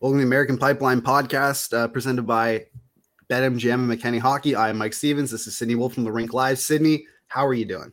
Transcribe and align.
Welcome 0.00 0.16
to 0.16 0.22
the 0.22 0.28
American 0.28 0.56
Pipeline 0.56 1.02
podcast 1.02 1.76
uh, 1.76 1.86
presented 1.86 2.22
by 2.22 2.64
BetMGM 3.28 3.74
and 3.74 3.90
McKenny 3.90 4.18
Hockey. 4.18 4.56
I'm 4.56 4.78
Mike 4.78 4.94
Stephens. 4.94 5.30
This 5.30 5.46
is 5.46 5.58
Sydney 5.58 5.74
Wolf 5.74 5.92
from 5.92 6.04
the 6.04 6.10
Rink 6.10 6.32
Live. 6.32 6.58
Sydney, 6.58 7.04
how 7.26 7.46
are 7.46 7.52
you 7.52 7.66
doing? 7.66 7.92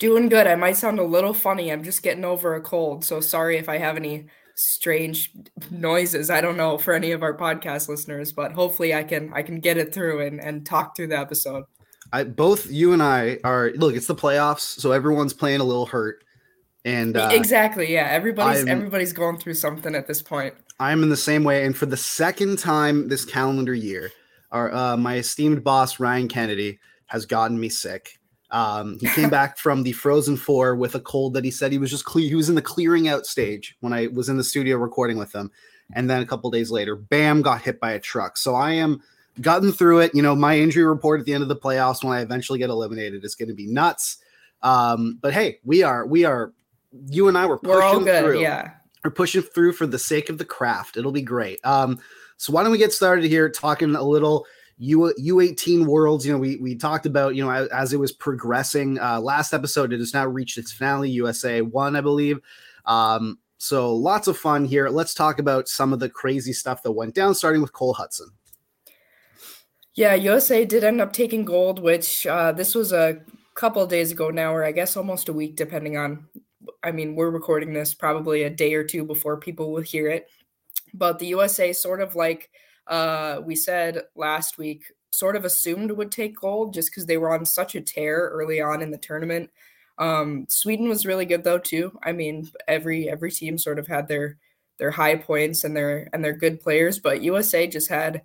Doing 0.00 0.28
good. 0.28 0.48
I 0.48 0.56
might 0.56 0.76
sound 0.76 0.98
a 0.98 1.04
little 1.04 1.32
funny. 1.32 1.70
I'm 1.70 1.84
just 1.84 2.02
getting 2.02 2.24
over 2.24 2.56
a 2.56 2.60
cold. 2.60 3.04
So 3.04 3.20
sorry 3.20 3.56
if 3.56 3.68
I 3.68 3.78
have 3.78 3.96
any 3.96 4.26
strange 4.56 5.30
noises. 5.70 6.28
I 6.28 6.40
don't 6.40 6.56
know 6.56 6.76
for 6.76 6.92
any 6.92 7.12
of 7.12 7.22
our 7.22 7.36
podcast 7.36 7.88
listeners, 7.88 8.32
but 8.32 8.50
hopefully 8.50 8.92
I 8.92 9.04
can 9.04 9.32
I 9.32 9.42
can 9.42 9.60
get 9.60 9.76
it 9.76 9.94
through 9.94 10.26
and, 10.26 10.40
and 10.40 10.66
talk 10.66 10.96
through 10.96 11.06
the 11.06 11.18
episode. 11.18 11.66
I 12.12 12.24
both 12.24 12.68
you 12.68 12.92
and 12.92 13.00
I 13.00 13.38
are 13.44 13.70
look, 13.76 13.94
it's 13.94 14.08
the 14.08 14.16
playoffs, 14.16 14.80
so 14.80 14.90
everyone's 14.90 15.34
playing 15.34 15.60
a 15.60 15.64
little 15.64 15.86
hurt. 15.86 16.24
And 16.84 17.16
uh, 17.16 17.28
exactly, 17.30 17.92
yeah. 17.92 18.08
Everybody's 18.10 18.62
I'm, 18.62 18.68
everybody's 18.68 19.12
going 19.12 19.38
through 19.38 19.54
something 19.54 19.94
at 19.94 20.08
this 20.08 20.20
point. 20.20 20.54
I'm 20.78 21.02
in 21.02 21.08
the 21.08 21.16
same 21.16 21.44
way, 21.44 21.64
and 21.64 21.76
for 21.76 21.86
the 21.86 21.96
second 21.96 22.58
time 22.58 23.08
this 23.08 23.24
calendar 23.24 23.74
year, 23.74 24.12
our 24.52 24.72
uh, 24.72 24.96
my 24.96 25.16
esteemed 25.16 25.64
boss 25.64 25.98
Ryan 25.98 26.28
Kennedy 26.28 26.78
has 27.06 27.24
gotten 27.24 27.58
me 27.58 27.68
sick. 27.68 28.18
Um, 28.50 28.98
he 29.00 29.08
came 29.08 29.30
back 29.30 29.58
from 29.58 29.82
the 29.82 29.92
Frozen 29.92 30.36
Four 30.36 30.76
with 30.76 30.94
a 30.94 31.00
cold 31.00 31.34
that 31.34 31.44
he 31.44 31.50
said 31.50 31.72
he 31.72 31.78
was 31.78 31.90
just 31.90 32.04
clear. 32.04 32.28
He 32.28 32.34
was 32.34 32.48
in 32.48 32.54
the 32.54 32.62
clearing 32.62 33.08
out 33.08 33.26
stage 33.26 33.76
when 33.80 33.92
I 33.92 34.08
was 34.08 34.28
in 34.28 34.36
the 34.36 34.44
studio 34.44 34.76
recording 34.76 35.16
with 35.16 35.34
him, 35.34 35.50
and 35.94 36.10
then 36.10 36.22
a 36.22 36.26
couple 36.26 36.50
days 36.50 36.70
later, 36.70 36.94
bam, 36.94 37.42
got 37.42 37.62
hit 37.62 37.80
by 37.80 37.92
a 37.92 38.00
truck. 38.00 38.36
So 38.36 38.54
I 38.54 38.72
am 38.72 39.02
gotten 39.40 39.72
through 39.72 40.00
it. 40.00 40.14
You 40.14 40.22
know, 40.22 40.34
my 40.34 40.58
injury 40.58 40.84
report 40.84 41.20
at 41.20 41.26
the 41.26 41.32
end 41.32 41.42
of 41.42 41.48
the 41.48 41.56
playoffs 41.56 42.04
when 42.04 42.16
I 42.16 42.20
eventually 42.20 42.58
get 42.58 42.70
eliminated 42.70 43.24
is 43.24 43.34
going 43.34 43.48
to 43.48 43.54
be 43.54 43.66
nuts. 43.66 44.18
Um, 44.62 45.18
but 45.20 45.32
hey, 45.32 45.58
we 45.64 45.82
are 45.82 46.06
we 46.06 46.24
are 46.24 46.52
you 47.08 47.28
and 47.28 47.36
I 47.36 47.46
were 47.46 47.58
pushing 47.58 47.76
we're 47.76 47.82
all 47.82 48.00
good, 48.00 48.24
through. 48.24 48.40
Yeah, 48.40 48.72
we're 49.06 49.10
pushing 49.10 49.42
through 49.42 49.72
for 49.72 49.86
the 49.86 50.00
sake 50.00 50.28
of 50.28 50.38
the 50.38 50.44
craft. 50.44 50.96
It'll 50.96 51.12
be 51.12 51.22
great. 51.22 51.64
Um, 51.64 52.00
so 52.38 52.52
why 52.52 52.64
don't 52.64 52.72
we 52.72 52.78
get 52.78 52.92
started 52.92 53.24
here 53.24 53.48
talking 53.48 53.94
a 53.94 54.02
little 54.02 54.46
U 54.78 55.14
U18 55.16 55.86
worlds? 55.86 56.26
You 56.26 56.32
know, 56.32 56.38
we 56.38 56.56
we 56.56 56.74
talked 56.74 57.06
about 57.06 57.36
you 57.36 57.44
know 57.44 57.50
as, 57.50 57.68
as 57.68 57.92
it 57.92 58.00
was 58.00 58.10
progressing. 58.10 58.98
Uh, 58.98 59.20
last 59.20 59.54
episode, 59.54 59.92
it 59.92 60.00
has 60.00 60.12
now 60.12 60.26
reached 60.26 60.58
its 60.58 60.72
finale. 60.72 61.08
USA 61.10 61.60
won, 61.62 61.94
I 61.94 62.00
believe. 62.00 62.40
Um, 62.84 63.38
so 63.58 63.94
lots 63.94 64.26
of 64.26 64.36
fun 64.36 64.64
here. 64.64 64.88
Let's 64.88 65.14
talk 65.14 65.38
about 65.38 65.68
some 65.68 65.92
of 65.92 66.00
the 66.00 66.10
crazy 66.10 66.52
stuff 66.52 66.82
that 66.82 66.90
went 66.90 67.14
down, 67.14 67.36
starting 67.36 67.62
with 67.62 67.72
Cole 67.72 67.94
Hutson. 67.94 68.30
Yeah, 69.94 70.14
USA 70.14 70.64
did 70.64 70.82
end 70.82 71.00
up 71.00 71.12
taking 71.12 71.44
gold, 71.44 71.78
which 71.78 72.26
uh, 72.26 72.50
this 72.50 72.74
was 72.74 72.92
a 72.92 73.20
couple 73.54 73.86
days 73.86 74.10
ago 74.10 74.30
now, 74.30 74.52
or 74.52 74.64
I 74.64 74.72
guess 74.72 74.96
almost 74.96 75.28
a 75.28 75.32
week, 75.32 75.54
depending 75.54 75.96
on 75.96 76.26
I 76.82 76.92
mean, 76.92 77.14
we're 77.14 77.30
recording 77.30 77.72
this 77.72 77.94
probably 77.94 78.42
a 78.42 78.50
day 78.50 78.74
or 78.74 78.84
two 78.84 79.04
before 79.04 79.36
people 79.38 79.72
will 79.72 79.82
hear 79.82 80.08
it. 80.08 80.28
But 80.94 81.18
the 81.18 81.26
USA 81.28 81.72
sort 81.72 82.00
of 82.00 82.14
like 82.14 82.50
uh, 82.86 83.40
we 83.44 83.56
said 83.56 84.02
last 84.14 84.58
week, 84.58 84.84
sort 85.10 85.36
of 85.36 85.44
assumed 85.44 85.90
would 85.90 86.12
take 86.12 86.36
gold 86.38 86.74
just 86.74 86.90
because 86.90 87.06
they 87.06 87.16
were 87.16 87.32
on 87.32 87.46
such 87.46 87.74
a 87.74 87.80
tear 87.80 88.30
early 88.32 88.60
on 88.60 88.82
in 88.82 88.90
the 88.90 88.98
tournament. 88.98 89.50
Um, 89.98 90.46
Sweden 90.48 90.88
was 90.88 91.06
really 91.06 91.24
good 91.24 91.42
though 91.42 91.58
too. 91.58 91.98
I 92.02 92.12
mean, 92.12 92.50
every 92.68 93.08
every 93.08 93.30
team 93.30 93.58
sort 93.58 93.78
of 93.78 93.86
had 93.86 94.08
their 94.08 94.36
their 94.78 94.90
high 94.90 95.16
points 95.16 95.64
and 95.64 95.74
their 95.74 96.08
and 96.12 96.22
their 96.24 96.34
good 96.34 96.60
players, 96.60 96.98
but 96.98 97.22
USA 97.22 97.66
just 97.66 97.88
had 97.88 98.22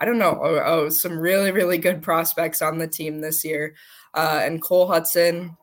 I 0.00 0.04
don't 0.04 0.18
know 0.18 0.38
oh, 0.40 0.62
oh 0.64 0.88
some 0.90 1.18
really 1.18 1.50
really 1.50 1.78
good 1.78 2.02
prospects 2.02 2.62
on 2.62 2.78
the 2.78 2.86
team 2.86 3.20
this 3.20 3.44
year. 3.44 3.74
Uh, 4.14 4.40
and 4.42 4.62
Cole 4.62 4.88
Hutson 4.88 5.56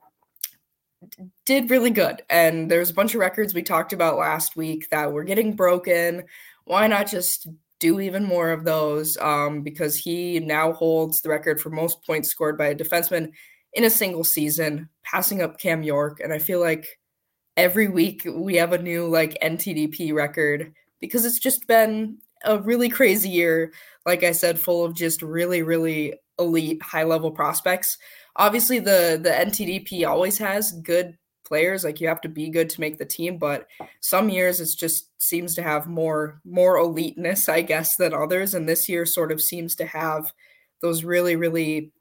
did 1.45 1.69
really 1.69 1.91
good. 1.91 2.23
And 2.29 2.69
there's 2.69 2.89
a 2.89 2.93
bunch 2.93 3.13
of 3.13 3.19
records 3.19 3.53
we 3.53 3.61
talked 3.61 3.93
about 3.93 4.17
last 4.17 4.55
week 4.55 4.89
that 4.89 5.11
were 5.11 5.23
getting 5.23 5.55
broken. 5.55 6.23
Why 6.65 6.87
not 6.87 7.09
just 7.09 7.47
do 7.79 7.99
even 7.99 8.23
more 8.23 8.51
of 8.51 8.65
those? 8.65 9.17
Um, 9.17 9.61
because 9.61 9.95
he 9.95 10.39
now 10.39 10.73
holds 10.73 11.21
the 11.21 11.29
record 11.29 11.61
for 11.61 11.69
most 11.69 12.03
points 12.05 12.29
scored 12.29 12.57
by 12.57 12.67
a 12.67 12.75
defenseman 12.75 13.31
in 13.73 13.83
a 13.83 13.89
single 13.89 14.23
season, 14.23 14.89
passing 15.03 15.41
up 15.41 15.59
Cam 15.59 15.83
York. 15.83 16.19
And 16.19 16.33
I 16.33 16.39
feel 16.39 16.59
like 16.59 16.87
every 17.57 17.87
week 17.87 18.25
we 18.25 18.55
have 18.55 18.73
a 18.73 18.81
new 18.81 19.07
like 19.07 19.37
NTDP 19.41 20.13
record 20.13 20.73
because 20.99 21.25
it's 21.25 21.39
just 21.39 21.67
been 21.67 22.17
a 22.43 22.57
really 22.59 22.89
crazy 22.89 23.29
year. 23.29 23.71
Like 24.05 24.23
I 24.23 24.31
said, 24.31 24.59
full 24.59 24.83
of 24.83 24.95
just 24.95 25.21
really, 25.21 25.61
really 25.61 26.15
elite 26.39 26.81
high 26.81 27.03
level 27.03 27.31
prospects 27.31 27.97
obviously 28.35 28.79
the 28.79 29.19
the 29.21 29.29
NTDP 29.29 30.07
always 30.07 30.37
has 30.37 30.73
good 30.73 31.17
players 31.45 31.83
like 31.83 32.01
you 32.01 32.07
have 32.07 32.21
to 32.21 32.29
be 32.29 32.49
good 32.49 32.69
to 32.69 32.81
make 32.81 32.97
the 32.97 33.05
team 33.05 33.37
but 33.37 33.67
some 34.01 34.29
years 34.29 34.59
it 34.59 34.69
just 34.77 35.09
seems 35.21 35.55
to 35.55 35.61
have 35.61 35.87
more 35.87 36.41
more 36.43 36.77
eliteness 36.77 37.47
i 37.47 37.61
guess 37.61 37.95
than 37.97 38.13
others 38.13 38.53
and 38.53 38.67
this 38.67 38.89
year 38.89 39.05
sort 39.05 39.31
of 39.31 39.41
seems 39.41 39.75
to 39.75 39.85
have 39.85 40.31
those 40.81 41.03
really 41.03 41.35
really 41.35 41.91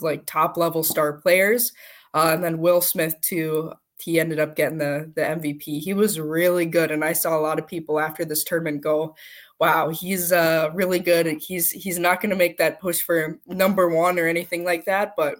like 0.00 0.26
top 0.26 0.56
level 0.56 0.82
star 0.82 1.14
players. 1.14 1.72
Uh, 2.14 2.32
and 2.32 2.42
then 2.42 2.58
will 2.58 2.80
smith 2.80 3.14
too 3.20 3.72
he 3.98 4.18
ended 4.20 4.38
up 4.38 4.56
getting 4.56 4.78
the 4.78 5.10
the 5.16 5.20
mvp 5.20 5.62
he 5.62 5.92
was 5.92 6.18
really 6.20 6.64
good 6.64 6.90
and 6.90 7.04
i 7.04 7.12
saw 7.12 7.36
a 7.36 7.40
lot 7.40 7.58
of 7.58 7.66
people 7.66 8.00
after 8.00 8.24
this 8.24 8.44
tournament 8.44 8.80
go 8.80 9.14
wow 9.58 9.90
he's 9.90 10.32
uh 10.32 10.70
really 10.74 10.98
good. 10.98 11.26
He's 11.40 11.70
he's 11.70 11.98
not 11.98 12.20
going 12.20 12.30
to 12.30 12.36
make 12.36 12.58
that 12.58 12.80
push 12.80 13.00
for 13.00 13.38
number 13.46 13.88
one 13.88 14.18
or 14.18 14.26
anything 14.26 14.64
like 14.64 14.84
that 14.86 15.14
but 15.16 15.36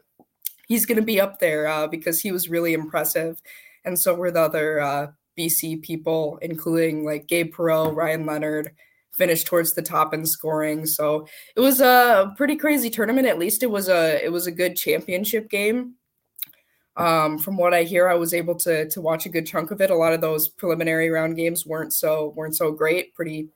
he's 0.67 0.85
going 0.85 0.97
to 0.97 1.03
be 1.03 1.21
up 1.21 1.39
there 1.39 1.67
uh, 1.67 1.87
because 1.87 2.21
he 2.21 2.31
was 2.31 2.51
really 2.51 2.75
impressive. 2.75 3.41
And 3.85 3.99
so 3.99 4.15
were 4.15 4.31
the 4.31 4.43
other 4.43 4.81
uh, 4.81 5.07
BC 5.39 5.83
people, 5.83 6.39
including 6.43 7.05
like 7.05 7.29
Gabe 7.29 7.55
Perreault, 7.55 7.97
Ryan 7.97 8.27
Leonard, 8.27 8.73
finished 9.13 9.47
towards 9.47 9.73
the 9.73 9.83
top 9.83 10.13
in 10.13 10.27
scoring. 10.27 10.85
So 10.85 11.27
it 11.55 11.61
was 11.61 11.81
a 11.81 12.35
pretty 12.37 12.57
crazy 12.57 12.91
tournament. 12.91 13.27
At 13.27 13.39
least 13.39 13.63
it 13.63 13.71
was 13.71 13.89
a 13.89 14.23
it 14.23 14.31
was 14.31 14.47
a 14.47 14.53
good 14.53 14.77
championship 14.77 15.49
game. 15.49 15.95
Um, 16.97 17.39
from 17.39 17.59
what 17.59 17.75
I 17.75 17.83
hear, 17.83 18.09
I 18.09 18.15
was 18.15 18.35
able 18.35 18.55
to 18.57 18.89
to 18.89 19.01
watch 19.01 19.27
a 19.27 19.31
good 19.31 19.47
chunk 19.47 19.71
of 19.71 19.81
it. 19.81 19.91
A 19.91 19.97
lot 19.97 20.13
of 20.13 20.21
those 20.21 20.49
preliminary 20.49 21.11
round 21.11 21.37
games 21.37 21.67
weren't 21.67 21.93
so 21.93 22.33
weren't 22.37 22.57
so 22.57 22.73
great. 22.73 23.15
Pretty, 23.15 23.49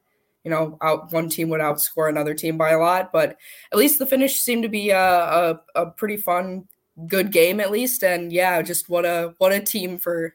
you 0.45 0.51
know, 0.51 0.79
out 0.83 1.13
one 1.13 1.29
team 1.29 1.49
would 1.51 1.61
outscore 1.61 2.09
another 2.09 2.35
team 2.35 2.57
by 2.57 2.71
a 2.71 2.79
lot, 2.79 3.13
but 3.13 3.37
at 3.73 3.79
least 3.79 3.99
the 3.99 4.07
finish 4.07 4.41
seemed 4.41 4.63
to 4.63 4.69
be 4.69 4.91
a, 4.91 4.99
a, 4.99 5.61
a 5.75 5.87
pretty 5.87 6.17
fun 6.17 6.67
good 7.07 7.33
game 7.33 7.61
at 7.61 7.71
least. 7.71 8.03
And 8.03 8.33
yeah, 8.33 8.63
just 8.63 8.89
what 8.89 9.05
a 9.05 9.35
what 9.39 9.53
a 9.53 9.61
team 9.61 9.99
for 9.99 10.35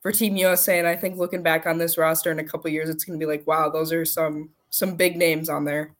for 0.00 0.12
Team 0.12 0.36
USA. 0.36 0.78
And 0.78 0.86
I 0.86 0.96
think 0.96 1.16
looking 1.16 1.42
back 1.42 1.66
on 1.66 1.78
this 1.78 1.96
roster 1.96 2.30
in 2.30 2.38
a 2.38 2.44
couple 2.44 2.70
years, 2.70 2.88
it's 2.88 3.04
going 3.04 3.18
to 3.18 3.24
be 3.24 3.30
like, 3.30 3.46
wow, 3.46 3.70
those 3.70 3.92
are 3.92 4.04
some 4.04 4.50
some 4.70 4.96
big 4.96 5.16
names 5.16 5.48
on 5.48 5.64
there. 5.64 5.94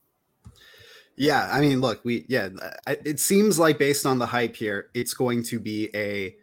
Yeah, 1.16 1.48
I 1.50 1.60
mean, 1.60 1.80
look, 1.80 2.04
we 2.04 2.24
yeah, 2.28 2.48
it 2.86 3.20
seems 3.20 3.58
like 3.58 3.78
based 3.78 4.04
on 4.04 4.18
the 4.18 4.26
hype 4.26 4.56
here, 4.56 4.90
it's 4.94 5.14
going 5.14 5.42
to 5.44 5.60
be 5.60 5.90
a 5.94 6.34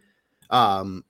um 0.49 1.03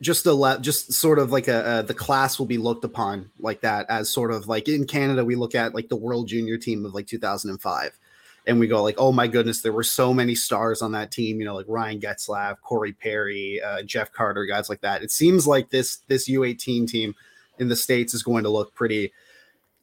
just 0.00 0.26
a 0.26 0.32
le- 0.32 0.60
just 0.60 0.92
sort 0.92 1.18
of 1.18 1.32
like 1.32 1.48
a, 1.48 1.80
a, 1.80 1.82
the 1.82 1.94
class 1.94 2.38
will 2.38 2.46
be 2.46 2.58
looked 2.58 2.84
upon 2.84 3.30
like 3.38 3.60
that 3.62 3.86
as 3.88 4.08
sort 4.08 4.30
of 4.30 4.46
like 4.46 4.68
in 4.68 4.86
Canada 4.86 5.24
we 5.24 5.34
look 5.34 5.54
at 5.54 5.74
like 5.74 5.88
the 5.88 5.96
world 5.96 6.28
junior 6.28 6.56
team 6.56 6.84
of 6.84 6.94
like 6.94 7.06
2005 7.06 7.98
and 8.48 8.58
we 8.58 8.66
go 8.66 8.82
like, 8.82 8.96
oh 8.98 9.12
my 9.12 9.28
goodness, 9.28 9.60
there 9.60 9.72
were 9.72 9.84
so 9.84 10.12
many 10.12 10.34
stars 10.34 10.82
on 10.82 10.92
that 10.92 11.12
team. 11.12 11.38
You 11.38 11.44
know, 11.44 11.54
like 11.54 11.66
Ryan 11.68 12.00
Getzlaf, 12.00 12.56
Corey 12.62 12.92
Perry, 12.92 13.60
uh, 13.62 13.82
Jeff 13.82 14.10
Carter, 14.10 14.46
guys 14.46 14.68
like 14.68 14.80
that. 14.80 15.02
It 15.02 15.12
seems 15.12 15.46
like 15.46 15.70
this 15.70 15.98
this 16.08 16.28
U18 16.28 16.88
team 16.88 17.14
in 17.58 17.68
the 17.68 17.76
states 17.76 18.14
is 18.14 18.22
going 18.22 18.44
to 18.44 18.50
look 18.50 18.74
pretty. 18.74 19.12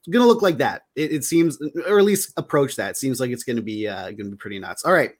Going 0.09 0.23
to 0.23 0.27
look 0.27 0.43
like 0.43 0.57
that. 0.57 0.83
It, 0.95 1.11
it, 1.11 1.23
seems, 1.23 1.57
or 1.87 1.97
at 1.97 2.05
least 2.05 2.31
approach 2.37 2.75
that. 2.75 2.91
It 2.91 2.97
seems 2.97 3.19
like 3.19 3.31
it's 3.31 3.43
going 3.43 3.55
to 3.55 3.63
be 3.63 3.87
uh, 3.87 4.11
going 4.11 4.25
to 4.25 4.31
be 4.31 4.37
pretty 4.37 4.59
nuts. 4.59 4.85
All 4.85 4.93
right, 4.93 5.13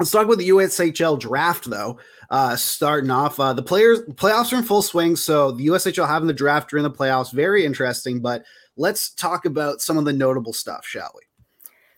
Let's 0.00 0.12
talk 0.12 0.24
about 0.24 0.38
the 0.38 0.48
USHL 0.48 1.20
draft, 1.20 1.68
though. 1.68 1.98
Uh, 2.30 2.56
starting 2.56 3.10
off, 3.10 3.38
uh, 3.38 3.52
the 3.52 3.62
players 3.62 4.00
playoffs 4.14 4.50
are 4.50 4.56
in 4.56 4.62
full 4.62 4.80
swing, 4.80 5.14
so 5.14 5.50
the 5.50 5.66
USHL 5.66 6.08
having 6.08 6.26
the 6.26 6.32
draft 6.32 6.70
during 6.70 6.84
the 6.84 6.90
playoffs 6.90 7.32
very 7.32 7.66
interesting. 7.66 8.20
But 8.20 8.44
let's 8.78 9.10
talk 9.10 9.44
about 9.44 9.82
some 9.82 9.98
of 9.98 10.06
the 10.06 10.12
notable 10.14 10.54
stuff, 10.54 10.86
shall 10.86 11.10
we? 11.14 11.20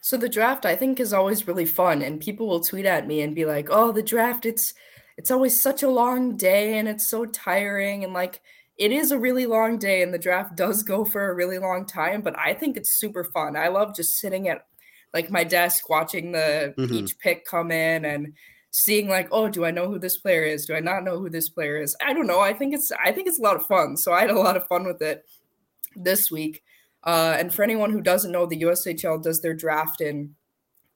So 0.02 0.16
the 0.16 0.28
draft 0.28 0.66
I 0.66 0.74
think 0.74 0.98
is 0.98 1.12
always 1.12 1.46
really 1.46 1.64
fun 1.64 2.02
and 2.02 2.20
people 2.20 2.48
will 2.48 2.60
tweet 2.60 2.86
at 2.86 3.06
me 3.06 3.22
and 3.22 3.34
be 3.34 3.46
like, 3.46 3.68
"Oh, 3.70 3.92
the 3.92 4.02
draft 4.02 4.44
it's 4.44 4.74
it's 5.16 5.30
always 5.30 5.62
such 5.62 5.82
a 5.82 5.88
long 5.88 6.36
day 6.36 6.76
and 6.78 6.88
it's 6.88 7.08
so 7.08 7.24
tiring 7.24 8.02
and 8.04 8.12
like 8.12 8.42
it 8.78 8.90
is 8.90 9.12
a 9.12 9.18
really 9.18 9.46
long 9.46 9.78
day 9.78 10.02
and 10.02 10.12
the 10.12 10.18
draft 10.18 10.56
does 10.64 10.82
go 10.82 11.04
for 11.04 11.30
a 11.30 11.34
really 11.34 11.58
long 11.58 11.86
time, 11.86 12.20
but 12.20 12.38
I 12.38 12.52
think 12.52 12.76
it's 12.76 12.98
super 12.98 13.24
fun. 13.24 13.56
I 13.56 13.68
love 13.68 13.94
just 13.94 14.18
sitting 14.18 14.48
at 14.48 14.66
like 15.14 15.30
my 15.30 15.44
desk 15.44 15.88
watching 15.88 16.32
the 16.32 16.74
mm-hmm. 16.76 16.94
each 16.94 17.18
pick 17.18 17.44
come 17.44 17.70
in 17.70 18.04
and 18.04 18.34
seeing 18.72 19.08
like, 19.08 19.28
oh, 19.30 19.48
do 19.48 19.64
I 19.64 19.70
know 19.70 19.86
who 19.86 20.00
this 20.00 20.16
player 20.18 20.42
is? 20.42 20.66
Do 20.66 20.74
I 20.74 20.80
not 20.80 21.04
know 21.04 21.18
who 21.18 21.30
this 21.30 21.48
player 21.48 21.80
is? 21.80 21.94
I 22.04 22.12
don't 22.12 22.26
know. 22.26 22.40
I 22.40 22.54
think 22.54 22.74
it's 22.74 22.90
I 22.92 23.12
think 23.12 23.28
it's 23.28 23.38
a 23.38 23.42
lot 23.42 23.56
of 23.56 23.66
fun. 23.66 23.96
So 23.96 24.12
I 24.12 24.22
had 24.22 24.30
a 24.30 24.38
lot 24.38 24.56
of 24.56 24.66
fun 24.66 24.84
with 24.84 25.00
it 25.00 25.24
this 25.94 26.30
week. 26.30 26.62
Uh, 27.04 27.36
and 27.38 27.52
for 27.52 27.62
anyone 27.62 27.90
who 27.90 28.00
doesn't 28.00 28.32
know, 28.32 28.46
the 28.46 28.62
USHL 28.62 29.22
does 29.22 29.40
their 29.40 29.54
draft 29.54 30.00
in 30.00 30.34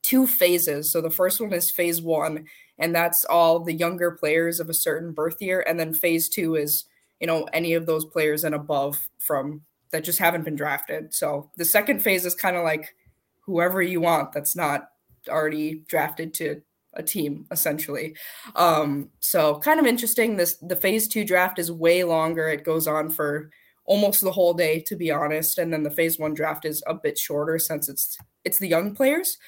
two 0.03 0.27
phases. 0.27 0.91
So 0.91 1.01
the 1.01 1.11
first 1.11 1.41
one 1.41 1.53
is 1.53 1.71
phase 1.71 2.01
one, 2.01 2.47
and 2.79 2.95
that's 2.95 3.25
all 3.25 3.61
the 3.61 3.75
younger 3.75 4.13
players 4.13 4.61
of 4.61 4.69
a 4.69 4.75
certain 4.75 5.13
birth 5.13 5.37
year. 5.41 5.65
And 5.67 5.81
then 5.81 5.95
phase 5.95 6.29
two 6.29 6.55
is, 6.55 6.85
you 7.21 7.27
know, 7.27 7.49
any 7.53 7.75
of 7.75 7.87
those 7.87 8.05
players 8.05 8.45
and 8.45 8.55
above 8.55 9.09
from 9.19 9.63
that 9.91 10.05
just 10.05 10.19
haven't 10.19 10.45
been 10.45 10.57
drafted. 10.57 11.13
So 11.13 11.51
the 11.57 11.65
second 11.65 12.03
phase 12.03 12.25
is 12.25 12.35
kind 12.35 12.57
of 12.57 12.65
like 12.65 12.95
whoever 13.41 13.83
you 13.83 14.01
want 14.01 14.33
that's 14.33 14.57
not 14.57 14.91
already 15.29 15.83
drafted 15.89 16.35
to 16.35 16.63
a 16.95 17.03
team 17.03 17.47
essentially. 17.51 18.17
Um, 18.55 19.11
so 19.21 19.59
kind 19.59 19.81
of 19.81 19.87
interesting. 19.87 20.37
This 20.37 20.55
the 20.57 20.77
phase 20.77 21.09
two 21.09 21.25
draft 21.25 21.59
is 21.59 21.71
way 21.71 22.05
longer. 22.05 22.49
It 22.49 22.65
goes 22.65 22.87
on 22.87 23.11
for 23.11 23.51
almost 23.87 24.23
the 24.23 24.33
whole 24.33 24.55
day, 24.55 24.81
to 24.81 24.97
be 24.97 25.11
honest. 25.11 25.59
And 25.59 25.73
then 25.73 25.83
the 25.83 25.91
phase 25.91 26.19
one 26.19 26.35
draft 26.35 26.65
is 26.65 26.83
a 26.87 26.95
bit 26.95 27.19
shorter 27.19 27.59
since 27.59 27.89
it's 27.89 28.19
it's 28.45 28.59
the 28.59 28.69
young 28.69 28.95
players. 28.95 29.39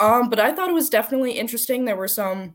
Um, 0.00 0.28
but 0.28 0.40
I 0.40 0.52
thought 0.52 0.68
it 0.68 0.74
was 0.74 0.90
definitely 0.90 1.32
interesting. 1.32 1.84
There 1.84 1.96
were 1.96 2.08
some 2.08 2.54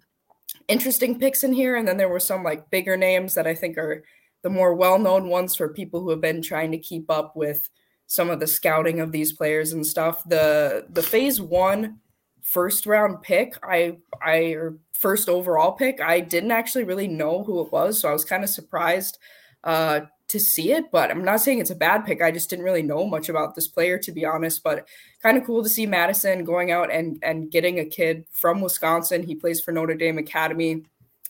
interesting 0.68 1.20
picks 1.20 1.44
in 1.44 1.54
here, 1.54 1.76
and 1.76 1.88
then 1.88 1.98
there 1.98 2.10
were 2.10 2.20
some 2.20 2.44
like 2.44 2.70
bigger 2.70 2.98
names 2.98 3.34
that 3.36 3.48
I 3.48 3.56
think 3.56 3.78
are 3.78 4.04
the 4.44 4.50
more 4.50 4.74
well-known 4.74 5.30
ones 5.30 5.56
for 5.56 5.70
people 5.70 6.02
who 6.02 6.10
have 6.10 6.22
been 6.22 6.42
trying 6.42 6.72
to 6.72 6.78
keep 6.78 7.10
up 7.10 7.36
with 7.36 7.70
some 8.08 8.30
of 8.30 8.40
the 8.40 8.48
scouting 8.48 9.00
of 9.00 9.12
these 9.12 9.34
players 9.34 9.74
and 9.74 9.86
stuff. 9.86 10.24
The 10.26 10.86
the 10.90 11.04
phase 11.04 11.40
one 11.42 12.00
first 12.42 12.86
round 12.86 13.22
pick, 13.22 13.58
I 13.64 13.98
I 14.22 14.54
or 14.54 14.78
first 14.94 15.30
overall 15.30 15.74
pick, 15.74 16.02
I 16.02 16.22
didn't 16.22 16.52
actually 16.52 16.86
really 16.86 17.08
know 17.08 17.44
who 17.44 17.62
it 17.62 17.72
was, 17.72 18.00
so 18.00 18.10
I 18.10 18.14
was 18.14 18.26
kind 18.26 18.44
of 18.44 18.50
surprised 18.50 19.18
uh, 19.64 20.02
to 20.30 20.40
see 20.40 20.72
it. 20.72 20.92
But 20.92 21.10
I'm 21.10 21.24
not 21.24 21.42
saying 21.42 21.60
it's 21.60 21.70
a 21.70 21.76
bad 21.76 22.06
pick. 22.06 22.22
I 22.22 22.32
just 22.32 22.50
didn't 22.50 22.66
really 22.66 22.84
know 22.84 23.06
much 23.06 23.30
about 23.30 23.56
this 23.56 23.68
player, 23.68 23.98
to 24.00 24.12
be 24.12 24.26
honest. 24.26 24.64
But 24.64 24.88
kind 25.22 25.38
of 25.38 25.46
cool 25.46 25.64
to 25.64 25.70
see 25.70 25.86
Madison 25.86 26.44
going 26.44 26.72
out 26.72 26.92
and 26.92 27.20
and 27.22 27.52
getting 27.52 27.80
a 27.80 27.86
kid 27.86 28.26
from 28.32 28.62
Wisconsin. 28.62 29.24
He 29.24 29.36
plays 29.36 29.62
for 29.62 29.72
Notre 29.72 29.96
Dame 29.96 30.18
Academy. 30.18 30.84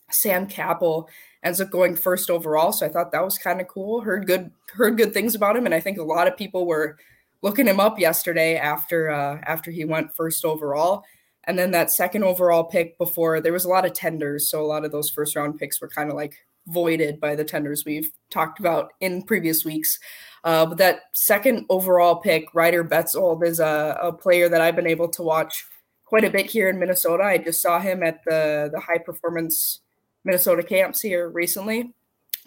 Sam 0.09 0.47
Kappel 0.47 1.07
ends 1.43 1.61
up 1.61 1.69
going 1.69 1.95
first 1.95 2.29
overall, 2.29 2.71
so 2.71 2.85
I 2.85 2.89
thought 2.89 3.11
that 3.11 3.23
was 3.23 3.37
kind 3.37 3.61
of 3.61 3.67
cool. 3.67 4.01
Heard 4.01 4.25
good 4.25 4.51
heard 4.73 4.97
good 4.97 5.13
things 5.13 5.35
about 5.35 5.55
him, 5.55 5.65
and 5.65 5.75
I 5.75 5.79
think 5.79 5.97
a 5.97 6.03
lot 6.03 6.27
of 6.27 6.37
people 6.37 6.65
were 6.65 6.97
looking 7.41 7.67
him 7.67 7.79
up 7.79 7.99
yesterday 7.99 8.57
after 8.57 9.09
uh, 9.09 9.39
after 9.43 9.71
he 9.71 9.85
went 9.85 10.15
first 10.15 10.45
overall. 10.45 11.03
And 11.43 11.57
then 11.57 11.71
that 11.71 11.91
second 11.91 12.25
overall 12.25 12.65
pick 12.65 12.97
before 12.97 13.39
there 13.39 13.53
was 13.53 13.63
a 13.63 13.69
lot 13.69 13.85
of 13.85 13.93
tenders, 13.93 14.49
so 14.49 14.61
a 14.61 14.67
lot 14.67 14.83
of 14.83 14.91
those 14.91 15.09
first 15.09 15.35
round 15.35 15.57
picks 15.57 15.79
were 15.79 15.87
kind 15.87 16.09
of 16.09 16.15
like 16.15 16.45
voided 16.67 17.19
by 17.19 17.35
the 17.35 17.43
tenders 17.43 17.83
we've 17.85 18.11
talked 18.29 18.59
about 18.59 18.91
in 18.99 19.23
previous 19.23 19.65
weeks. 19.65 19.99
Uh, 20.43 20.65
but 20.65 20.77
that 20.77 20.99
second 21.13 21.65
overall 21.69 22.17
pick, 22.17 22.53
Ryder 22.53 22.83
Betzold, 22.83 23.45
is 23.45 23.59
a, 23.59 23.97
a, 24.01 24.13
player 24.13 24.47
that 24.49 24.61
I've 24.61 24.75
been 24.75 24.87
able 24.87 25.09
to 25.09 25.23
watch 25.23 25.65
quite 26.05 26.23
a 26.23 26.29
bit 26.29 26.45
here 26.45 26.69
in 26.69 26.79
Minnesota. 26.79 27.23
I 27.23 27.37
just 27.37 27.61
saw 27.61 27.79
him 27.79 28.03
at 28.03 28.23
the 28.25 28.69
the 28.71 28.79
high 28.79 28.99
performance 28.99 29.81
Minnesota 30.23 30.63
camps 30.63 31.01
here 31.01 31.29
recently. 31.29 31.93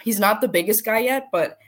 He's 0.02 0.20
not 0.20 0.40
the 0.40 0.48
biggest 0.48 0.84
guy 0.84 1.00
yet, 1.00 1.28
but 1.32 1.58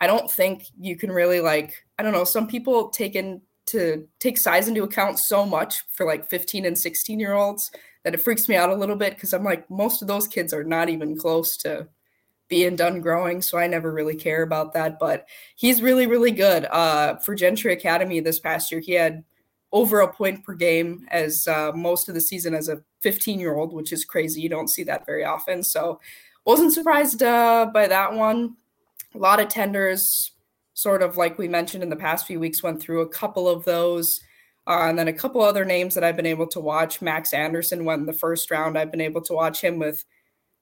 I 0.00 0.06
don't 0.06 0.30
think 0.30 0.64
you 0.80 0.96
can 0.96 1.10
really 1.10 1.40
like 1.40 1.84
I 1.98 2.02
don't 2.02 2.12
know. 2.12 2.24
Some 2.24 2.46
people 2.46 2.88
take 2.88 3.14
in 3.14 3.42
to 3.66 4.06
take 4.20 4.38
size 4.38 4.68
into 4.68 4.84
account 4.84 5.18
so 5.18 5.44
much 5.44 5.82
for 5.92 6.06
like 6.06 6.28
15 6.28 6.66
and 6.66 6.78
16 6.78 7.18
year 7.18 7.34
olds 7.34 7.70
that 8.04 8.14
it 8.14 8.20
freaks 8.20 8.48
me 8.48 8.54
out 8.54 8.70
a 8.70 8.74
little 8.74 8.96
bit 8.96 9.14
because 9.14 9.32
I'm 9.32 9.44
like 9.44 9.68
most 9.68 10.02
of 10.02 10.08
those 10.08 10.28
kids 10.28 10.54
are 10.54 10.64
not 10.64 10.88
even 10.88 11.18
close 11.18 11.56
to 11.58 11.88
being 12.48 12.76
done 12.76 13.00
growing, 13.00 13.42
so 13.42 13.58
I 13.58 13.66
never 13.66 13.92
really 13.92 14.14
care 14.14 14.42
about 14.42 14.72
that. 14.74 14.98
But 14.98 15.26
he's 15.56 15.82
really, 15.82 16.06
really 16.06 16.30
good. 16.30 16.66
Uh, 16.66 17.16
for 17.16 17.34
Gentry 17.34 17.72
Academy 17.72 18.20
this 18.20 18.38
past 18.38 18.70
year, 18.70 18.80
he 18.80 18.92
had 18.92 19.24
over 19.72 20.00
a 20.00 20.12
point 20.12 20.44
per 20.44 20.54
game 20.54 21.06
as 21.10 21.46
uh, 21.48 21.72
most 21.74 22.08
of 22.08 22.14
the 22.14 22.20
season 22.20 22.54
as 22.54 22.68
a 22.68 22.82
15 23.02 23.40
year 23.40 23.56
old, 23.56 23.72
which 23.72 23.92
is 23.92 24.04
crazy. 24.04 24.40
You 24.40 24.48
don't 24.48 24.70
see 24.70 24.84
that 24.84 25.06
very 25.06 25.24
often. 25.24 25.62
So 25.62 26.00
wasn't 26.44 26.72
surprised 26.72 27.22
uh, 27.22 27.66
by 27.72 27.88
that 27.88 28.12
one. 28.12 28.56
A 29.14 29.18
lot 29.18 29.40
of 29.40 29.48
tenders, 29.48 30.32
sort 30.74 31.02
of 31.02 31.16
like 31.16 31.38
we 31.38 31.48
mentioned 31.48 31.82
in 31.82 31.90
the 31.90 31.96
past 31.96 32.26
few 32.26 32.38
weeks, 32.38 32.62
went 32.62 32.80
through 32.80 33.00
a 33.00 33.08
couple 33.08 33.48
of 33.48 33.64
those. 33.64 34.20
Uh, 34.68 34.86
and 34.88 34.98
then 34.98 35.08
a 35.08 35.12
couple 35.12 35.42
other 35.42 35.64
names 35.64 35.94
that 35.94 36.02
I've 36.02 36.16
been 36.16 36.26
able 36.26 36.48
to 36.48 36.60
watch. 36.60 37.00
Max 37.00 37.32
Anderson 37.32 37.84
went 37.84 38.00
in 38.00 38.06
the 38.06 38.12
first 38.12 38.50
round. 38.50 38.76
I've 38.76 38.90
been 38.90 39.00
able 39.00 39.20
to 39.22 39.32
watch 39.32 39.60
him 39.60 39.78
with 39.78 40.04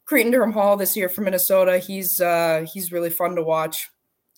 Cretin 0.04 0.52
Hall 0.52 0.76
this 0.76 0.96
year 0.96 1.08
from 1.08 1.24
Minnesota. 1.24 1.78
He's 1.78 2.20
uh, 2.20 2.66
he's 2.72 2.92
really 2.92 3.10
fun 3.10 3.34
to 3.36 3.42
watch. 3.42 3.90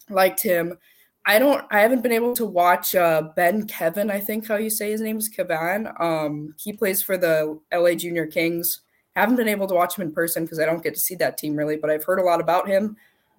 Liked 0.09 0.43
him. 0.43 0.79
I 1.25 1.41
don't. 1.41 1.65
I 1.71 1.81
haven't 1.81 2.03
been 2.03 2.13
able 2.13 2.35
to 2.37 2.47
watch 2.47 2.95
uh, 2.95 3.31
Ben 3.35 3.67
Kevin. 3.67 4.11
I 4.11 4.21
think 4.21 4.47
how 4.47 4.57
you 4.57 4.71
say 4.71 4.93
his 4.93 5.01
name 5.01 5.19
is 5.19 5.29
Kevin. 5.29 5.89
Um, 5.99 6.55
he 6.57 6.73
plays 6.73 7.03
for 7.03 7.17
the 7.17 7.59
LA 7.75 7.95
Junior 7.95 8.27
Kings. 8.27 8.83
Haven't 9.17 9.37
been 9.37 9.49
able 9.49 9.67
to 9.67 9.75
watch 9.75 9.99
him 9.99 10.03
in 10.03 10.13
person 10.13 10.45
because 10.45 10.61
I 10.61 10.67
don't 10.67 10.83
get 10.83 10.95
to 10.95 11.01
see 11.01 11.17
that 11.17 11.39
team 11.39 11.57
really, 11.57 11.77
but 11.77 11.91
I've 11.91 12.05
heard 12.05 12.21
a 12.21 12.25
lot 12.25 12.41
about 12.41 12.69
him. 12.69 12.97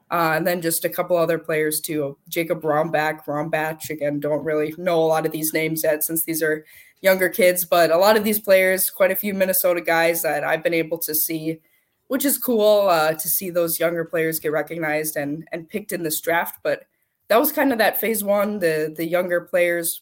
Uh, 0.09 0.33
and 0.35 0.47
then 0.47 0.62
just 0.62 0.85
a 0.85 0.89
couple 0.89 1.18
other 1.18 1.38
players 1.38 1.79
too. 1.79 2.18
Jacob 2.29 2.62
Rombach, 2.62 3.25
Rombach. 3.25 3.89
Again, 3.89 4.19
don't 4.19 4.44
really 4.44 4.74
know 4.77 5.00
a 5.00 5.06
lot 5.06 5.25
of 5.25 5.31
these 5.31 5.53
names 5.53 5.83
yet 5.83 6.03
since 6.03 6.24
these 6.24 6.41
are 6.41 6.65
younger 7.01 7.29
kids, 7.29 7.65
but 7.65 7.91
a 7.91 7.97
lot 7.97 8.18
of 8.18 8.24
these 8.24 8.39
players, 8.39 8.89
quite 8.89 9.12
a 9.12 9.15
few 9.15 9.33
Minnesota 9.33 9.81
guys 9.81 10.21
that 10.24 10.44
I've 10.44 10.63
been 10.63 10.74
able 10.74 10.97
to 11.00 11.13
see 11.13 11.59
which 12.07 12.25
is 12.25 12.38
cool 12.38 12.88
uh, 12.89 13.13
to 13.13 13.30
see 13.30 13.50
those 13.50 13.80
younger 13.80 14.06
players 14.06 14.39
get 14.39 14.51
recognized 14.51 15.15
and 15.15 15.48
and 15.51 15.69
picked 15.69 15.92
in 15.92 16.04
this 16.04 16.21
draft. 16.21 16.59
But 16.63 16.83
that 17.30 17.39
was 17.39 17.51
kind 17.51 17.71
of 17.71 17.77
that 17.80 18.00
phase 18.00 18.24
one, 18.24 18.59
the 18.59 18.94
the 18.95 19.06
younger 19.06 19.42
players, 19.42 20.01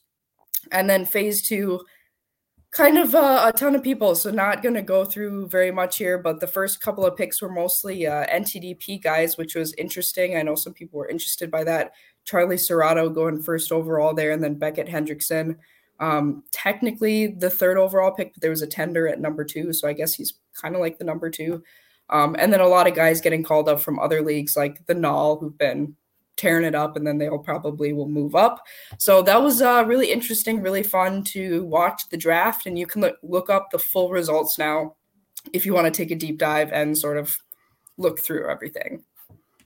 and 0.72 0.90
then 0.90 1.06
phase 1.06 1.42
two, 1.42 1.81
kind 2.72 2.98
of 2.98 3.16
uh, 3.16 3.52
a 3.54 3.57
ton 3.57 3.75
of 3.75 3.84
people. 3.84 4.16
So 4.16 4.30
not 4.31 4.62
going 4.62 4.75
to 4.75 4.81
go 4.81 5.06
through 5.06 5.48
very 5.48 5.72
much 5.72 5.98
here, 5.98 6.18
but 6.18 6.40
the 6.40 6.48
first 6.48 6.81
couple 6.81 7.06
of 7.06 7.16
picks 7.16 7.42
were 7.42 7.52
mostly 7.52 8.06
uh, 8.06 8.25
NTDP 8.28 9.01
guys, 9.01 9.38
which 9.38 9.56
was 9.56 9.74
interesting. 9.74 10.38
I 10.38 10.44
know 10.44 10.56
some 10.56 10.74
people 10.74 11.00
were 11.00 11.10
interested 11.10 11.50
by 11.50 11.63
that. 11.63 11.94
Charlie 12.25 12.58
Cerrato 12.58 13.13
going 13.13 13.42
first 13.42 13.72
overall 13.72 14.13
there, 14.13 14.31
and 14.31 14.44
then 14.44 14.56
Beckett 14.56 14.88
Hendrickson. 14.88 15.58
Um, 16.00 16.44
technically 16.51 17.27
the 17.27 17.50
third 17.50 17.77
overall 17.77 18.12
pick, 18.12 18.34
but 18.34 18.41
there 18.41 18.50
was 18.50 18.62
a 18.62 18.68
tender 18.68 19.08
at 19.08 19.22
number 19.22 19.46
two, 19.46 19.72
so 19.72 19.88
I 19.88 19.94
guess 19.94 20.13
he's 20.13 20.34
kind 20.60 20.75
of 20.75 20.82
like 20.82 20.98
the 20.98 21.06
number 21.06 21.29
two. 21.29 21.63
Um, 22.09 22.35
and 22.38 22.53
then 22.53 22.62
a 22.62 22.67
lot 22.67 22.88
of 22.88 22.95
guys 22.95 23.21
getting 23.21 23.43
called 23.43 23.67
up 23.67 23.81
from 23.81 24.00
other 24.00 24.21
leagues 24.21 24.55
like 24.55 24.85
the 24.85 24.93
Null, 24.93 25.39
who've 25.39 25.57
been 25.57 25.95
tearing 26.38 26.65
it 26.65 26.75
up, 26.75 26.95
and 26.95 27.07
then 27.07 27.17
they'll 27.17 27.39
probably 27.39 27.93
will 27.93 28.09
move 28.09 28.35
up. 28.35 28.62
So 28.97 29.21
that 29.24 29.41
was 29.41 29.62
uh, 29.62 29.83
really 29.88 30.12
interesting, 30.12 30.62
really 30.62 30.83
fun 30.83 31.24
to 31.25 31.63
watch 31.65 32.09
the 32.09 32.17
draft, 32.17 32.65
and 32.65 32.77
you 32.77 32.85
can 32.85 33.01
look, 33.01 33.17
look 33.24 33.50
up 33.50 33.71
the 33.71 33.79
full 33.79 34.09
results 34.09 34.59
now 34.59 34.95
if 35.53 35.65
you 35.65 35.74
want 35.74 35.85
to 35.85 35.91
take 35.91 36.12
a 36.12 36.15
deep 36.15 36.38
dive 36.38 36.71
and 36.71 36.97
sort 36.97 37.17
of 37.17 37.38
look 37.97 38.19
through 38.19 38.50
everything. 38.50 39.03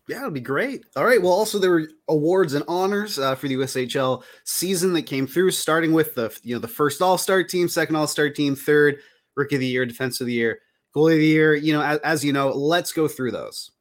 Yeah, 0.08 0.18
it'll 0.18 0.32
be 0.32 0.40
great. 0.40 0.86
All 0.96 1.06
right. 1.06 1.22
Well, 1.22 1.32
also 1.32 1.60
there 1.60 1.70
were 1.70 1.88
awards 2.08 2.56
and 2.56 2.66
honors 2.68 3.20
uh, 3.20 3.36
for 3.36 3.48
the 3.48 3.56
USHL 3.56 4.24
season 4.44 4.94
that 4.94 5.04
came 5.04 5.28
through, 5.28 5.52
starting 5.52 5.94
with 5.94 6.16
the 6.16 6.36
you 6.42 6.56
know 6.56 6.60
the 6.60 6.68
first 6.68 7.02
All 7.02 7.18
Star 7.18 7.44
team, 7.44 7.68
second 7.70 7.96
All 7.96 8.08
Star 8.08 8.30
team, 8.30 8.56
third 8.56 9.00
Rookie 9.36 9.56
of 9.56 9.62
the 9.62 9.68
Year, 9.68 9.86
Defense 9.86 10.20
of 10.20 10.26
the 10.28 10.34
Year 10.34 10.62
goalie 10.96 11.14
of 11.14 11.20
the 11.20 11.26
year. 11.26 11.56
You 11.56 11.74
know, 11.74 11.82
as, 11.82 12.00
as 12.00 12.26
you 12.26 12.34
know, 12.34 12.50
let's 12.50 12.92
go 12.92 13.08
through 13.08 13.32
those. 13.32 13.72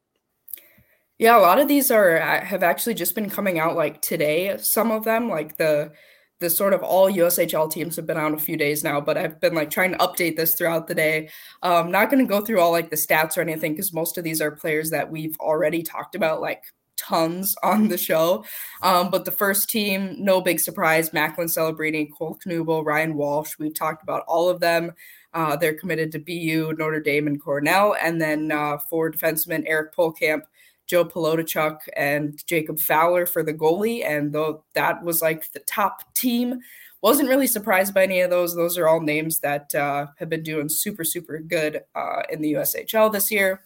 Yeah, 1.19 1.37
a 1.37 1.41
lot 1.41 1.59
of 1.59 1.67
these 1.67 1.91
are 1.91 2.19
have 2.19 2.63
actually 2.63 2.95
just 2.95 3.15
been 3.15 3.29
coming 3.29 3.59
out 3.59 3.75
like 3.75 4.01
today. 4.01 4.57
Some 4.59 4.91
of 4.91 5.05
them, 5.05 5.29
like 5.29 5.57
the 5.57 5.93
the 6.41 6.49
sort 6.49 6.73
of 6.73 6.83
all 6.83 7.11
USHL 7.11 7.71
teams 7.71 7.97
have 7.97 8.07
been 8.07 8.17
out 8.17 8.35
a 8.35 8.39
few 8.39 8.57
days 8.57 8.85
now, 8.85 9.01
but 9.01 9.19
I've 9.19 9.41
been 9.41 9.55
like 9.55 9.71
trying 9.71 9.93
to 9.93 9.99
update 9.99 10.37
this 10.37 10.55
throughout 10.55 10.87
the 10.87 10.95
day. 10.95 11.31
Um, 11.63 11.91
not 11.91 12.11
going 12.11 12.25
to 12.25 12.29
go 12.29 12.41
through 12.41 12.61
all 12.61 12.71
like 12.71 12.91
the 12.91 12.97
stats 12.97 13.37
or 13.37 13.41
anything 13.41 13.73
because 13.73 13.93
most 13.93 14.19
of 14.19 14.25
these 14.25 14.41
are 14.41 14.53
players 14.53 14.91
that 14.91 15.11
we've 15.11 15.37
already 15.41 15.83
talked 15.83 16.15
about 16.15 16.41
like 16.41 16.63
tons 16.97 17.57
on 17.63 17.89
the 17.89 17.99
show. 17.99 18.45
Um, 18.83 19.11
but 19.11 19.25
the 19.25 19.33
first 19.33 19.69
team, 19.69 20.15
no 20.19 20.41
big 20.41 20.61
surprise, 20.61 21.13
Macklin 21.13 21.49
Celebrini, 21.49 22.09
Cole 22.17 22.39
Knuble, 22.45 22.85
Ryan 22.85 23.15
Walsh. 23.15 23.55
We've 23.59 23.75
talked 23.75 24.03
about 24.03 24.25
all 24.29 24.49
of 24.49 24.61
them. 24.61 24.93
Uh, 25.35 25.57
they're 25.57 25.75
committed 25.75 26.11
to 26.13 26.19
BU, 26.19 26.75
Notre 26.79 27.01
Dame, 27.01 27.27
and 27.27 27.43
Cornell. 27.43 27.97
And 28.03 28.21
then 28.21 28.51
uh, 28.51 28.79
for 28.79 29.11
defensemen, 29.11 29.65
Eric 29.67 29.95
Pohlkamp, 29.95 30.43
Joe 30.87 31.05
Palodichuk, 31.05 31.79
and 31.97 32.43
Jacob 32.47 32.79
Fowler 32.79 33.27
for 33.27 33.43
the 33.43 33.53
goalie. 33.53 34.05
And 34.05 34.33
though 34.33 34.65
that 34.75 35.05
was 35.05 35.21
like 35.21 35.53
the 35.53 35.61
top 35.61 36.15
team, 36.15 36.61
wasn't 37.03 37.29
really 37.29 37.47
surprised 37.47 37.95
by 37.95 38.03
any 38.03 38.21
of 38.23 38.31
those. 38.31 38.57
Those 38.57 38.77
are 38.79 38.89
all 38.89 39.01
names 39.01 39.39
that 39.41 39.75
uh, 39.75 40.07
have 40.19 40.29
been 40.29 40.43
doing 40.43 40.69
super, 40.69 41.05
super 41.05 41.39
good 41.39 41.83
uh, 41.95 42.23
in 42.31 42.41
the 42.41 42.55
USHL 42.55 43.13
this 43.13 43.31
year. 43.31 43.63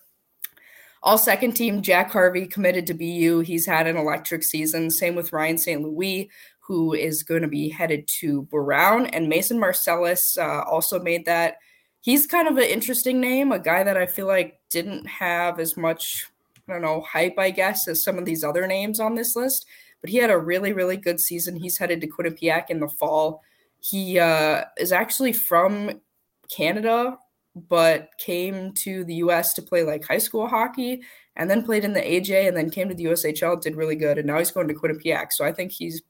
all 1.02 1.18
second 1.18 1.52
team, 1.52 1.80
Jack 1.82 2.10
Harvey 2.10 2.46
committed 2.46 2.86
to 2.88 2.94
BU. 2.94 3.40
He's 3.40 3.66
had 3.66 3.86
an 3.86 3.96
electric 3.96 4.42
season. 4.42 4.90
Same 4.90 5.14
with 5.14 5.32
Ryan 5.32 5.58
St. 5.58 5.82
Louis, 5.82 6.30
who 6.72 6.94
is 6.94 7.22
going 7.22 7.42
to 7.42 7.48
be 7.48 7.68
headed 7.68 8.08
to 8.08 8.44
Brown. 8.44 9.04
And 9.08 9.28
Mason 9.28 9.60
Marcellus 9.60 10.38
uh, 10.38 10.62
also 10.62 10.98
made 10.98 11.26
that. 11.26 11.58
He's 12.00 12.26
kind 12.26 12.48
of 12.48 12.56
an 12.56 12.64
interesting 12.64 13.20
name, 13.20 13.52
a 13.52 13.58
guy 13.58 13.84
that 13.84 13.98
I 13.98 14.06
feel 14.06 14.26
like 14.26 14.58
didn't 14.70 15.06
have 15.06 15.60
as 15.60 15.76
much, 15.76 16.30
I 16.66 16.72
don't 16.72 16.80
know, 16.80 17.02
hype, 17.02 17.38
I 17.38 17.50
guess, 17.50 17.88
as 17.88 18.02
some 18.02 18.16
of 18.16 18.24
these 18.24 18.42
other 18.42 18.66
names 18.66 19.00
on 19.00 19.14
this 19.14 19.36
list. 19.36 19.66
But 20.00 20.08
he 20.08 20.16
had 20.16 20.30
a 20.30 20.38
really, 20.38 20.72
really 20.72 20.96
good 20.96 21.20
season. 21.20 21.56
He's 21.56 21.76
headed 21.76 22.00
to 22.00 22.08
Quinnipiac 22.08 22.70
in 22.70 22.80
the 22.80 22.88
fall. 22.88 23.42
He 23.78 24.18
uh, 24.18 24.62
is 24.78 24.92
actually 24.92 25.34
from 25.34 26.00
Canada 26.48 27.18
but 27.54 28.08
came 28.18 28.72
to 28.72 29.04
the 29.04 29.16
US 29.16 29.52
to 29.52 29.60
play 29.60 29.82
like 29.82 30.06
high 30.06 30.16
school 30.16 30.46
hockey 30.46 31.02
and 31.36 31.50
then 31.50 31.62
played 31.62 31.84
in 31.84 31.92
the 31.92 32.00
AJ 32.00 32.48
and 32.48 32.56
then 32.56 32.70
came 32.70 32.88
to 32.88 32.94
the 32.94 33.04
USHL, 33.04 33.60
did 33.60 33.76
really 33.76 33.96
good, 33.96 34.18
and 34.18 34.26
now 34.26 34.38
he's 34.38 34.50
going 34.50 34.68
to 34.68 34.74
Quinnipiac. 34.74 35.26
So 35.30 35.44
I 35.44 35.52
think 35.52 35.72
he's 35.72 36.02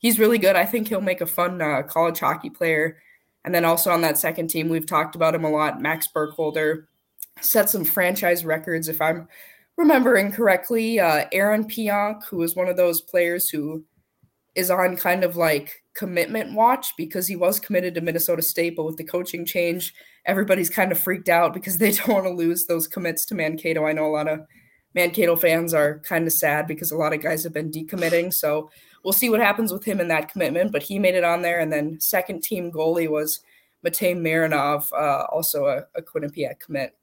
he's 0.00 0.18
really 0.18 0.38
good. 0.38 0.56
I 0.56 0.66
think 0.66 0.88
he'll 0.88 1.00
make 1.00 1.20
a 1.20 1.26
fun 1.26 1.62
uh, 1.62 1.82
college 1.82 2.18
hockey 2.18 2.50
player. 2.50 2.98
And 3.44 3.54
then 3.54 3.64
also 3.64 3.90
on 3.90 4.00
that 4.00 4.18
second 4.18 4.48
team, 4.48 4.68
we've 4.68 4.86
talked 4.86 5.14
about 5.14 5.34
him 5.34 5.44
a 5.44 5.50
lot. 5.50 5.80
Max 5.80 6.08
Burkholder 6.08 6.88
set 7.40 7.70
some 7.70 7.84
franchise 7.84 8.44
records, 8.44 8.88
if 8.88 9.00
I'm 9.00 9.28
remembering 9.76 10.32
correctly. 10.32 10.98
Uh, 10.98 11.26
Aaron 11.32 11.64
Pionk, 11.64 12.24
who 12.24 12.42
is 12.42 12.56
one 12.56 12.68
of 12.68 12.76
those 12.76 13.00
players 13.00 13.48
who 13.48 13.84
is 14.54 14.70
on 14.70 14.96
kind 14.96 15.22
of 15.22 15.36
like 15.36 15.82
commitment 15.94 16.54
watch 16.54 16.92
because 16.96 17.26
he 17.26 17.36
was 17.36 17.60
committed 17.60 17.94
to 17.94 18.00
Minnesota 18.00 18.42
State, 18.42 18.76
but 18.76 18.84
with 18.84 18.96
the 18.96 19.04
coaching 19.04 19.46
change, 19.46 19.94
everybody's 20.26 20.70
kind 20.70 20.92
of 20.92 20.98
freaked 20.98 21.28
out 21.28 21.54
because 21.54 21.78
they 21.78 21.92
don't 21.92 22.08
want 22.08 22.24
to 22.24 22.30
lose 22.30 22.66
those 22.66 22.88
commits 22.88 23.24
to 23.26 23.34
Mankato. 23.34 23.86
I 23.86 23.92
know 23.92 24.06
a 24.06 24.08
lot 24.08 24.28
of 24.28 24.40
Mankato 24.94 25.36
fans 25.36 25.72
are 25.72 26.00
kind 26.00 26.26
of 26.26 26.32
sad 26.32 26.66
because 26.66 26.90
a 26.90 26.96
lot 26.96 27.12
of 27.12 27.22
guys 27.22 27.44
have 27.44 27.52
been 27.52 27.70
decommitting. 27.70 28.34
So 28.34 28.70
we'll 29.02 29.12
see 29.12 29.30
what 29.30 29.40
happens 29.40 29.72
with 29.72 29.84
him 29.84 30.00
in 30.00 30.08
that 30.08 30.30
commitment. 30.30 30.72
But 30.72 30.82
he 30.82 30.98
made 30.98 31.14
it 31.14 31.24
on 31.24 31.42
there. 31.42 31.60
And 31.60 31.72
then 31.72 32.00
second 32.00 32.42
team 32.42 32.70
goalie 32.70 33.08
was 33.08 33.40
Matei 33.84 34.16
Marinov, 34.16 34.92
uh, 34.92 35.26
also 35.32 35.66
a, 35.66 35.84
a 35.94 36.02
Quinnipiac 36.02 36.60
commit. 36.60 36.96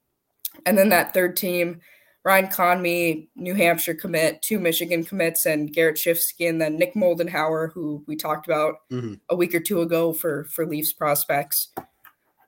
And 0.65 0.77
then 0.77 0.89
that 0.89 1.13
third 1.13 1.35
team, 1.35 1.81
Ryan 2.23 2.47
Conmy, 2.47 3.29
New 3.35 3.53
Hampshire 3.53 3.93
commit, 3.93 4.41
two 4.41 4.59
Michigan 4.59 5.03
commits, 5.03 5.45
and 5.45 5.71
Garrett 5.71 5.97
Schifsky, 5.97 6.49
and 6.49 6.59
then 6.59 6.77
Nick 6.77 6.93
Moldenhauer, 6.93 7.71
who 7.71 8.03
we 8.07 8.15
talked 8.15 8.47
about 8.47 8.75
mm-hmm. 8.91 9.13
a 9.29 9.35
week 9.35 9.55
or 9.55 9.59
two 9.59 9.81
ago 9.81 10.13
for 10.13 10.43
for 10.45 10.65
Leafs 10.65 10.93
prospects. 10.93 11.69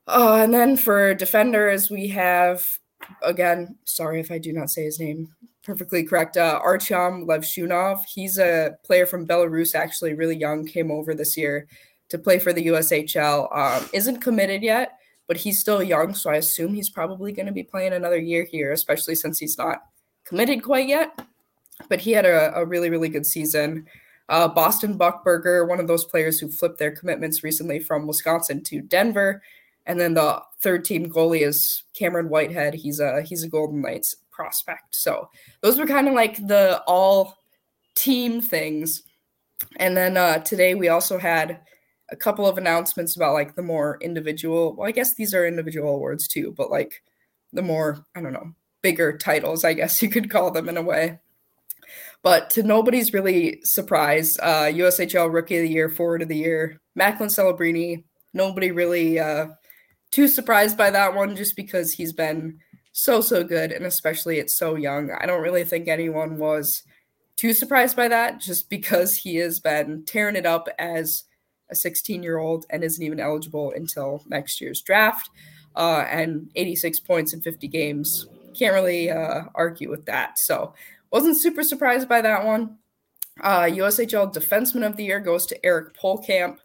Uh, 0.07 0.39
and 0.43 0.53
then 0.53 0.75
for 0.75 1.13
defenders, 1.13 1.89
we 1.89 2.07
have 2.07 2.79
again. 3.23 3.75
Sorry 3.85 4.19
if 4.19 4.31
I 4.31 4.37
do 4.37 4.53
not 4.53 4.69
say 4.69 4.83
his 4.83 4.99
name 4.99 5.29
perfectly 5.63 6.03
correct. 6.03 6.37
Uh, 6.37 6.59
Artyom 6.65 7.25
Levshunov. 7.25 8.03
He's 8.05 8.37
a 8.39 8.77
player 8.83 9.05
from 9.05 9.27
Belarus, 9.27 9.75
actually 9.75 10.13
really 10.13 10.37
young, 10.37 10.65
came 10.65 10.89
over 10.89 11.13
this 11.13 11.37
year 11.37 11.67
to 12.09 12.17
play 12.17 12.39
for 12.39 12.53
the 12.53 12.67
USHL. 12.67 13.55
Um, 13.55 13.89
isn't 13.93 14.21
committed 14.21 14.63
yet 14.63 14.99
but 15.29 15.37
he's 15.37 15.59
still 15.59 15.83
young, 15.83 16.15
so 16.15 16.31
I 16.31 16.37
assume 16.37 16.73
he's 16.73 16.89
probably 16.89 17.31
going 17.31 17.45
to 17.45 17.51
be 17.51 17.61
playing 17.61 17.93
another 17.93 18.17
year 18.17 18.43
here, 18.43 18.71
especially 18.71 19.13
since 19.13 19.37
he's 19.37 19.59
not 19.59 19.83
committed 20.25 20.63
quite 20.63 20.87
yet. 20.87 21.21
But 21.87 22.01
he 22.01 22.11
had 22.11 22.25
a, 22.25 22.51
a 22.55 22.65
really, 22.65 22.89
really 22.89 23.09
good 23.09 23.27
season. 23.27 23.85
Uh, 24.27 24.47
Boston 24.47 24.97
Buckberger, 24.97 25.67
one 25.67 25.79
of 25.79 25.87
those 25.87 26.03
players 26.03 26.39
who 26.39 26.49
flipped 26.49 26.79
their 26.79 26.95
commitments 26.95 27.43
recently 27.43 27.79
from 27.79 28.07
Wisconsin 28.07 28.63
to 28.63 28.81
Denver. 28.81 29.43
And 29.89 29.99
then 29.99 30.13
the 30.13 30.41
third 30.61 30.85
team 30.85 31.09
goalie 31.09 31.41
is 31.41 31.83
Cameron 31.95 32.29
Whitehead. 32.29 32.75
He's 32.75 32.99
a 32.99 33.23
he's 33.23 33.43
a 33.43 33.49
Golden 33.49 33.81
Knights 33.81 34.15
prospect. 34.29 34.95
So 34.95 35.29
those 35.61 35.79
were 35.79 35.87
kind 35.87 36.07
of 36.07 36.13
like 36.13 36.37
the 36.47 36.81
all 36.85 37.35
team 37.95 38.39
things. 38.39 39.01
And 39.77 39.97
then 39.97 40.15
uh, 40.15 40.37
today 40.39 40.75
we 40.75 40.89
also 40.89 41.17
had 41.17 41.59
a 42.11 42.15
couple 42.15 42.47
of 42.47 42.57
announcements 42.57 43.15
about 43.15 43.33
like 43.33 43.55
the 43.55 43.61
more 43.61 43.97
individual 44.01 44.75
well 44.75 44.87
i 44.87 44.91
guess 44.91 45.13
these 45.13 45.33
are 45.33 45.45
individual 45.45 45.95
awards 45.95 46.27
too 46.27 46.53
but 46.57 46.71
like 46.71 47.03
the 47.53 47.61
more 47.61 48.03
i 48.15 48.21
don't 48.21 48.33
know 48.33 48.51
bigger 48.81 49.15
titles 49.15 49.63
i 49.63 49.73
guess 49.73 50.01
you 50.01 50.09
could 50.09 50.29
call 50.29 50.49
them 50.51 50.69
in 50.69 50.77
a 50.77 50.81
way 50.81 51.19
but 52.23 52.49
to 52.49 52.63
nobody's 52.63 53.13
really 53.13 53.59
surprise 53.63 54.39
uh 54.41 54.65
ushl 54.65 55.31
rookie 55.31 55.57
of 55.57 55.63
the 55.63 55.69
year 55.69 55.89
forward 55.89 56.21
of 56.21 56.29
the 56.29 56.37
year 56.37 56.79
macklin 56.95 57.29
celebrini 57.29 58.03
nobody 58.33 58.71
really 58.71 59.19
uh 59.19 59.47
too 60.11 60.27
surprised 60.27 60.77
by 60.77 60.89
that 60.89 61.13
one 61.13 61.35
just 61.35 61.55
because 61.55 61.91
he's 61.91 62.13
been 62.13 62.57
so 62.91 63.21
so 63.21 63.43
good 63.43 63.71
and 63.71 63.85
especially 63.85 64.39
it's 64.39 64.55
so 64.55 64.75
young 64.75 65.11
i 65.19 65.25
don't 65.25 65.43
really 65.43 65.63
think 65.63 65.87
anyone 65.87 66.37
was 66.37 66.83
too 67.39 67.53
surprised 67.53 67.95
by 67.95 68.09
that 68.09 68.41
just 68.41 68.69
because 68.69 69.15
he 69.15 69.37
has 69.37 69.61
been 69.61 70.03
tearing 70.03 70.35
it 70.35 70.45
up 70.45 70.67
as 70.77 71.23
a 71.69 71.75
16 71.75 72.21
year 72.21 72.37
old 72.37 72.65
and 72.69 72.83
isn't 72.83 73.03
even 73.03 73.21
eligible 73.21 73.71
until 73.75 74.23
next 74.27 74.59
year's 74.59 74.81
draft. 74.81 75.29
Uh, 75.73 76.05
and 76.09 76.49
86 76.55 76.99
points 76.99 77.33
in 77.33 77.41
50 77.41 77.69
games. 77.69 78.27
Can't 78.53 78.73
really 78.73 79.09
uh, 79.09 79.43
argue 79.55 79.89
with 79.89 80.05
that. 80.07 80.37
So 80.37 80.73
wasn't 81.11 81.37
super 81.37 81.63
surprised 81.63 82.09
by 82.09 82.21
that 82.21 82.43
one. 82.43 82.77
Uh, 83.41 83.61
USHL 83.61 84.33
Defenseman 84.33 84.85
of 84.85 84.97
the 84.97 85.05
Year 85.05 85.21
goes 85.21 85.45
to 85.45 85.65
Eric 85.65 85.95
Pohlkamp. 85.97 86.57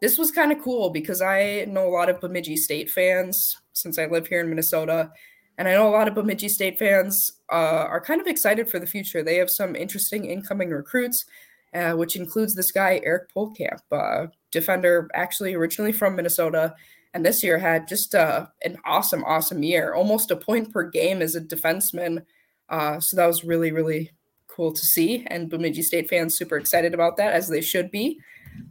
This 0.00 0.18
was 0.18 0.30
kind 0.30 0.52
of 0.52 0.62
cool 0.62 0.90
because 0.90 1.22
I 1.22 1.64
know 1.68 1.88
a 1.88 1.90
lot 1.90 2.10
of 2.10 2.20
Bemidji 2.20 2.56
State 2.56 2.90
fans 2.90 3.56
since 3.72 3.98
I 3.98 4.06
live 4.06 4.26
here 4.26 4.40
in 4.40 4.48
Minnesota. 4.48 5.10
And 5.58 5.66
I 5.66 5.72
know 5.72 5.88
a 5.88 5.90
lot 5.90 6.06
of 6.06 6.14
Bemidji 6.14 6.50
State 6.50 6.78
fans 6.78 7.40
uh, 7.50 7.86
are 7.88 8.00
kind 8.00 8.20
of 8.20 8.26
excited 8.26 8.68
for 8.68 8.78
the 8.78 8.86
future. 8.86 9.22
They 9.22 9.36
have 9.36 9.50
some 9.50 9.74
interesting 9.74 10.26
incoming 10.26 10.68
recruits, 10.68 11.24
uh, 11.72 11.92
which 11.92 12.16
includes 12.16 12.54
this 12.54 12.70
guy, 12.70 13.00
Eric 13.02 13.30
Pohlkamp. 13.34 13.78
Uh, 13.90 14.26
defender, 14.56 15.08
actually 15.14 15.54
originally 15.54 15.92
from 15.92 16.16
Minnesota, 16.16 16.74
and 17.12 17.24
this 17.24 17.42
year 17.42 17.58
had 17.58 17.86
just 17.86 18.14
uh, 18.14 18.46
an 18.62 18.76
awesome, 18.84 19.22
awesome 19.24 19.62
year, 19.62 19.94
almost 19.94 20.30
a 20.30 20.36
point 20.36 20.72
per 20.72 20.88
game 20.88 21.22
as 21.22 21.34
a 21.34 21.40
defenseman. 21.40 22.24
Uh, 22.68 22.98
so 23.00 23.16
that 23.16 23.26
was 23.26 23.44
really, 23.44 23.70
really 23.72 24.10
cool 24.48 24.72
to 24.72 24.82
see. 24.84 25.26
And 25.28 25.50
Bemidji 25.50 25.82
State 25.82 26.08
fans 26.08 26.36
super 26.36 26.56
excited 26.56 26.94
about 26.94 27.16
that, 27.18 27.32
as 27.32 27.48
they 27.48 27.60
should 27.60 27.90
be. 27.90 28.18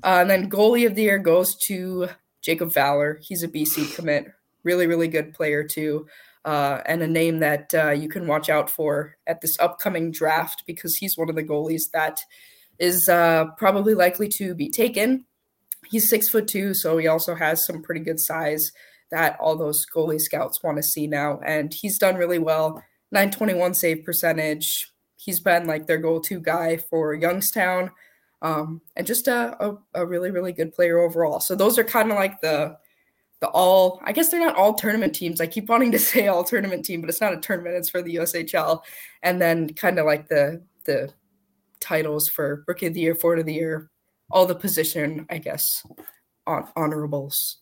Uh, 0.03 0.19
and 0.21 0.29
then 0.29 0.49
goalie 0.49 0.87
of 0.87 0.95
the 0.95 1.03
year 1.03 1.19
goes 1.19 1.55
to 1.67 2.09
Jacob 2.41 2.71
Fowler. 2.73 3.19
He's 3.21 3.43
a 3.43 3.47
BC 3.47 3.95
commit, 3.95 4.27
really, 4.63 4.87
really 4.87 5.07
good 5.07 5.33
player 5.33 5.63
too. 5.63 6.07
Uh, 6.43 6.81
and 6.85 7.01
a 7.01 7.07
name 7.07 7.39
that 7.39 7.73
uh, 7.73 7.89
you 7.89 8.07
can 8.07 8.27
watch 8.27 8.49
out 8.49 8.69
for 8.69 9.17
at 9.25 9.41
this 9.41 9.57
upcoming 9.59 10.11
draft 10.11 10.63
because 10.67 10.95
he's 10.95 11.17
one 11.17 11.29
of 11.29 11.35
the 11.35 11.43
goalies 11.43 11.89
that 11.91 12.19
is 12.77 13.09
uh, 13.09 13.45
probably 13.57 13.95
likely 13.95 14.27
to 14.27 14.53
be 14.53 14.69
taken 14.69 15.25
he's 15.89 16.09
six 16.09 16.29
foot 16.29 16.47
two, 16.47 16.73
so 16.73 16.97
he 16.97 17.07
also 17.07 17.35
has 17.35 17.65
some 17.65 17.81
pretty 17.81 18.01
good 18.01 18.19
size 18.19 18.71
that 19.11 19.37
all 19.39 19.55
those 19.55 19.85
goalie 19.93 20.19
scouts 20.19 20.63
want 20.63 20.77
to 20.77 20.83
see 20.83 21.07
now. 21.07 21.39
And 21.45 21.73
he's 21.73 21.97
done 21.97 22.15
really 22.15 22.39
well. 22.39 22.83
921 23.11 23.73
save 23.75 24.03
percentage. 24.03 24.91
He's 25.15 25.39
been 25.39 25.67
like 25.67 25.87
their 25.87 25.97
go-to 25.97 26.39
guy 26.39 26.77
for 26.77 27.13
Youngstown. 27.13 27.91
Um, 28.45 28.79
and 28.95 29.07
just 29.07 29.27
a, 29.27 29.57
a, 29.59 29.77
a, 29.95 30.05
really, 30.05 30.29
really 30.29 30.53
good 30.53 30.71
player 30.71 30.99
overall. 30.99 31.39
So 31.39 31.55
those 31.55 31.79
are 31.79 31.83
kind 31.83 32.11
of 32.11 32.15
like 32.15 32.41
the 32.41 32.77
the 33.41 33.47
all 33.47 33.99
I 34.03 34.11
guess 34.11 34.29
they're 34.29 34.39
not 34.39 34.55
all 34.55 34.75
tournament 34.75 35.15
teams. 35.15 35.41
I 35.41 35.47
keep 35.47 35.67
wanting 35.67 35.91
to 35.93 35.99
say 36.11 36.27
all 36.27 36.43
tournament 36.43 36.85
team, 36.85 37.01
but 37.01 37.09
it's 37.09 37.21
not 37.21 37.33
a 37.33 37.39
tournament, 37.39 37.75
it's 37.75 37.89
for 37.89 38.03
the 38.03 38.17
USHL. 38.17 38.83
And 39.23 39.41
then 39.41 39.73
kind 39.73 39.97
of 39.97 40.05
like 40.05 40.27
the 40.27 40.61
the 40.85 41.11
titles 41.79 42.29
for 42.29 42.63
rookie 42.67 42.85
of 42.85 42.93
the 42.93 42.99
year, 42.99 43.15
forward 43.15 43.39
of 43.39 43.47
the 43.47 43.53
year, 43.53 43.89
all 44.29 44.45
the 44.45 44.53
position, 44.53 45.25
I 45.31 45.39
guess, 45.39 45.81
on 46.45 46.67
honorables. 46.77 47.57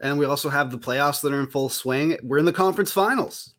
And 0.00 0.18
we 0.18 0.26
also 0.26 0.48
have 0.48 0.72
the 0.72 0.78
playoffs 0.78 1.20
that 1.20 1.32
are 1.32 1.40
in 1.40 1.46
full 1.46 1.68
swing. 1.68 2.18
We're 2.24 2.38
in 2.38 2.44
the 2.44 2.52
conference 2.52 2.90
finals. 2.90 3.54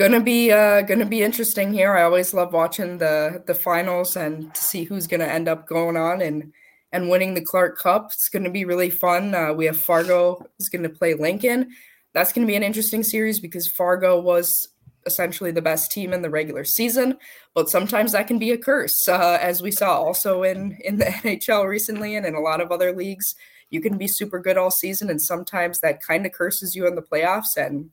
Gonna 0.00 0.22
be 0.22 0.50
uh 0.50 0.80
gonna 0.80 1.04
be 1.04 1.22
interesting 1.22 1.74
here. 1.74 1.94
I 1.94 2.04
always 2.04 2.32
love 2.32 2.54
watching 2.54 2.96
the 2.96 3.42
the 3.46 3.52
finals 3.52 4.16
and 4.16 4.54
to 4.54 4.58
see 4.62 4.84
who's 4.84 5.06
gonna 5.06 5.26
end 5.26 5.46
up 5.46 5.66
going 5.66 5.98
on 5.98 6.22
and 6.22 6.54
and 6.90 7.10
winning 7.10 7.34
the 7.34 7.44
Clark 7.44 7.76
Cup. 7.76 8.06
It's 8.06 8.30
gonna 8.30 8.48
be 8.48 8.64
really 8.64 8.88
fun. 8.88 9.34
Uh, 9.34 9.52
we 9.52 9.66
have 9.66 9.78
Fargo 9.78 10.42
is 10.58 10.70
gonna 10.70 10.88
play 10.88 11.12
Lincoln. 11.12 11.68
That's 12.14 12.32
gonna 12.32 12.46
be 12.46 12.54
an 12.54 12.62
interesting 12.62 13.02
series 13.02 13.40
because 13.40 13.68
Fargo 13.68 14.18
was 14.18 14.68
essentially 15.04 15.50
the 15.50 15.60
best 15.60 15.92
team 15.92 16.14
in 16.14 16.22
the 16.22 16.30
regular 16.30 16.64
season, 16.64 17.18
but 17.54 17.68
sometimes 17.68 18.12
that 18.12 18.26
can 18.26 18.38
be 18.38 18.52
a 18.52 18.56
curse, 18.56 19.06
uh, 19.06 19.36
as 19.38 19.60
we 19.62 19.70
saw 19.70 20.00
also 20.00 20.44
in 20.44 20.78
in 20.82 20.96
the 20.96 21.04
NHL 21.24 21.68
recently 21.68 22.16
and 22.16 22.24
in 22.24 22.34
a 22.34 22.40
lot 22.40 22.62
of 22.62 22.72
other 22.72 22.96
leagues. 22.96 23.34
You 23.68 23.82
can 23.82 23.98
be 23.98 24.08
super 24.08 24.38
good 24.38 24.56
all 24.56 24.70
season, 24.70 25.10
and 25.10 25.20
sometimes 25.20 25.80
that 25.80 26.00
kind 26.00 26.24
of 26.24 26.32
curses 26.32 26.74
you 26.74 26.86
in 26.86 26.94
the 26.94 27.02
playoffs, 27.02 27.54
and 27.58 27.90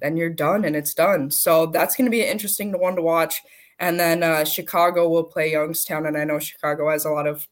then 0.00 0.16
you're 0.16 0.30
done 0.30 0.64
and 0.64 0.76
it's 0.76 0.94
done. 0.94 1.30
So 1.30 1.66
that's 1.66 1.96
going 1.96 2.06
to 2.06 2.10
be 2.10 2.22
an 2.22 2.28
interesting 2.28 2.72
one 2.78 2.96
to 2.96 3.02
watch. 3.02 3.40
And 3.78 4.00
then 4.00 4.22
uh, 4.22 4.44
Chicago 4.44 5.08
will 5.08 5.24
play 5.24 5.52
Youngstown, 5.52 6.06
and 6.06 6.16
I 6.16 6.24
know 6.24 6.38
Chicago 6.38 6.90
has 6.90 7.04
a 7.04 7.10
lot 7.10 7.26
of 7.26 7.46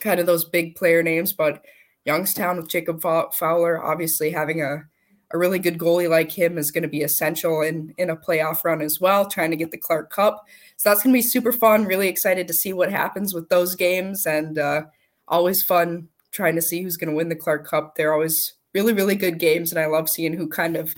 kind 0.00 0.18
of 0.18 0.26
those 0.26 0.44
big 0.44 0.74
player 0.74 1.02
names, 1.02 1.32
but 1.32 1.62
Youngstown 2.06 2.56
with 2.56 2.70
Jacob 2.70 3.02
Fowler 3.02 3.84
obviously 3.84 4.30
having 4.30 4.62
a 4.62 4.84
a 5.32 5.38
really 5.38 5.58
good 5.58 5.78
goalie 5.78 6.08
like 6.08 6.32
him 6.32 6.58
is 6.58 6.70
going 6.70 6.82
to 6.82 6.88
be 6.88 7.02
essential 7.02 7.62
in 7.62 7.94
in 7.98 8.10
a 8.10 8.16
playoff 8.16 8.64
run 8.64 8.80
as 8.80 9.00
well, 9.00 9.26
trying 9.26 9.50
to 9.50 9.56
get 9.56 9.70
the 9.70 9.78
Clark 9.78 10.10
Cup. 10.10 10.44
So 10.76 10.88
that's 10.88 11.02
going 11.02 11.12
to 11.12 11.18
be 11.18 11.22
super 11.22 11.52
fun. 11.52 11.84
Really 11.84 12.08
excited 12.08 12.48
to 12.48 12.54
see 12.54 12.72
what 12.72 12.90
happens 12.90 13.32
with 13.32 13.48
those 13.48 13.74
games, 13.74 14.26
and 14.26 14.58
uh, 14.58 14.82
always 15.28 15.62
fun 15.62 16.08
trying 16.32 16.54
to 16.56 16.62
see 16.62 16.82
who's 16.82 16.96
going 16.96 17.10
to 17.10 17.16
win 17.16 17.28
the 17.28 17.36
Clark 17.36 17.66
Cup. 17.66 17.94
They're 17.94 18.12
always 18.12 18.54
really 18.74 18.92
really 18.92 19.14
good 19.14 19.38
games, 19.38 19.70
and 19.70 19.78
I 19.78 19.86
love 19.86 20.08
seeing 20.08 20.32
who 20.32 20.48
kind 20.48 20.76
of 20.76 20.94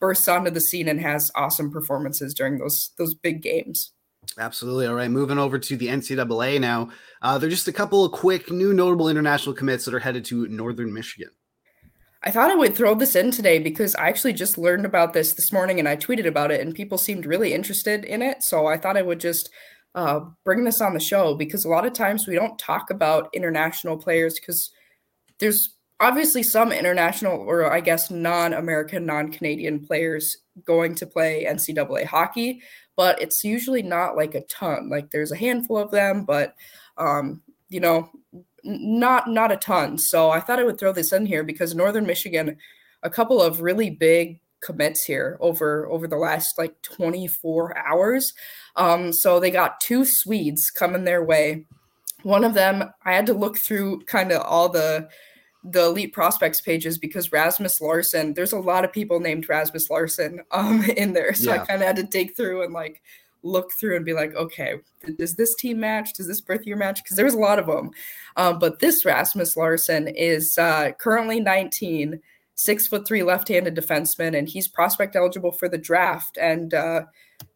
bursts 0.00 0.28
onto 0.28 0.50
the 0.50 0.60
scene 0.60 0.88
and 0.88 1.00
has 1.00 1.30
awesome 1.34 1.70
performances 1.70 2.34
during 2.34 2.58
those 2.58 2.90
those 2.98 3.14
big 3.14 3.42
games. 3.42 3.92
Absolutely. 4.38 4.86
All 4.86 4.94
right. 4.94 5.10
Moving 5.10 5.38
over 5.38 5.58
to 5.58 5.76
the 5.76 5.86
NCAA 5.86 6.60
now. 6.60 6.90
Uh, 7.22 7.38
there 7.38 7.46
are 7.46 7.50
just 7.50 7.68
a 7.68 7.72
couple 7.72 8.04
of 8.04 8.12
quick 8.12 8.50
new 8.50 8.74
notable 8.74 9.08
international 9.08 9.54
commits 9.54 9.84
that 9.84 9.94
are 9.94 10.00
headed 10.00 10.24
to 10.26 10.46
Northern 10.48 10.92
Michigan. 10.92 11.30
I 12.22 12.30
thought 12.32 12.50
I 12.50 12.56
would 12.56 12.74
throw 12.74 12.94
this 12.94 13.14
in 13.14 13.30
today 13.30 13.60
because 13.60 13.94
I 13.94 14.08
actually 14.08 14.32
just 14.32 14.58
learned 14.58 14.84
about 14.84 15.12
this 15.12 15.34
this 15.34 15.52
morning 15.52 15.78
and 15.78 15.88
I 15.88 15.96
tweeted 15.96 16.26
about 16.26 16.50
it 16.50 16.60
and 16.60 16.74
people 16.74 16.98
seemed 16.98 17.24
really 17.24 17.54
interested 17.54 18.04
in 18.04 18.20
it. 18.20 18.42
So 18.42 18.66
I 18.66 18.76
thought 18.76 18.96
I 18.96 19.02
would 19.02 19.20
just 19.20 19.48
uh, 19.94 20.20
bring 20.44 20.64
this 20.64 20.80
on 20.80 20.92
the 20.92 21.00
show 21.00 21.34
because 21.34 21.64
a 21.64 21.68
lot 21.68 21.86
of 21.86 21.92
times 21.92 22.26
we 22.26 22.34
don't 22.34 22.58
talk 22.58 22.90
about 22.90 23.30
international 23.32 23.96
players 23.96 24.34
because 24.40 24.70
there's 25.38 25.75
obviously 26.00 26.42
some 26.42 26.72
international 26.72 27.38
or 27.38 27.72
I 27.72 27.80
guess 27.80 28.10
non 28.10 28.52
American, 28.52 29.06
non 29.06 29.30
Canadian 29.30 29.84
players 29.84 30.36
going 30.64 30.94
to 30.96 31.06
play 31.06 31.46
NCAA 31.48 32.04
hockey, 32.04 32.62
but 32.96 33.20
it's 33.20 33.44
usually 33.44 33.82
not 33.82 34.16
like 34.16 34.34
a 34.34 34.42
ton. 34.42 34.88
Like 34.90 35.10
there's 35.10 35.32
a 35.32 35.36
handful 35.36 35.78
of 35.78 35.90
them, 35.90 36.24
but 36.24 36.54
um, 36.98 37.42
you 37.68 37.80
know, 37.80 38.10
not 38.64 39.28
not 39.28 39.52
a 39.52 39.56
ton. 39.56 39.98
So 39.98 40.30
I 40.30 40.40
thought 40.40 40.58
I 40.58 40.64
would 40.64 40.78
throw 40.78 40.92
this 40.92 41.12
in 41.12 41.26
here 41.26 41.44
because 41.44 41.74
Northern 41.74 42.06
Michigan, 42.06 42.56
a 43.02 43.10
couple 43.10 43.40
of 43.40 43.60
really 43.60 43.90
big 43.90 44.40
commits 44.60 45.04
here 45.04 45.36
over 45.40 45.86
over 45.88 46.08
the 46.08 46.16
last 46.16 46.58
like 46.58 46.80
24 46.82 47.76
hours. 47.78 48.32
Um, 48.76 49.12
so 49.12 49.38
they 49.38 49.50
got 49.50 49.80
two 49.80 50.04
Swedes 50.04 50.70
coming 50.70 51.04
their 51.04 51.24
way. 51.24 51.66
One 52.22 52.44
of 52.44 52.54
them, 52.54 52.90
I 53.04 53.12
had 53.12 53.26
to 53.26 53.34
look 53.34 53.56
through 53.56 54.00
kind 54.06 54.32
of 54.32 54.42
all 54.42 54.68
the 54.68 55.08
the 55.70 55.84
elite 55.86 56.12
prospects 56.12 56.60
pages 56.60 56.98
because 56.98 57.32
Rasmus 57.32 57.80
Larson, 57.80 58.34
there's 58.34 58.52
a 58.52 58.58
lot 58.58 58.84
of 58.84 58.92
people 58.92 59.20
named 59.20 59.48
Rasmus 59.48 59.90
Larson 59.90 60.40
um 60.50 60.84
in 60.96 61.12
there. 61.12 61.34
So 61.34 61.52
yeah. 61.52 61.62
I 61.62 61.66
kind 61.66 61.82
of 61.82 61.86
had 61.86 61.96
to 61.96 62.02
dig 62.02 62.36
through 62.36 62.62
and 62.62 62.72
like 62.72 63.02
look 63.42 63.72
through 63.72 63.96
and 63.96 64.04
be 64.04 64.12
like, 64.12 64.34
okay, 64.34 64.74
does 65.16 65.36
this 65.36 65.54
team 65.54 65.80
match? 65.80 66.14
Does 66.14 66.26
this 66.26 66.40
birth 66.40 66.66
year 66.66 66.76
match? 66.76 67.02
Because 67.02 67.16
there's 67.16 67.34
a 67.34 67.38
lot 67.38 67.58
of 67.58 67.66
them. 67.66 67.90
Um, 68.36 68.58
but 68.58 68.80
this 68.80 69.04
Rasmus 69.04 69.56
Larson 69.56 70.08
is 70.08 70.58
uh, 70.58 70.90
currently 70.98 71.40
19, 71.40 72.20
six 72.54 72.86
foot 72.86 73.06
three 73.06 73.22
left-handed 73.22 73.76
defenseman, 73.76 74.36
and 74.36 74.48
he's 74.48 74.66
prospect 74.66 75.14
eligible 75.14 75.52
for 75.52 75.68
the 75.68 75.78
draft 75.78 76.36
and 76.38 76.74
uh, 76.74 77.02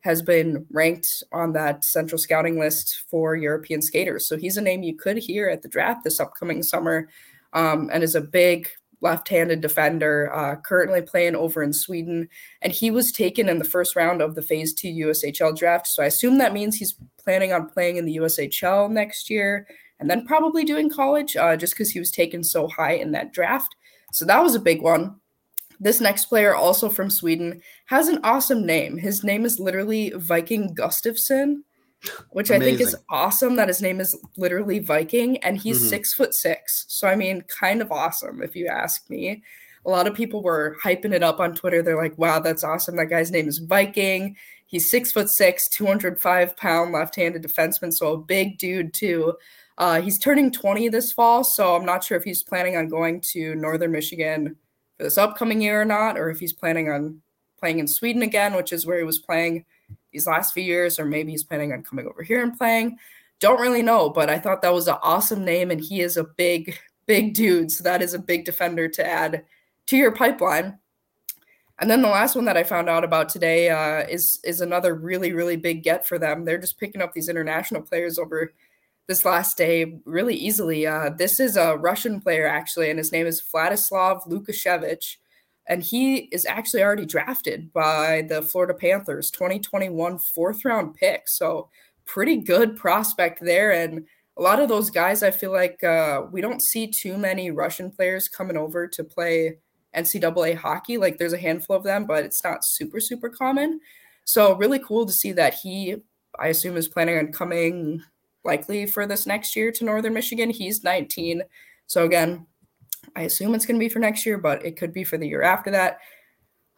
has 0.01 0.23
been 0.23 0.67
ranked 0.71 1.25
on 1.33 1.53
that 1.53 1.85
central 1.85 2.19
scouting 2.19 2.59
list 2.59 3.05
for 3.11 3.35
European 3.35 3.83
skaters. 3.83 4.29
So 4.29 4.37
he's 4.37 4.57
a 4.57 4.63
name 4.63 4.83
you 4.83 4.97
could 4.97 5.19
hear 5.19 5.49
at 5.49 5.63
the 5.63 5.69
draft 5.69 6.05
this 6.05 6.21
upcoming 6.21 6.63
summer, 6.63 7.09
um, 7.53 7.91
and 7.93 8.03
is 8.03 8.15
a 8.15 8.21
big 8.21 8.69
left-handed 9.03 9.61
defender, 9.61 10.31
uh, 10.35 10.57
currently 10.57 11.01
playing 11.01 11.35
over 11.35 11.63
in 11.63 11.73
Sweden, 11.73 12.29
and 12.63 12.73
he 12.73 12.91
was 12.91 13.13
taken 13.13 13.49
in 13.49 13.59
the 13.59 13.65
first 13.65 13.97
round 13.97 14.21
of 14.21 14.35
the 14.35 14.43
Phase 14.43 14.75
Two 14.75 14.89
USHL 14.89 15.57
draft. 15.57 15.87
So 15.87 16.03
I 16.03 16.07
assume 16.07 16.39
that 16.39 16.53
means 16.53 16.77
he's 16.77 16.97
planning 17.23 17.53
on 17.53 17.69
playing 17.69 17.97
in 17.97 18.05
the 18.05 18.17
USHL 18.17 18.91
next 18.91 19.31
year, 19.31 19.67
and 19.99 20.09
then 20.09 20.27
probably 20.27 20.65
doing 20.65 20.91
college, 20.91 21.37
uh, 21.37 21.57
just 21.57 21.75
because 21.75 21.91
he 21.91 21.99
was 21.99 22.11
taken 22.11 22.45
so 22.45 22.69
high 22.69 22.93
in 22.93 23.13
that 23.13 23.33
draft. 23.33 23.75
So 24.13 24.25
that 24.27 24.43
was 24.43 24.55
a 24.55 24.61
big 24.61 24.83
one. 24.83 25.17
This 25.79 26.01
next 26.01 26.27
player, 26.27 26.55
also 26.55 26.91
from 26.91 27.09
Sweden, 27.09 27.63
has 27.87 28.09
an 28.09 28.21
awesome 28.23 28.67
name. 28.67 28.99
His 28.99 29.25
name 29.25 29.47
is 29.47 29.59
literally 29.59 30.13
Viking 30.15 30.75
Gustafsson 30.75 31.63
which 32.31 32.51
Amazing. 32.51 32.63
I 32.63 32.65
think 32.65 32.81
is 32.81 32.97
awesome 33.09 33.57
that 33.57 33.69
his 33.69 33.83
name 33.83 34.01
is 34.01 34.17
literally 34.37 34.79
Viking 34.79 35.37
and 35.39 35.59
he's 35.59 35.79
mm-hmm. 35.79 35.89
six 35.89 36.15
foot 36.15 36.35
six. 36.35 36.87
So, 36.89 37.09
I 37.09 37.17
mean, 37.17 37.43
kind 37.43 37.83
of 37.83 37.93
awesome 37.93 38.43
if 38.43 38.57
you 38.57 38.67
ask 38.67 39.09
me. 39.11 39.43
A 39.87 39.91
lot 39.91 40.07
of 40.07 40.15
people 40.15 40.43
were 40.43 40.77
hyping 40.83 41.13
it 41.13 41.23
up 41.23 41.41
on 41.41 41.55
Twitter. 41.55 41.83
They're 41.83 41.97
like, 41.97 42.17
wow, 42.19 42.39
that's 42.39 42.65
awesome. 42.65 42.97
That 42.97 43.07
guy's 43.07 43.31
name 43.31 43.49
is 43.49 43.59
Viking. 43.59 44.37
He's 44.67 44.91
six 44.91 45.11
foot 45.11 45.29
six, 45.31 45.69
205 45.69 46.57
pound 46.57 46.93
left 46.93 47.17
handed 47.17 47.43
defenseman. 47.43 47.93
So, 47.93 48.13
a 48.13 48.19
big 48.19 48.59
dude, 48.59 48.95
too. 48.95 49.35
Uh, 49.79 50.01
he's 50.03 50.19
turning 50.19 50.53
20 50.53 50.89
this 50.91 51.13
fall. 51.13 51.45
So, 51.45 51.77
I'm 51.77 51.87
not 51.87 52.05
sure 52.05 52.19
if 52.19 52.25
he's 52.25 52.43
planning 52.43 52.77
on 52.77 52.89
going 52.89 53.23
to 53.33 53.55
Northern 53.55 53.93
Michigan 53.93 54.57
for 54.97 55.05
this 55.05 55.19
upcoming 55.19 55.63
year 55.63 55.81
or 55.81 55.87
not, 55.87 56.19
or 56.19 56.29
if 56.29 56.39
he's 56.39 56.53
planning 56.53 56.91
on 56.91 57.23
playing 57.59 57.79
in 57.79 57.89
Sweden 57.89 58.23
again, 58.23 58.55
which 58.55 58.73
is 58.73 58.87
where 58.87 58.99
he 58.99 59.05
was 59.05 59.19
playing 59.19 59.65
these 60.13 60.27
last 60.27 60.53
few 60.53 60.63
years, 60.63 60.99
or 60.99 61.05
maybe 61.05 61.31
he's 61.31 61.45
planning 61.45 61.73
on 61.73 61.83
coming 61.83 62.07
over 62.07 62.23
here 62.23 62.43
and 62.43 62.57
playing. 62.57 62.99
Don't 63.39 63.61
really 63.61 63.83
know, 63.83 64.11
but 64.11 64.29
I 64.29 64.39
thought 64.39 64.63
that 64.63 64.75
was 64.75 64.89
an 64.89 64.97
awesome 65.03 65.45
name, 65.45 65.71
and 65.71 65.81
he 65.81 66.01
is 66.01 66.17
a 66.17 66.25
big, 66.25 66.79
big 67.07 67.35
dude. 67.35 67.71
So 67.71 67.85
that 67.85 68.03
is 68.03 68.15
a 68.15 68.19
big 68.19 68.45
defender 68.45 68.89
to 68.89 69.07
add 69.07 69.45
to 69.87 69.97
your 69.97 70.13
pipeline. 70.13 70.79
And 71.79 71.91
then 71.91 72.03
the 72.03 72.09
last 72.09 72.37
one 72.37 72.45
that 72.45 72.59
I 72.59 72.63
found 72.63 72.91
out 72.91 73.05
about 73.05 73.31
today 73.31 73.71
uh, 73.71 74.07
is 74.07 74.39
is 74.45 74.61
another 74.61 74.95
really, 74.95 75.33
really 75.33 75.57
big 75.57 75.83
get 75.83 76.07
for 76.07 76.19
them. 76.19 76.45
They're 76.45 76.59
just 76.59 76.79
picking 76.79 77.01
up 77.01 77.15
these 77.15 77.31
international 77.31 77.81
players 77.81 78.19
over 78.19 78.53
this 79.07 79.25
last 79.25 79.57
day 79.57 79.99
really 80.05 80.37
easily. 80.37 80.87
Uh, 80.87 81.11
this 81.11 81.41
is 81.41 81.57
a 81.57 81.77
Russian 81.77 82.21
player 82.21 82.47
actually, 82.47 82.91
and 82.91 82.99
his 82.99 83.13
name 83.13 83.27
is 83.27 83.43
Vladislav 83.43 84.29
Lukashevich 84.29 85.17
and 85.67 85.83
he 85.83 86.17
is 86.33 86.47
actually 86.47 86.83
already 86.83 87.07
drafted 87.07 87.73
by 87.73 88.27
the 88.29 88.43
Florida 88.43 88.75
Panthers 88.75 89.31
2021 89.31 90.19
fourth 90.19 90.65
round 90.65 90.95
pick. 90.95 91.29
So 91.29 91.69
pretty 92.07 92.39
good 92.39 92.77
prospect 92.77 93.41
there. 93.41 93.73
And 93.73 94.07
a 94.37 94.43
lot 94.43 94.61
of 94.61 94.69
those 94.69 94.91
guys, 94.91 95.23
I 95.23 95.31
feel 95.31 95.53
like 95.53 95.83
uh, 95.85 96.23
we 96.33 96.41
don't 96.41 96.63
see 96.63 96.87
too 96.87 97.17
many 97.17 97.51
Russian 97.51 97.91
players 97.91 98.29
coming 98.29 98.57
over 98.57 98.89
to 98.89 99.05
play 99.05 99.59
NCAA 99.95 100.57
hockey. 100.57 100.99
Like 100.99 101.19
there's 101.19 101.33
a 101.33 101.39
handful 101.39 101.77
of 101.77 101.85
them, 101.85 102.05
but 102.05 102.25
it's 102.25 102.43
not 102.43 102.65
super, 102.65 103.01
super 103.01 103.29
common. 103.29 103.81
So 104.25 104.57
really 104.57 104.79
cool 104.79 105.07
to 105.07 105.13
see 105.13 105.33
that 105.33 105.55
he, 105.55 105.97
I 106.39 106.49
assume, 106.49 106.77
is 106.77 106.89
planning 106.89 107.19
on 107.19 107.33
coming 107.33 108.03
likely 108.45 108.87
for 108.87 109.07
this 109.07 109.27
next 109.27 109.55
year 109.55 109.71
to 109.73 109.85
Northern 109.85 110.15
Michigan. 110.15 110.51
He's 110.51 110.83
19. 110.83 111.43
So 111.87 112.05
again, 112.05 112.47
I 113.17 113.23
assume 113.23 113.55
it's 113.55 113.67
going 113.67 113.79
to 113.79 113.85
be 113.85 113.89
for 113.89 113.99
next 113.99 114.25
year, 114.27 114.39
but 114.39 114.65
it 114.65 114.77
could 114.77 114.93
be 114.93 115.05
for 115.05 115.19
the 115.19 115.29
year 115.29 115.43
after 115.43 115.71
that. 115.73 115.99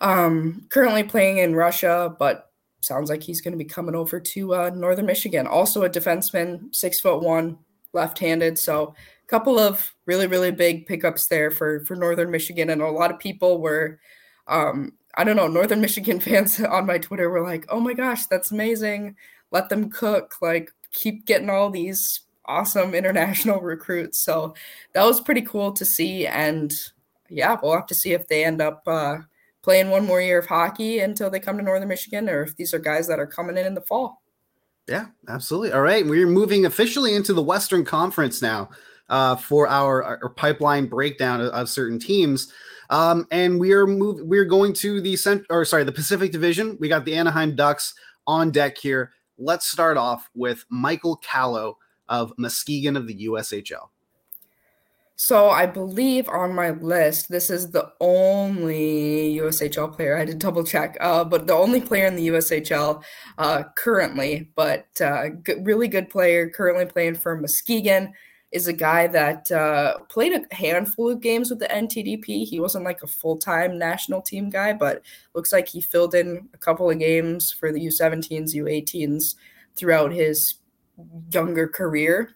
Um, 0.00 0.66
currently 0.70 1.04
playing 1.04 1.38
in 1.38 1.54
Russia, 1.54 2.14
but 2.18 2.50
sounds 2.80 3.10
like 3.10 3.22
he's 3.22 3.40
going 3.40 3.52
to 3.52 3.58
be 3.58 3.64
coming 3.64 3.94
over 3.94 4.18
to 4.18 4.54
uh, 4.54 4.70
Northern 4.70 5.06
Michigan. 5.06 5.46
Also 5.46 5.84
a 5.84 5.90
defenseman, 5.90 6.74
six 6.74 7.00
foot 7.00 7.22
one, 7.22 7.58
left-handed. 7.92 8.58
So 8.58 8.94
a 9.22 9.26
couple 9.28 9.58
of 9.58 9.94
really 10.06 10.26
really 10.26 10.50
big 10.50 10.86
pickups 10.86 11.28
there 11.28 11.50
for 11.50 11.84
for 11.84 11.94
Northern 11.94 12.30
Michigan, 12.30 12.70
and 12.70 12.82
a 12.82 12.90
lot 12.90 13.10
of 13.10 13.18
people 13.18 13.60
were. 13.60 14.00
Um, 14.48 14.94
I 15.14 15.24
don't 15.24 15.36
know, 15.36 15.46
Northern 15.46 15.82
Michigan 15.82 16.20
fans 16.20 16.58
on 16.60 16.86
my 16.86 16.98
Twitter 16.98 17.30
were 17.30 17.42
like, 17.42 17.66
"Oh 17.68 17.80
my 17.80 17.94
gosh, 17.94 18.26
that's 18.26 18.50
amazing! 18.50 19.16
Let 19.50 19.68
them 19.68 19.90
cook! 19.90 20.36
Like, 20.40 20.72
keep 20.92 21.26
getting 21.26 21.50
all 21.50 21.70
these 21.70 22.21
awesome 22.46 22.94
international 22.94 23.60
recruits. 23.62 24.20
So 24.20 24.54
that 24.92 25.04
was 25.04 25.20
pretty 25.20 25.42
cool 25.42 25.72
to 25.72 25.84
see. 25.84 26.26
And 26.26 26.72
yeah, 27.28 27.56
we'll 27.62 27.74
have 27.74 27.86
to 27.86 27.94
see 27.94 28.12
if 28.12 28.28
they 28.28 28.44
end 28.44 28.60
up 28.60 28.82
uh, 28.86 29.18
playing 29.62 29.90
one 29.90 30.06
more 30.06 30.20
year 30.20 30.38
of 30.38 30.46
hockey 30.46 30.98
until 30.98 31.30
they 31.30 31.40
come 31.40 31.56
to 31.56 31.62
Northern 31.62 31.88
Michigan, 31.88 32.28
or 32.28 32.42
if 32.42 32.56
these 32.56 32.74
are 32.74 32.78
guys 32.78 33.08
that 33.08 33.18
are 33.18 33.26
coming 33.26 33.56
in 33.56 33.66
in 33.66 33.74
the 33.74 33.80
fall. 33.80 34.22
Yeah, 34.88 35.06
absolutely. 35.28 35.72
All 35.72 35.82
right, 35.82 36.04
we're 36.04 36.26
moving 36.26 36.66
officially 36.66 37.14
into 37.14 37.32
the 37.32 37.42
Western 37.42 37.84
Conference 37.84 38.42
now 38.42 38.70
uh, 39.08 39.36
for 39.36 39.68
our, 39.68 40.02
our, 40.02 40.28
pipeline 40.30 40.86
breakdown 40.86 41.40
of, 41.40 41.48
of 41.48 41.68
certain 41.68 41.98
teams. 41.98 42.52
Um, 42.90 43.26
and 43.30 43.60
we 43.60 43.72
are 43.72 43.86
move, 43.86 44.20
we're 44.22 44.44
going 44.44 44.72
to 44.74 45.00
the 45.00 45.16
cent 45.16 45.44
or 45.50 45.64
sorry, 45.64 45.84
the 45.84 45.92
Pacific 45.92 46.32
Division. 46.32 46.76
We 46.80 46.88
got 46.88 47.04
the 47.04 47.14
Anaheim 47.14 47.54
Ducks 47.54 47.94
on 48.26 48.50
deck 48.50 48.76
here. 48.76 49.12
Let's 49.38 49.66
start 49.66 49.96
off 49.96 50.28
with 50.34 50.64
Michael 50.68 51.16
Callow 51.16 51.78
of 52.08 52.32
Muskegon 52.38 52.96
of 52.96 53.06
the 53.06 53.26
USHL? 53.26 53.88
So 55.16 55.50
I 55.50 55.66
believe 55.66 56.28
on 56.28 56.54
my 56.54 56.70
list, 56.70 57.28
this 57.28 57.48
is 57.48 57.70
the 57.70 57.92
only 58.00 59.36
USHL 59.38 59.94
player. 59.94 60.16
I 60.16 60.24
did 60.24 60.40
double 60.40 60.64
check, 60.64 60.96
uh, 61.00 61.22
but 61.22 61.46
the 61.46 61.54
only 61.54 61.80
player 61.80 62.06
in 62.06 62.16
the 62.16 62.26
USHL 62.28 63.04
uh, 63.38 63.62
currently, 63.76 64.50
but 64.56 64.86
uh, 65.00 65.28
g- 65.46 65.60
really 65.60 65.86
good 65.86 66.10
player, 66.10 66.50
currently 66.50 66.86
playing 66.86 67.14
for 67.14 67.40
Muskegon, 67.40 68.12
is 68.50 68.66
a 68.66 68.72
guy 68.72 69.06
that 69.06 69.50
uh, 69.52 69.98
played 70.08 70.32
a 70.32 70.54
handful 70.54 71.10
of 71.10 71.20
games 71.20 71.50
with 71.50 71.58
the 71.58 71.68
NTDP. 71.68 72.44
He 72.44 72.58
wasn't 72.58 72.84
like 72.84 73.02
a 73.02 73.06
full 73.06 73.36
time 73.36 73.78
national 73.78 74.22
team 74.22 74.50
guy, 74.50 74.72
but 74.72 75.02
looks 75.34 75.52
like 75.52 75.68
he 75.68 75.80
filled 75.80 76.14
in 76.14 76.48
a 76.52 76.58
couple 76.58 76.90
of 76.90 76.98
games 76.98 77.52
for 77.52 77.72
the 77.72 77.86
U17s, 77.86 78.54
U18s 78.54 79.36
throughout 79.76 80.12
his 80.12 80.56
younger 81.32 81.68
career. 81.68 82.34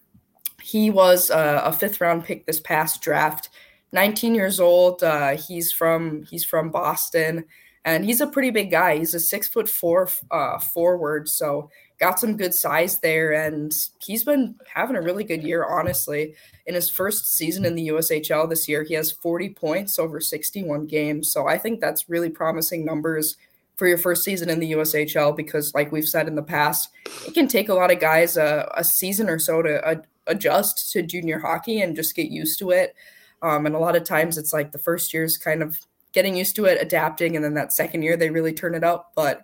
He 0.61 0.89
was 0.89 1.29
a, 1.29 1.61
a 1.65 1.73
fifth 1.73 2.01
round 2.01 2.25
pick 2.25 2.45
this 2.45 2.59
past 2.59 3.01
draft. 3.01 3.49
19 3.93 4.35
years 4.35 4.59
old. 4.59 5.01
Uh, 5.03 5.37
he's 5.37 5.71
from 5.71 6.23
he's 6.23 6.43
from 6.43 6.69
Boston, 6.71 7.45
and 7.85 8.03
he's 8.03 8.21
a 8.21 8.27
pretty 8.27 8.49
big 8.49 8.69
guy. 8.69 8.97
He's 8.97 9.13
a 9.13 9.19
six 9.19 9.47
foot 9.47 9.69
four 9.69 10.09
uh, 10.29 10.59
forward, 10.59 11.29
so 11.29 11.69
got 11.99 12.19
some 12.19 12.37
good 12.37 12.53
size 12.53 12.99
there, 12.99 13.31
and 13.33 13.71
he's 14.03 14.23
been 14.23 14.55
having 14.73 14.95
a 14.95 15.01
really 15.01 15.23
good 15.23 15.43
year, 15.43 15.65
honestly. 15.65 16.35
In 16.65 16.75
his 16.75 16.89
first 16.89 17.35
season 17.37 17.65
in 17.65 17.75
the 17.75 17.87
USHL 17.87 18.49
this 18.49 18.67
year, 18.67 18.83
he 18.83 18.93
has 18.93 19.11
40 19.11 19.49
points 19.49 19.97
over 19.97 20.19
61 20.19 20.85
games. 20.85 21.31
So 21.31 21.47
I 21.47 21.57
think 21.57 21.79
that's 21.79 22.09
really 22.09 22.29
promising 22.29 22.85
numbers 22.85 23.35
for 23.77 23.87
your 23.87 23.97
first 23.97 24.23
season 24.23 24.49
in 24.49 24.59
the 24.59 24.73
USHL 24.73 25.35
because, 25.35 25.71
like 25.73 25.91
we've 25.91 26.07
said 26.07 26.27
in 26.27 26.35
the 26.35 26.43
past, 26.43 26.89
it 27.25 27.33
can 27.33 27.47
take 27.47 27.69
a 27.69 27.73
lot 27.73 27.91
of 27.91 27.99
guys 27.99 28.35
a, 28.35 28.69
a 28.75 28.83
season 28.83 29.29
or 29.29 29.39
so 29.39 29.61
to 29.61 29.87
uh, 29.87 30.01
adjust 30.25 30.91
to 30.91 31.01
junior 31.01 31.39
hockey 31.39 31.79
and 31.79 31.95
just 31.95 32.15
get 32.15 32.29
used 32.29 32.59
to 32.59 32.71
it. 32.71 32.95
Um, 33.41 33.65
and 33.65 33.75
a 33.75 33.79
lot 33.79 33.95
of 33.95 34.03
times 34.03 34.37
it's 34.37 34.51
like 34.51 34.71
the 34.71 34.79
first 34.79 35.13
year 35.13 35.23
is 35.23 35.37
kind 35.37 35.61
of 35.61 35.79
getting 36.11 36.35
used 36.35 36.55
to 36.55 36.65
it, 36.65 36.81
adapting, 36.81 37.35
and 37.35 37.45
then 37.45 37.53
that 37.53 37.71
second 37.71 38.01
year 38.01 38.17
they 38.17 38.31
really 38.31 38.53
turn 38.53 38.73
it 38.73 38.83
up. 38.83 39.11
But 39.15 39.43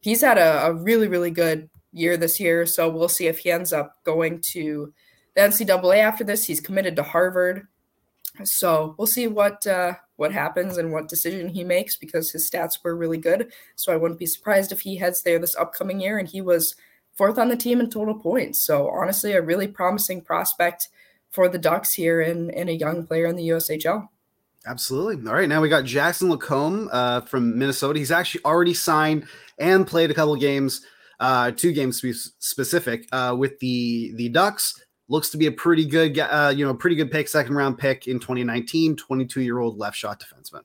he's 0.00 0.22
had 0.22 0.38
a, 0.38 0.66
a 0.66 0.72
really, 0.72 1.08
really 1.08 1.30
good 1.30 1.68
year 1.92 2.16
this 2.16 2.40
year. 2.40 2.64
So 2.66 2.88
we'll 2.88 3.08
see 3.08 3.26
if 3.26 3.40
he 3.40 3.50
ends 3.50 3.72
up 3.72 4.02
going 4.04 4.40
to 4.52 4.92
the 5.34 5.42
NCAA 5.42 5.98
after 5.98 6.24
this. 6.24 6.44
He's 6.44 6.60
committed 6.60 6.96
to 6.96 7.02
Harvard. 7.02 7.66
So 8.44 8.94
we'll 8.98 9.06
see 9.06 9.28
what 9.28 9.66
uh, 9.66 9.94
what 10.16 10.32
happens 10.32 10.78
and 10.78 10.92
what 10.92 11.08
decision 11.08 11.48
he 11.48 11.64
makes 11.64 11.96
because 11.96 12.30
his 12.30 12.48
stats 12.48 12.78
were 12.82 12.96
really 12.96 13.18
good. 13.18 13.52
So 13.76 13.92
I 13.92 13.96
wouldn't 13.96 14.20
be 14.20 14.26
surprised 14.26 14.72
if 14.72 14.80
he 14.80 14.96
heads 14.96 15.22
there 15.22 15.38
this 15.38 15.56
upcoming 15.56 16.00
year. 16.00 16.18
And 16.18 16.28
he 16.28 16.40
was 16.40 16.76
fourth 17.14 17.38
on 17.38 17.48
the 17.48 17.56
team 17.56 17.80
in 17.80 17.90
total 17.90 18.14
points. 18.14 18.62
So 18.62 18.88
honestly, 18.88 19.32
a 19.32 19.42
really 19.42 19.68
promising 19.68 20.22
prospect 20.22 20.88
for 21.30 21.48
the 21.48 21.58
Ducks 21.58 21.92
here 21.92 22.20
and, 22.20 22.52
and 22.54 22.68
a 22.68 22.74
young 22.74 23.06
player 23.06 23.26
in 23.26 23.36
the 23.36 23.48
USHL. 23.48 24.08
Absolutely. 24.66 25.28
All 25.28 25.34
right, 25.34 25.48
now 25.48 25.60
we 25.60 25.68
got 25.68 25.84
Jackson 25.84 26.30
LaCombe 26.30 26.88
uh, 26.90 27.20
from 27.22 27.58
Minnesota. 27.58 27.98
He's 27.98 28.10
actually 28.10 28.44
already 28.44 28.72
signed 28.72 29.26
and 29.58 29.86
played 29.86 30.10
a 30.10 30.14
couple 30.14 30.34
games, 30.36 30.80
uh, 31.20 31.50
two 31.50 31.72
games 31.72 32.00
to 32.00 32.06
be 32.06 32.12
specific, 32.38 33.06
uh, 33.12 33.36
with 33.38 33.58
the 33.58 34.12
the 34.14 34.30
Ducks. 34.30 34.80
Looks 35.08 35.28
to 35.30 35.36
be 35.36 35.46
a 35.46 35.52
pretty 35.52 35.84
good, 35.84 36.18
uh, 36.18 36.52
you 36.54 36.64
know, 36.64 36.74
pretty 36.74 36.96
good 36.96 37.10
pick, 37.10 37.28
second 37.28 37.54
round 37.54 37.78
pick 37.78 38.06
in 38.06 38.18
2019. 38.18 38.96
22 38.96 39.42
year 39.42 39.58
old 39.58 39.78
left 39.78 39.96
shot 39.96 40.22
defenseman. 40.22 40.62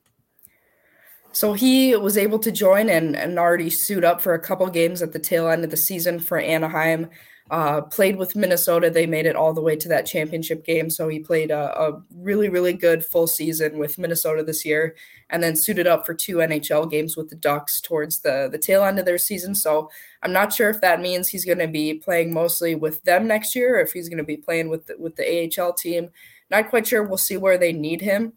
So 1.31 1.53
he 1.53 1.95
was 1.95 2.17
able 2.17 2.39
to 2.39 2.51
join 2.51 2.89
and, 2.89 3.15
and 3.15 3.37
already 3.37 3.69
suit 3.69 4.03
up 4.03 4.19
for 4.21 4.33
a 4.33 4.39
couple 4.39 4.67
games 4.69 5.01
at 5.01 5.13
the 5.13 5.19
tail 5.19 5.47
end 5.47 5.63
of 5.63 5.69
the 5.69 5.77
season 5.77 6.19
for 6.19 6.39
Anaheim. 6.39 7.09
Uh, 7.49 7.81
played 7.81 8.15
with 8.15 8.35
Minnesota. 8.35 8.91
They 8.91 9.07
made 9.07 9.25
it 9.25 9.35
all 9.35 9.53
the 9.53 9.61
way 9.61 9.75
to 9.75 9.87
that 9.87 10.05
championship 10.05 10.63
game. 10.63 10.89
So 10.91 11.07
he 11.07 11.19
played 11.19 11.49
a, 11.49 11.81
a, 11.81 12.03
really, 12.13 12.47
really 12.47 12.73
good 12.73 13.03
full 13.03 13.25
season 13.25 13.79
with 13.79 13.97
Minnesota 13.97 14.43
this 14.43 14.63
year 14.63 14.95
and 15.31 15.41
then 15.41 15.55
suited 15.55 15.87
up 15.87 16.05
for 16.05 16.13
two 16.13 16.37
NHL 16.37 16.91
games 16.91 17.17
with 17.17 17.29
the 17.29 17.35
Ducks 17.35 17.81
towards 17.81 18.19
the, 18.19 18.49
the 18.51 18.59
tail 18.59 18.83
end 18.83 18.99
of 18.99 19.05
their 19.05 19.17
season. 19.17 19.55
So 19.55 19.89
I'm 20.21 20.31
not 20.31 20.53
sure 20.53 20.69
if 20.69 20.79
that 20.81 21.01
means 21.01 21.27
he's 21.27 21.45
going 21.45 21.57
to 21.57 21.67
be 21.67 21.95
playing 21.95 22.31
mostly 22.33 22.75
with 22.75 23.01
them 23.03 23.27
next 23.27 23.55
year 23.55 23.77
or 23.77 23.81
if 23.81 23.93
he's 23.93 24.09
going 24.09 24.19
to 24.19 24.23
be 24.23 24.37
playing 24.37 24.69
with 24.69 24.85
the, 24.85 24.95
with 24.99 25.15
the 25.15 25.51
AHL 25.59 25.73
team. 25.73 26.09
Not 26.51 26.69
quite 26.69 26.85
sure. 26.85 27.01
We'll 27.01 27.17
see 27.17 27.37
where 27.37 27.57
they 27.57 27.73
need 27.73 28.01
him. 28.01 28.33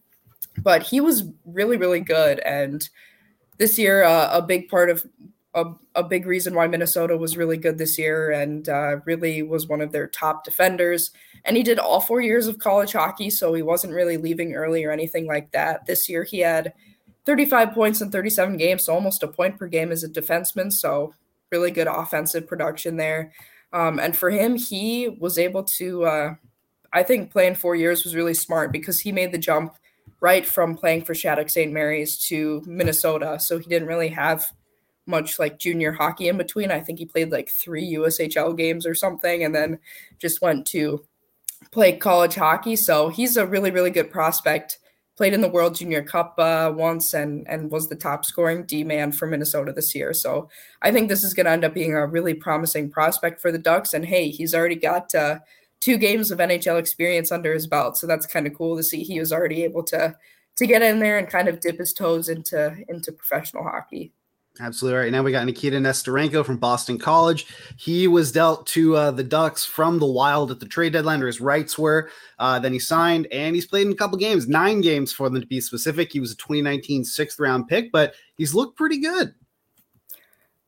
But 0.58 0.84
he 0.84 1.02
was 1.02 1.24
really, 1.44 1.76
really 1.76 2.00
good. 2.00 2.38
And 2.40 2.88
this 3.58 3.78
year, 3.78 4.04
uh, 4.04 4.30
a 4.32 4.42
big 4.42 4.68
part 4.68 4.90
of 4.90 5.04
a, 5.54 5.64
a 5.94 6.02
big 6.02 6.26
reason 6.26 6.54
why 6.54 6.66
Minnesota 6.66 7.16
was 7.16 7.36
really 7.36 7.58
good 7.58 7.78
this 7.78 7.98
year 7.98 8.30
and 8.30 8.68
uh, 8.68 8.96
really 9.04 9.42
was 9.42 9.66
one 9.66 9.80
of 9.80 9.92
their 9.92 10.06
top 10.06 10.44
defenders. 10.44 11.10
And 11.44 11.56
he 11.56 11.62
did 11.62 11.78
all 11.78 12.00
four 12.00 12.20
years 12.20 12.46
of 12.46 12.58
college 12.58 12.92
hockey, 12.92 13.28
so 13.28 13.52
he 13.52 13.62
wasn't 13.62 13.92
really 13.92 14.16
leaving 14.16 14.54
early 14.54 14.84
or 14.84 14.90
anything 14.90 15.26
like 15.26 15.52
that. 15.52 15.86
This 15.86 16.08
year, 16.08 16.24
he 16.24 16.38
had 16.38 16.72
35 17.26 17.72
points 17.72 18.00
in 18.00 18.10
37 18.10 18.56
games, 18.56 18.86
so 18.86 18.94
almost 18.94 19.22
a 19.22 19.28
point 19.28 19.58
per 19.58 19.66
game 19.66 19.92
as 19.92 20.02
a 20.02 20.08
defenseman. 20.08 20.72
So, 20.72 21.14
really 21.50 21.70
good 21.70 21.86
offensive 21.86 22.46
production 22.46 22.96
there. 22.96 23.32
Um, 23.74 23.98
and 23.98 24.16
for 24.16 24.30
him, 24.30 24.56
he 24.56 25.08
was 25.08 25.36
able 25.36 25.64
to, 25.76 26.04
uh, 26.04 26.34
I 26.92 27.02
think, 27.02 27.30
playing 27.30 27.56
four 27.56 27.74
years 27.76 28.04
was 28.04 28.14
really 28.14 28.34
smart 28.34 28.72
because 28.72 29.00
he 29.00 29.12
made 29.12 29.32
the 29.32 29.38
jump 29.38 29.74
right 30.20 30.46
from 30.46 30.76
playing 30.76 31.04
for 31.04 31.14
Shattuck 31.14 31.50
St. 31.50 31.72
Mary's 31.72 32.16
to 32.28 32.62
Minnesota. 32.64 33.38
So, 33.38 33.58
he 33.58 33.66
didn't 33.68 33.88
really 33.88 34.08
have 34.08 34.50
much 35.12 35.38
like 35.38 35.60
junior 35.60 35.92
hockey 35.92 36.26
in 36.26 36.36
between. 36.36 36.72
I 36.72 36.80
think 36.80 36.98
he 36.98 37.06
played 37.06 37.30
like 37.30 37.48
three 37.48 37.94
USHL 37.94 38.56
games 38.56 38.84
or 38.84 38.94
something 38.96 39.44
and 39.44 39.54
then 39.54 39.78
just 40.18 40.42
went 40.42 40.66
to 40.68 41.04
play 41.70 41.96
college 41.96 42.34
hockey. 42.34 42.74
So 42.74 43.08
he's 43.08 43.36
a 43.36 43.46
really, 43.46 43.70
really 43.70 43.90
good 43.90 44.10
prospect. 44.10 44.78
Played 45.16 45.34
in 45.34 45.42
the 45.42 45.48
World 45.48 45.76
Junior 45.76 46.02
Cup 46.02 46.34
uh, 46.38 46.72
once 46.74 47.12
and 47.12 47.46
and 47.46 47.70
was 47.70 47.88
the 47.88 47.94
top 47.94 48.24
scoring 48.24 48.64
D 48.64 48.82
man 48.82 49.12
for 49.12 49.28
Minnesota 49.28 49.70
this 49.72 49.94
year. 49.94 50.14
So 50.14 50.48
I 50.80 50.90
think 50.90 51.08
this 51.08 51.22
is 51.22 51.34
going 51.34 51.46
to 51.46 51.52
end 51.52 51.64
up 51.64 51.74
being 51.74 51.94
a 51.94 52.06
really 52.06 52.34
promising 52.34 52.90
prospect 52.90 53.40
for 53.40 53.52
the 53.52 53.58
Ducks. 53.58 53.92
And 53.92 54.06
hey, 54.06 54.30
he's 54.30 54.54
already 54.54 54.74
got 54.74 55.14
uh, 55.14 55.38
two 55.80 55.98
games 55.98 56.30
of 56.30 56.38
NHL 56.38 56.78
experience 56.78 57.30
under 57.30 57.52
his 57.52 57.66
belt, 57.66 57.98
so 57.98 58.06
that's 58.06 58.26
kind 58.26 58.46
of 58.46 58.54
cool 58.54 58.74
to 58.76 58.82
see. 58.82 59.02
He 59.02 59.20
was 59.20 59.32
already 59.32 59.64
able 59.64 59.82
to 59.84 60.16
to 60.56 60.66
get 60.66 60.82
in 60.82 60.98
there 60.98 61.18
and 61.18 61.28
kind 61.28 61.48
of 61.48 61.60
dip 61.60 61.78
his 61.78 61.92
toes 61.92 62.30
into 62.30 62.74
into 62.88 63.12
professional 63.12 63.64
hockey. 63.64 64.12
Absolutely 64.60 65.00
right. 65.00 65.12
Now 65.12 65.22
we 65.22 65.32
got 65.32 65.46
Nikita 65.46 65.78
Nesterenko 65.78 66.44
from 66.44 66.58
Boston 66.58 66.98
College. 66.98 67.46
He 67.78 68.06
was 68.06 68.32
dealt 68.32 68.66
to 68.68 68.96
uh, 68.96 69.10
the 69.10 69.24
Ducks 69.24 69.64
from 69.64 69.98
the 69.98 70.06
Wild 70.06 70.50
at 70.50 70.60
the 70.60 70.66
trade 70.66 70.92
deadline, 70.92 71.22
or 71.22 71.26
his 71.26 71.40
rights 71.40 71.78
were. 71.78 72.10
Uh, 72.38 72.58
then 72.58 72.74
he 72.74 72.78
signed, 72.78 73.26
and 73.32 73.54
he's 73.54 73.66
played 73.66 73.86
in 73.86 73.92
a 73.92 73.96
couple 73.96 74.18
games, 74.18 74.48
nine 74.48 74.82
games 74.82 75.10
for 75.10 75.30
them 75.30 75.40
to 75.40 75.46
be 75.46 75.60
specific. 75.60 76.12
He 76.12 76.20
was 76.20 76.32
a 76.32 76.36
2019 76.36 77.04
sixth 77.04 77.40
round 77.40 77.66
pick, 77.66 77.90
but 77.92 78.14
he's 78.36 78.54
looked 78.54 78.76
pretty 78.76 78.98
good. 78.98 79.34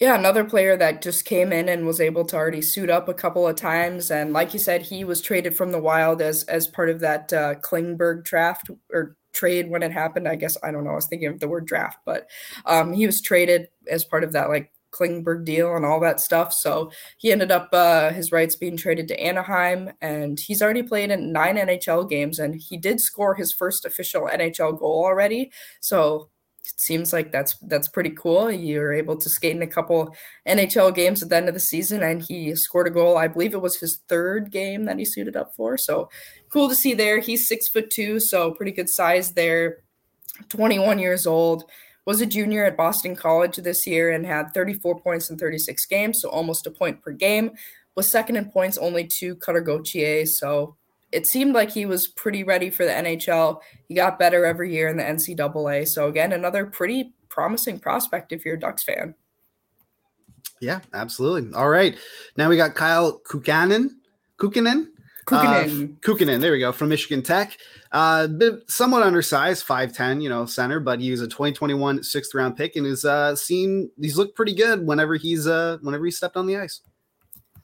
Yeah, 0.00 0.18
another 0.18 0.44
player 0.44 0.76
that 0.78 1.02
just 1.02 1.26
came 1.26 1.52
in 1.52 1.68
and 1.68 1.86
was 1.86 2.00
able 2.00 2.24
to 2.26 2.36
already 2.36 2.62
suit 2.62 2.90
up 2.90 3.08
a 3.08 3.14
couple 3.14 3.46
of 3.46 3.54
times, 3.54 4.10
and 4.10 4.32
like 4.32 4.54
you 4.54 4.58
said, 4.58 4.82
he 4.82 5.04
was 5.04 5.20
traded 5.20 5.54
from 5.54 5.72
the 5.72 5.80
Wild 5.80 6.22
as 6.22 6.44
as 6.44 6.66
part 6.66 6.88
of 6.88 7.00
that 7.00 7.32
uh, 7.34 7.56
Klingberg 7.56 8.24
draft 8.24 8.70
or 8.90 9.16
trade 9.34 9.68
when 9.68 9.82
it 9.82 9.92
happened. 9.92 10.26
I 10.26 10.36
guess 10.36 10.56
I 10.62 10.70
don't 10.70 10.84
know. 10.84 10.90
I 10.90 10.94
was 10.94 11.06
thinking 11.06 11.28
of 11.28 11.40
the 11.40 11.48
word 11.48 11.66
draft, 11.66 11.98
but 12.06 12.28
um, 12.64 12.92
he 12.92 13.06
was 13.06 13.20
traded 13.20 13.68
as 13.90 14.04
part 14.04 14.24
of 14.24 14.32
that 14.32 14.48
like 14.48 14.70
Klingberg 14.94 15.44
deal 15.44 15.74
and 15.74 15.84
all 15.84 16.00
that 16.00 16.20
stuff. 16.20 16.52
So 16.52 16.90
he 17.18 17.32
ended 17.32 17.50
up 17.50 17.68
uh, 17.72 18.10
his 18.10 18.32
rights 18.32 18.56
being 18.56 18.76
traded 18.76 19.08
to 19.08 19.20
Anaheim, 19.20 19.90
and 20.00 20.38
he's 20.38 20.62
already 20.62 20.82
played 20.82 21.10
in 21.10 21.32
nine 21.32 21.56
NHL 21.56 22.08
games, 22.08 22.38
and 22.38 22.54
he 22.54 22.76
did 22.76 23.00
score 23.00 23.34
his 23.34 23.52
first 23.52 23.84
official 23.84 24.28
NHL 24.32 24.78
goal 24.78 25.04
already. 25.04 25.50
So 25.80 26.30
it 26.64 26.80
seems 26.80 27.12
like 27.12 27.30
that's 27.30 27.56
that's 27.62 27.88
pretty 27.88 28.10
cool. 28.10 28.50
You're 28.50 28.94
able 28.94 29.16
to 29.16 29.28
skate 29.28 29.54
in 29.54 29.62
a 29.62 29.66
couple 29.66 30.14
NHL 30.48 30.94
games 30.94 31.22
at 31.22 31.28
the 31.28 31.36
end 31.36 31.48
of 31.48 31.54
the 31.54 31.60
season, 31.60 32.02
and 32.02 32.22
he 32.22 32.54
scored 32.54 32.86
a 32.86 32.90
goal. 32.90 33.18
I 33.18 33.28
believe 33.28 33.52
it 33.52 33.60
was 33.60 33.78
his 33.78 34.00
third 34.08 34.50
game 34.50 34.84
that 34.84 34.98
he 34.98 35.04
suited 35.04 35.36
up 35.36 35.54
for. 35.54 35.76
So 35.76 36.08
cool 36.54 36.68
to 36.68 36.74
see 36.76 36.94
there. 36.94 37.18
He's 37.18 37.48
six 37.48 37.68
foot 37.68 37.90
two, 37.90 38.20
so 38.20 38.52
pretty 38.52 38.70
good 38.70 38.88
size 38.88 39.32
there. 39.32 39.78
21 40.50 41.00
years 41.00 41.26
old. 41.26 41.64
Was 42.06 42.20
a 42.20 42.26
junior 42.26 42.64
at 42.64 42.76
Boston 42.76 43.16
College 43.16 43.56
this 43.56 43.86
year 43.86 44.10
and 44.12 44.24
had 44.26 44.52
34 44.52 45.00
points 45.00 45.30
in 45.30 45.38
36 45.38 45.86
games, 45.86 46.20
so 46.20 46.28
almost 46.28 46.66
a 46.66 46.70
point 46.70 47.02
per 47.02 47.12
game. 47.12 47.50
Was 47.96 48.08
second 48.08 48.36
in 48.36 48.50
points 48.50 48.78
only 48.78 49.08
to 49.18 49.36
Cutter 49.36 49.62
Gauthier, 49.62 50.26
so 50.26 50.76
it 51.12 51.26
seemed 51.26 51.54
like 51.54 51.70
he 51.70 51.86
was 51.86 52.06
pretty 52.08 52.44
ready 52.44 52.70
for 52.70 52.84
the 52.84 52.92
NHL. 52.92 53.60
He 53.88 53.94
got 53.94 54.18
better 54.18 54.44
every 54.44 54.72
year 54.72 54.88
in 54.88 54.96
the 54.96 55.02
NCAA. 55.02 55.88
So 55.88 56.08
again, 56.08 56.32
another 56.32 56.66
pretty 56.66 57.14
promising 57.30 57.80
prospect 57.80 58.32
if 58.32 58.44
you're 58.44 58.56
a 58.56 58.60
Ducks 58.60 58.84
fan. 58.84 59.14
Yeah, 60.60 60.80
absolutely. 60.92 61.52
All 61.54 61.68
right. 61.68 61.96
Now 62.36 62.48
we 62.48 62.56
got 62.56 62.74
Kyle 62.74 63.20
Kukkonen. 63.26 63.90
Kukkonen? 64.38 64.88
Kukkonen. 65.26 65.84
Uh, 65.84 65.86
Kukkonen, 66.00 66.40
there 66.40 66.52
we 66.52 66.58
go, 66.58 66.72
from 66.72 66.88
Michigan 66.88 67.22
Tech. 67.22 67.56
Uh, 67.92 68.28
somewhat 68.68 69.02
undersized, 69.02 69.66
5'10, 69.66 70.22
you 70.22 70.28
know, 70.28 70.46
center, 70.46 70.80
but 70.80 71.00
he 71.00 71.10
was 71.10 71.20
a 71.20 71.28
2021 71.28 72.02
sixth 72.02 72.34
round 72.34 72.56
pick 72.56 72.76
and 72.76 72.86
is 72.86 73.04
uh 73.04 73.36
seen 73.36 73.90
he's 74.00 74.18
looked 74.18 74.34
pretty 74.34 74.54
good 74.54 74.86
whenever 74.86 75.14
he's 75.14 75.46
uh 75.46 75.78
whenever 75.80 76.04
he 76.04 76.10
stepped 76.10 76.36
on 76.36 76.46
the 76.46 76.56
ice. 76.56 76.80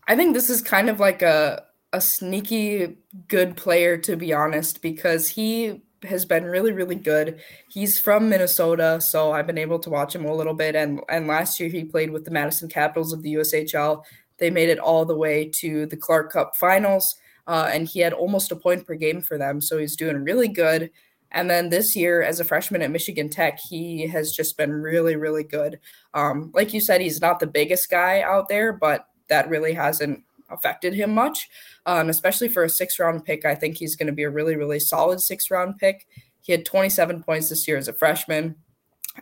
I 0.07 0.17
think 0.17 0.35
this 0.35 0.49
is 0.49 0.63
kind 0.63 0.89
of 0.89 1.01
like 1.01 1.23
a 1.23 1.65
a 1.93 2.01
sneaky 2.01 2.99
good 3.27 3.57
player 3.57 3.97
to 3.99 4.17
be 4.17 4.33
honest 4.33 4.81
because 4.81 5.29
he 5.29 5.83
has 6.05 6.25
been 6.25 6.45
really 6.45 6.73
really 6.73 6.95
good. 6.95 7.41
He's 7.69 7.99
from 7.99 8.29
Minnesota, 8.29 9.01
so 9.01 9.33
I've 9.33 9.47
been 9.47 9.59
able 9.59 9.81
to 9.81 9.91
watch 9.91 10.15
him 10.15 10.25
a 10.25 10.35
little 10.35 10.55
bit 10.55 10.77
and 10.77 11.01
and 11.09 11.27
last 11.27 11.59
year 11.59 11.69
he 11.69 11.85
played 11.85 12.11
with 12.11 12.25
the 12.25 12.31
Madison 12.31 12.69
Capitols 12.69 13.13
of 13.13 13.23
the 13.23 13.35
USHL. 13.35 14.03
They 14.39 14.51
made 14.51 14.69
it 14.69 14.79
all 14.79 15.05
the 15.05 15.17
way 15.17 15.51
to 15.57 15.87
the 15.87 15.97
Clark 15.97 16.33
Cup 16.33 16.57
finals 16.57 17.17
uh, 17.51 17.69
and 17.73 17.89
he 17.89 17.99
had 17.99 18.13
almost 18.13 18.53
a 18.53 18.57
point 18.57 18.87
per 18.87 18.95
game 18.95 19.21
for 19.21 19.37
them, 19.37 19.61
so 19.61 19.77
he's 19.77 19.97
doing 19.97 20.23
really 20.23 20.47
good. 20.47 20.89
And 21.33 21.51
then 21.51 21.69
this 21.69 21.97
year, 21.97 22.23
as 22.23 22.39
a 22.39 22.45
freshman 22.45 22.81
at 22.81 22.93
Michigan 22.93 23.29
Tech, 23.29 23.59
he 23.69 24.07
has 24.07 24.31
just 24.31 24.57
been 24.57 24.71
really, 24.71 25.17
really 25.17 25.43
good. 25.43 25.81
Um, 26.15 26.53
like 26.55 26.73
you 26.73 26.81
said, 26.81 27.01
he's 27.01 27.21
not 27.21 27.41
the 27.41 27.49
biggest 27.49 27.91
guy 27.91 28.21
out 28.21 28.49
there, 28.49 28.73
but 28.73 29.07
that 29.31 29.49
really 29.49 29.73
hasn't 29.73 30.23
affected 30.49 30.95
him 30.95 31.13
much, 31.13 31.49
um, 31.87 32.09
especially 32.09 32.49
for 32.49 32.63
a 32.63 32.71
six 32.71 33.01
round 33.01 33.25
pick. 33.25 33.45
I 33.45 33.57
think 33.57 33.77
he's 33.77 33.97
going 33.97 34.07
to 34.07 34.13
be 34.13 34.23
a 34.23 34.31
really, 34.31 34.55
really 34.55 34.79
solid 34.79 35.21
six 35.21 35.51
round 35.51 35.77
pick. 35.79 36.07
He 36.43 36.53
had 36.53 36.65
27 36.65 37.25
points 37.25 37.49
this 37.49 37.67
year 37.67 37.79
as 37.79 37.89
a 37.89 37.93
freshman 37.93 38.55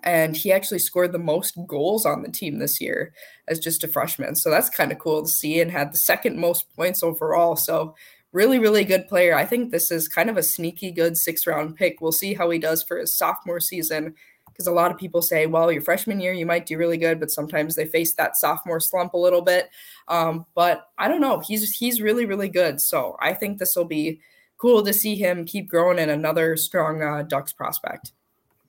and 0.03 0.37
he 0.37 0.53
actually 0.53 0.79
scored 0.79 1.13
the 1.13 1.19
most 1.19 1.59
goals 1.67 2.05
on 2.05 2.23
the 2.23 2.31
team 2.31 2.59
this 2.59 2.81
year 2.81 3.13
as 3.49 3.59
just 3.59 3.85
a 3.85 3.89
freshman. 3.89 4.37
So 4.37 4.51
that's 4.51 4.69
kind 4.69 4.93
of 4.93 4.99
cool 4.99 5.23
to 5.23 5.29
see 5.29 5.61
and 5.61 5.71
had 5.71 5.93
the 5.93 5.99
second 5.99 6.39
most 6.39 6.67
points 6.77 7.03
overall. 7.03 7.57
So 7.57 7.95
really, 8.33 8.59
really 8.59 8.85
good 8.85 9.09
player. 9.09 9.35
I 9.35 9.45
think 9.45 9.71
this 9.71 9.91
is 9.91 10.09
kind 10.09 10.31
of 10.31 10.37
a 10.37 10.43
sneaky 10.43 10.91
good 10.91 11.17
six 11.17 11.47
round 11.47 11.77
pick. 11.77 12.01
We'll 12.01 12.13
see 12.13 12.35
how 12.35 12.51
he 12.51 12.59
does 12.59 12.83
for 12.83 12.99
his 12.99 13.17
sophomore 13.17 13.61
season 13.61 14.15
because 14.47 14.67
a 14.67 14.73
lot 14.73 14.91
of 14.91 14.99
people 14.99 15.23
say, 15.23 15.47
well, 15.47 15.71
your 15.71 15.83
freshman 15.83 16.19
year, 16.19 16.33
you 16.33 16.45
might 16.45 16.67
do 16.67 16.77
really 16.77 16.97
good, 16.97 17.21
but 17.21 17.31
sometimes 17.31 17.77
they 17.77 17.87
face 17.87 18.15
that 18.15 18.37
sophomore 18.37 18.81
slump 18.81 19.15
a 19.15 19.19
little 19.19 19.43
bit. 19.43 19.71
Um, 20.09 20.47
but 20.57 20.89
I 20.99 21.07
don't 21.07 21.21
know. 21.21 21.39
He's 21.39 21.71
he's 21.77 22.01
really, 22.01 22.27
really 22.27 22.49
good. 22.49 22.81
So 22.81 23.17
I 23.21 23.35
think 23.35 23.59
this 23.59 23.75
will 23.77 23.85
be 23.85 24.21
cool 24.57 24.83
to 24.83 24.93
see 24.93 25.15
him 25.15 25.45
keep 25.45 25.69
growing 25.69 26.01
and 26.01 26.11
another 26.11 26.57
strong 26.57 27.03
uh, 27.03 27.23
Ducks 27.23 27.53
prospect. 27.53 28.13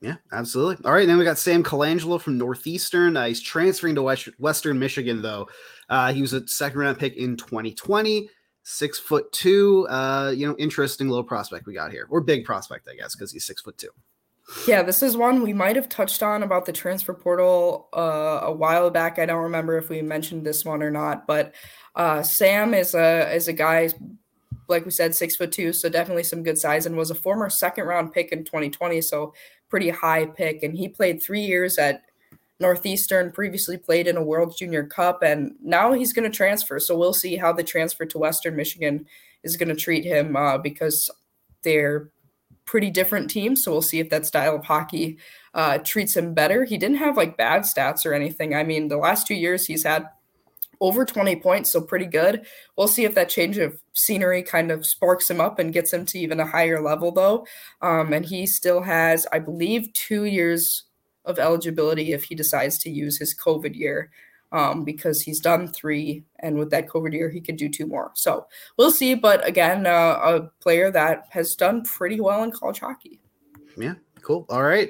Yeah, 0.02 0.16
absolutely. 0.32 0.86
All 0.86 0.94
right, 0.94 1.08
then 1.08 1.18
we 1.18 1.26
got 1.26 1.38
Sam 1.38 1.62
Colangelo 1.62 2.22
from 2.22 2.38
Northeastern. 2.38 3.18
Uh, 3.18 3.26
he's 3.26 3.42
transferring 3.42 3.96
to 3.96 4.04
West, 4.04 4.30
Western 4.40 4.80
Michigan, 4.80 5.22
though. 5.22 5.50
Uh, 5.90 6.14
he 6.14 6.22
was 6.22 6.32
a 6.32 6.48
second 6.48 6.80
round 6.80 6.98
pick 6.98 7.18
in 7.18 7.36
2020, 7.36 8.30
six 8.70 9.00
foot 9.00 9.32
two. 9.32 9.88
Uh, 9.90 10.32
you 10.36 10.48
know, 10.48 10.56
interesting 10.58 11.10
little 11.10 11.24
prospect 11.24 11.66
we 11.66 11.74
got 11.74 11.92
here, 11.92 12.08
or 12.10 12.22
big 12.22 12.46
prospect, 12.46 12.88
I 12.92 12.96
guess, 12.96 13.16
because 13.16 13.32
he's 13.32 13.46
six 13.46 13.62
foot 13.62 13.78
two. 13.78 13.90
Yeah, 14.68 14.82
this 14.82 15.04
is 15.04 15.16
one 15.16 15.44
we 15.44 15.54
might 15.54 15.76
have 15.76 15.90
touched 15.90 16.24
on 16.24 16.42
about 16.42 16.66
the 16.66 16.74
transfer 16.74 17.14
portal 17.14 17.88
uh, 17.96 18.40
a 18.44 18.52
while 18.52 18.90
back. 18.90 19.20
I 19.20 19.26
don't 19.26 19.44
remember 19.44 19.78
if 19.78 19.90
we 19.90 20.02
mentioned 20.02 20.46
this 20.46 20.66
one 20.66 20.82
or 20.82 20.90
not, 20.90 21.28
but 21.28 21.54
uh, 21.96 22.24
Sam 22.24 22.74
is 22.74 22.96
a 22.96 23.34
is 23.34 23.48
a 23.48 23.54
guy 23.54 23.90
like 24.68 24.86
we 24.86 24.92
said, 24.92 25.16
six 25.16 25.36
foot 25.36 25.52
two, 25.52 25.74
so 25.74 25.90
definitely 25.90 26.24
some 26.24 26.44
good 26.44 26.58
size, 26.58 26.86
and 26.86 26.96
was 26.96 27.12
a 27.12 27.16
former 27.16 27.50
second 27.50 27.86
round 27.86 28.14
pick 28.14 28.32
in 28.32 28.44
2020. 28.44 29.02
So 29.02 29.34
pretty 29.68 29.90
high 29.90 30.26
pick, 30.26 30.64
and 30.64 30.78
he 30.78 30.88
played 30.88 31.22
three 31.22 31.42
years 31.42 31.78
at 31.78 32.04
Northeastern, 32.60 33.32
previously 33.32 33.78
played 33.78 34.08
in 34.08 34.18
a 34.18 34.24
World 34.24 34.56
Junior 34.58 34.84
Cup, 34.84 35.24
and 35.24 35.54
now 35.62 35.94
he's 35.94 36.14
going 36.14 36.30
to 36.30 36.36
transfer. 36.36 36.80
So 36.80 36.98
we'll 36.98 37.14
see 37.14 37.38
how 37.38 37.54
the 37.54 37.64
transfer 37.64 38.06
to 38.06 38.18
Western 38.18 38.56
Michigan 38.56 39.06
is 39.44 39.58
going 39.58 39.70
to 39.70 39.76
treat 39.76 40.04
him 40.04 40.36
uh, 40.36 40.58
because 40.58 41.10
they're 41.64 42.10
pretty 42.66 42.92
different 42.92 43.30
teams. 43.30 43.64
So 43.64 43.72
we'll 43.72 43.82
see 43.82 44.00
if 44.00 44.10
that 44.10 44.26
style 44.26 44.56
of 44.56 44.66
hockey 44.66 45.18
uh, 45.54 45.80
treats 45.80 46.16
him 46.16 46.34
better. 46.34 46.66
He 46.66 46.78
didn't 46.78 46.98
have 46.98 47.18
like 47.18 47.38
bad 47.38 47.62
stats 47.64 48.06
or 48.06 48.14
anything. 48.14 48.54
I 48.54 48.64
mean, 48.64 48.90
the 48.90 48.98
last 48.98 49.26
two 49.26 49.36
years 49.36 49.66
he's 49.66 49.84
had 49.84 50.08
over 50.82 51.04
20 51.04 51.38
points, 51.38 51.72
so 51.72 51.82
pretty 51.82 52.06
good. 52.06 52.46
We'll 52.78 52.88
see 52.88 53.06
if 53.06 53.16
that 53.16 53.30
change 53.30 53.58
of 53.58 53.80
scenery 53.94 54.44
kind 54.44 54.72
of 54.72 54.86
sparks 54.86 55.30
him 55.30 55.42
up 55.42 55.60
and 55.60 55.74
gets 55.74 55.92
him 55.92 56.06
to 56.08 56.20
even 56.20 56.40
a 56.40 56.46
higher 56.46 56.82
level, 56.82 57.12
though. 57.12 57.46
Um, 57.82 58.14
and 58.14 58.26
he 58.26 58.46
still 58.46 58.84
has, 58.84 59.28
I 59.32 59.40
believe, 59.40 59.92
two 59.94 60.26
years 60.26 60.84
of 61.30 61.40
eligibility 61.40 62.14
if 62.14 62.26
he 62.26 62.36
decides 62.36 62.78
to 62.80 62.90
use 62.90 63.18
his 63.18 63.36
COVID 63.36 63.76
year. 63.76 64.12
Um, 64.52 64.84
because 64.84 65.22
he's 65.22 65.40
done 65.40 65.68
three, 65.68 66.24
and 66.40 66.58
with 66.58 66.72
that 66.72 66.90
COVID 66.90 67.14
year, 67.14 67.30
he 67.30 67.40
could 67.40 67.56
do 67.56 67.70
two 67.70 67.86
more. 67.86 68.10
So 68.16 68.48
we'll 68.80 68.90
see. 68.90 69.14
But 69.14 69.48
again, 69.48 69.86
uh, 69.86 70.18
a 70.24 70.50
player 70.60 70.90
that 70.90 71.28
has 71.30 71.54
done 71.56 71.84
pretty 71.84 72.20
well 72.20 72.42
in 72.42 72.50
college 72.50 72.80
hockey. 72.80 73.20
Yeah, 73.78 73.94
cool. 74.24 74.48
All 74.50 74.64
right. 74.64 74.90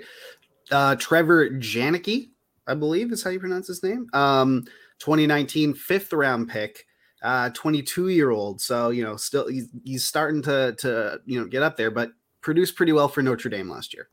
Uh, 0.71 0.95
Trevor 0.95 1.49
Janicki, 1.49 2.29
I 2.67 2.73
believe 2.73 3.11
is 3.11 3.21
how 3.21 3.31
you 3.31 3.39
pronounce 3.41 3.67
his 3.67 3.83
name. 3.83 4.07
Um, 4.13 4.63
2019 4.99 5.73
fifth 5.73 6.13
round 6.13 6.49
pick, 6.49 6.85
uh, 7.23 7.49
22 7.49 8.09
year 8.09 8.29
old. 8.29 8.61
So 8.61 8.89
you 8.89 9.03
know, 9.03 9.15
still 9.15 9.47
he's, 9.47 9.67
he's 9.83 10.05
starting 10.05 10.41
to 10.43 10.75
to 10.79 11.19
you 11.25 11.39
know 11.39 11.47
get 11.47 11.63
up 11.63 11.77
there, 11.77 11.91
but 11.91 12.11
produced 12.41 12.75
pretty 12.75 12.91
well 12.91 13.07
for 13.07 13.21
Notre 13.21 13.49
Dame 13.49 13.69
last 13.69 13.93
year. 13.93 14.09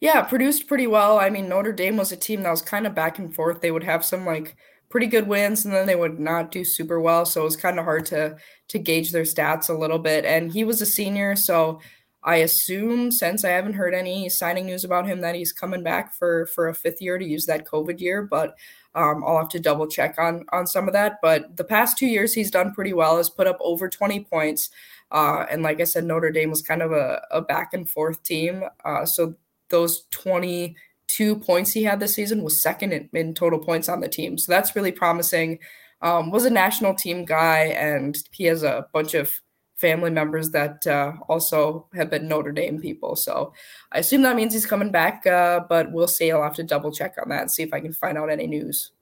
Yeah, 0.00 0.22
produced 0.22 0.66
pretty 0.66 0.86
well. 0.86 1.18
I 1.18 1.30
mean, 1.30 1.48
Notre 1.48 1.72
Dame 1.72 1.96
was 1.96 2.12
a 2.12 2.16
team 2.16 2.42
that 2.42 2.50
was 2.50 2.62
kind 2.62 2.86
of 2.86 2.94
back 2.94 3.18
and 3.18 3.34
forth. 3.34 3.60
They 3.60 3.70
would 3.70 3.84
have 3.84 4.04
some 4.04 4.26
like 4.26 4.56
pretty 4.90 5.06
good 5.06 5.26
wins 5.26 5.64
and 5.64 5.74
then 5.74 5.86
they 5.86 5.96
would 5.96 6.20
not 6.20 6.50
do 6.50 6.64
super 6.64 7.00
well. 7.00 7.24
So 7.24 7.40
it 7.42 7.44
was 7.44 7.56
kind 7.56 7.78
of 7.78 7.84
hard 7.84 8.06
to 8.06 8.36
to 8.68 8.78
gauge 8.78 9.12
their 9.12 9.22
stats 9.22 9.68
a 9.70 9.74
little 9.74 9.98
bit. 9.98 10.24
And 10.24 10.52
he 10.52 10.64
was 10.64 10.80
a 10.82 10.86
senior, 10.86 11.34
so 11.36 11.80
I 12.22 12.36
assume 12.36 13.10
since 13.12 13.44
I 13.44 13.50
haven't 13.50 13.74
heard 13.74 13.94
any 13.94 14.28
signing 14.28 14.66
news 14.66 14.84
about 14.84 15.06
him 15.06 15.20
that 15.20 15.34
he's 15.36 15.52
coming 15.52 15.82
back 15.82 16.14
for 16.14 16.46
for 16.46 16.68
a 16.68 16.74
fifth 16.74 17.00
year 17.00 17.16
to 17.18 17.24
use 17.24 17.46
that 17.46 17.66
COVID 17.66 18.00
year. 18.00 18.22
But 18.22 18.54
um, 18.94 19.22
I'll 19.26 19.38
have 19.38 19.48
to 19.50 19.60
double 19.60 19.86
check 19.86 20.16
on 20.18 20.44
on 20.52 20.66
some 20.66 20.88
of 20.88 20.92
that, 20.94 21.18
but 21.22 21.56
the 21.56 21.64
past 21.64 21.96
two 21.98 22.06
years 22.06 22.34
he's 22.34 22.50
done 22.50 22.72
pretty 22.74 22.92
well. 22.92 23.16
Has 23.16 23.30
put 23.30 23.46
up 23.46 23.58
over 23.60 23.88
20 23.88 24.20
points, 24.24 24.68
uh, 25.10 25.44
and 25.50 25.62
like 25.62 25.80
I 25.80 25.84
said, 25.84 26.04
Notre 26.04 26.30
Dame 26.30 26.50
was 26.50 26.62
kind 26.62 26.82
of 26.82 26.92
a, 26.92 27.22
a 27.30 27.40
back 27.42 27.72
and 27.74 27.88
forth 27.88 28.22
team. 28.22 28.64
Uh, 28.84 29.04
so 29.06 29.34
those 29.68 30.06
22 30.10 31.36
points 31.36 31.72
he 31.72 31.84
had 31.84 32.00
this 32.00 32.14
season 32.14 32.42
was 32.42 32.62
second 32.62 32.92
in, 32.92 33.08
in 33.12 33.34
total 33.34 33.58
points 33.58 33.88
on 33.88 34.00
the 34.00 34.08
team. 34.08 34.38
So 34.38 34.52
that's 34.52 34.76
really 34.76 34.92
promising. 34.92 35.58
Um, 36.02 36.30
was 36.30 36.44
a 36.44 36.50
national 36.50 36.94
team 36.94 37.24
guy, 37.24 37.64
and 37.68 38.16
he 38.30 38.44
has 38.44 38.62
a 38.62 38.86
bunch 38.92 39.14
of 39.14 39.40
family 39.76 40.10
members 40.10 40.50
that 40.50 40.86
uh, 40.86 41.12
also 41.28 41.86
have 41.94 42.10
been 42.10 42.28
Notre 42.28 42.52
Dame 42.52 42.80
people. 42.80 43.14
So 43.14 43.52
I 43.92 43.98
assume 43.98 44.22
that 44.22 44.36
means 44.36 44.52
he's 44.52 44.66
coming 44.66 44.90
back, 44.90 45.26
uh, 45.26 45.60
but 45.68 45.92
we'll 45.92 46.08
see. 46.08 46.30
I'll 46.32 46.42
have 46.42 46.54
to 46.54 46.64
double 46.64 46.90
check 46.90 47.14
on 47.22 47.28
that 47.28 47.42
and 47.42 47.50
see 47.50 47.62
if 47.62 47.72
I 47.72 47.80
can 47.80 47.92
find 47.92 48.18
out 48.18 48.30
any 48.30 48.46
news. 48.46 48.92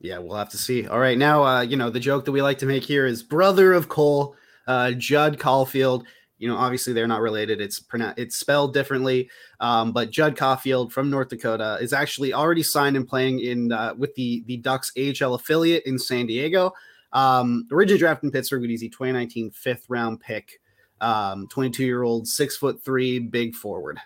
Yeah, 0.00 0.18
we'll 0.18 0.36
have 0.36 0.50
to 0.50 0.58
see. 0.58 0.86
All 0.86 0.98
right, 0.98 1.16
now 1.16 1.44
uh, 1.44 1.60
you 1.62 1.76
know 1.76 1.88
the 1.90 2.00
joke 2.00 2.24
that 2.26 2.32
we 2.32 2.42
like 2.42 2.58
to 2.58 2.66
make 2.66 2.82
here 2.82 3.06
is 3.06 3.22
brother 3.22 3.72
of 3.72 3.88
Cole, 3.88 4.36
uh, 4.66 4.92
Judd 4.92 5.38
Caulfield. 5.38 6.06
You 6.44 6.50
know, 6.50 6.58
obviously 6.58 6.92
they're 6.92 7.08
not 7.08 7.22
related. 7.22 7.62
It's 7.62 7.80
pronounced, 7.80 8.18
it's 8.18 8.36
spelled 8.36 8.74
differently. 8.74 9.30
Um, 9.60 9.92
but 9.92 10.10
Judd 10.10 10.36
Caulfield 10.36 10.92
from 10.92 11.08
North 11.08 11.30
Dakota 11.30 11.78
is 11.80 11.94
actually 11.94 12.34
already 12.34 12.62
signed 12.62 12.96
and 12.98 13.08
playing 13.08 13.40
in 13.40 13.72
uh, 13.72 13.94
with 13.96 14.14
the 14.14 14.44
the 14.46 14.58
Ducks 14.58 14.92
AHL 14.98 15.32
affiliate 15.32 15.84
in 15.86 15.98
San 15.98 16.26
Diego. 16.26 16.74
Um, 17.14 17.66
originally 17.72 17.98
drafted 17.98 18.26
in 18.26 18.30
Pittsburgh, 18.30 18.60
but 18.60 18.68
he's 18.68 18.82
a 18.82 18.88
2019 18.88 19.52
fifth 19.52 19.86
round 19.88 20.20
pick. 20.20 20.60
Um, 21.00 21.48
22 21.48 21.82
year 21.82 22.02
old, 22.02 22.28
six 22.28 22.58
foot 22.58 22.84
three, 22.84 23.18
big 23.18 23.54
forward. 23.54 23.98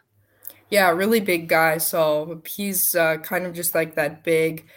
Yeah, 0.70 0.90
really 0.90 1.18
big 1.18 1.48
guy. 1.48 1.78
So 1.78 2.40
he's 2.46 2.94
uh, 2.94 3.16
kind 3.16 3.46
of 3.46 3.52
just 3.52 3.74
like 3.74 3.96
that 3.96 4.22
big 4.22 4.68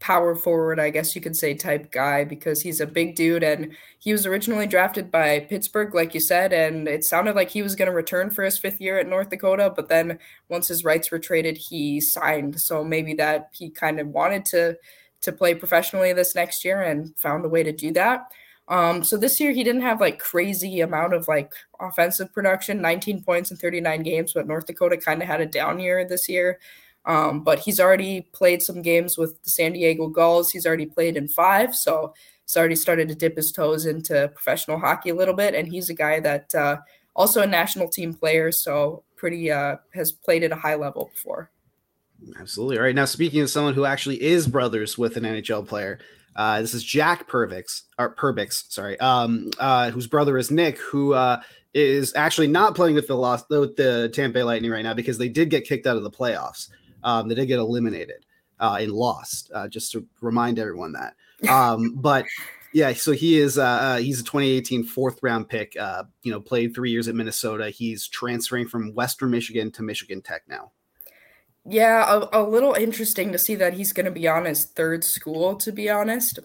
power 0.00 0.34
forward, 0.34 0.80
I 0.80 0.90
guess 0.90 1.14
you 1.14 1.20
could 1.20 1.36
say, 1.36 1.54
type 1.54 1.92
guy 1.92 2.24
because 2.24 2.62
he's 2.62 2.80
a 2.80 2.86
big 2.86 3.14
dude 3.14 3.42
and 3.42 3.76
he 3.98 4.12
was 4.12 4.26
originally 4.26 4.66
drafted 4.66 5.10
by 5.10 5.40
Pittsburgh, 5.40 5.94
like 5.94 6.14
you 6.14 6.20
said, 6.20 6.52
and 6.52 6.88
it 6.88 7.04
sounded 7.04 7.36
like 7.36 7.50
he 7.50 7.62
was 7.62 7.76
going 7.76 7.90
to 7.90 7.94
return 7.94 8.30
for 8.30 8.42
his 8.42 8.58
fifth 8.58 8.80
year 8.80 8.98
at 8.98 9.06
North 9.06 9.28
Dakota. 9.28 9.72
But 9.74 9.88
then 9.88 10.18
once 10.48 10.68
his 10.68 10.84
rights 10.84 11.10
were 11.10 11.18
traded, 11.18 11.58
he 11.58 12.00
signed. 12.00 12.60
So 12.60 12.82
maybe 12.82 13.14
that 13.14 13.50
he 13.52 13.70
kind 13.70 14.00
of 14.00 14.08
wanted 14.08 14.44
to 14.46 14.76
to 15.22 15.32
play 15.32 15.54
professionally 15.54 16.14
this 16.14 16.34
next 16.34 16.64
year 16.64 16.80
and 16.80 17.14
found 17.18 17.44
a 17.44 17.48
way 17.48 17.62
to 17.62 17.72
do 17.72 17.92
that. 17.92 18.26
Um, 18.68 19.02
so 19.02 19.16
this 19.16 19.40
year 19.40 19.50
he 19.50 19.64
didn't 19.64 19.82
have 19.82 20.00
like 20.00 20.18
crazy 20.18 20.80
amount 20.80 21.12
of 21.12 21.26
like 21.28 21.52
offensive 21.80 22.32
production, 22.32 22.80
19 22.80 23.22
points 23.24 23.50
in 23.50 23.56
39 23.56 24.02
games, 24.02 24.32
but 24.32 24.46
North 24.46 24.66
Dakota 24.66 24.96
kind 24.96 25.20
of 25.20 25.28
had 25.28 25.40
a 25.40 25.46
down 25.46 25.80
year 25.80 26.06
this 26.06 26.28
year. 26.28 26.58
Um, 27.06 27.42
but 27.42 27.58
he's 27.58 27.80
already 27.80 28.22
played 28.32 28.62
some 28.62 28.82
games 28.82 29.16
with 29.16 29.42
the 29.42 29.50
San 29.50 29.72
Diego 29.72 30.08
Gulls. 30.08 30.50
He's 30.50 30.66
already 30.66 30.86
played 30.86 31.16
in 31.16 31.28
five, 31.28 31.74
so 31.74 32.14
he's 32.44 32.56
already 32.56 32.76
started 32.76 33.08
to 33.08 33.14
dip 33.14 33.36
his 33.36 33.52
toes 33.52 33.86
into 33.86 34.28
professional 34.34 34.78
hockey 34.78 35.10
a 35.10 35.14
little 35.14 35.34
bit. 35.34 35.54
And 35.54 35.66
he's 35.66 35.88
a 35.88 35.94
guy 35.94 36.20
that 36.20 36.54
uh, 36.54 36.76
also 37.16 37.42
a 37.42 37.46
national 37.46 37.88
team 37.88 38.12
player, 38.14 38.52
so 38.52 39.02
pretty 39.16 39.50
uh, 39.50 39.76
has 39.94 40.12
played 40.12 40.44
at 40.44 40.52
a 40.52 40.56
high 40.56 40.74
level 40.74 41.10
before. 41.12 41.50
Absolutely. 42.38 42.78
All 42.78 42.84
right. 42.84 42.94
Now, 42.94 43.06
speaking 43.06 43.40
of 43.40 43.50
someone 43.50 43.74
who 43.74 43.86
actually 43.86 44.22
is 44.22 44.46
brothers 44.46 44.98
with 44.98 45.16
an 45.16 45.24
NHL 45.24 45.66
player, 45.66 45.98
uh, 46.36 46.60
this 46.60 46.74
is 46.74 46.84
Jack 46.84 47.28
Perbix, 47.28 47.82
or 47.98 48.14
Perbix, 48.14 48.70
sorry, 48.70 48.98
um, 49.00 49.50
uh, 49.58 49.90
whose 49.90 50.06
brother 50.06 50.38
is 50.38 50.50
Nick, 50.50 50.78
who 50.78 51.14
uh, 51.14 51.40
is 51.74 52.14
actually 52.14 52.46
not 52.46 52.74
playing 52.74 52.94
with 52.94 53.06
the 53.06 53.16
lost 53.16 53.46
with 53.50 53.76
the 53.76 54.10
Tampa 54.14 54.34
Bay 54.34 54.42
Lightning 54.42 54.70
right 54.70 54.82
now 54.82 54.94
because 54.94 55.18
they 55.18 55.28
did 55.28 55.50
get 55.50 55.64
kicked 55.64 55.86
out 55.86 55.96
of 55.96 56.02
the 56.02 56.10
playoffs. 56.10 56.68
Um, 57.02 57.28
they 57.28 57.34
did 57.34 57.46
get 57.46 57.58
eliminated 57.58 58.26
uh, 58.58 58.78
and 58.80 58.92
lost. 58.92 59.50
Uh, 59.54 59.68
just 59.68 59.92
to 59.92 60.06
remind 60.20 60.58
everyone 60.58 60.92
that. 60.92 61.14
Um, 61.48 61.94
but 61.96 62.26
yeah, 62.72 62.92
so 62.92 63.12
he 63.12 63.38
is 63.38 63.58
uh, 63.58 63.64
uh, 63.64 63.96
he's 63.98 64.20
a 64.20 64.24
2018 64.24 64.84
fourth 64.84 65.18
round 65.22 65.48
pick. 65.48 65.76
Uh, 65.78 66.04
you 66.22 66.30
know, 66.30 66.40
played 66.40 66.74
three 66.74 66.90
years 66.90 67.08
at 67.08 67.14
Minnesota. 67.14 67.70
He's 67.70 68.06
transferring 68.06 68.68
from 68.68 68.94
Western 68.94 69.30
Michigan 69.30 69.70
to 69.72 69.82
Michigan 69.82 70.22
Tech 70.22 70.42
now. 70.48 70.72
Yeah, 71.66 72.26
a, 72.32 72.40
a 72.40 72.42
little 72.42 72.72
interesting 72.74 73.32
to 73.32 73.38
see 73.38 73.54
that 73.56 73.74
he's 73.74 73.92
going 73.92 74.06
to 74.06 74.12
be 74.12 74.26
on 74.26 74.46
his 74.46 74.64
third 74.64 75.04
school, 75.04 75.56
to 75.56 75.72
be 75.72 75.90
honest. 75.90 76.38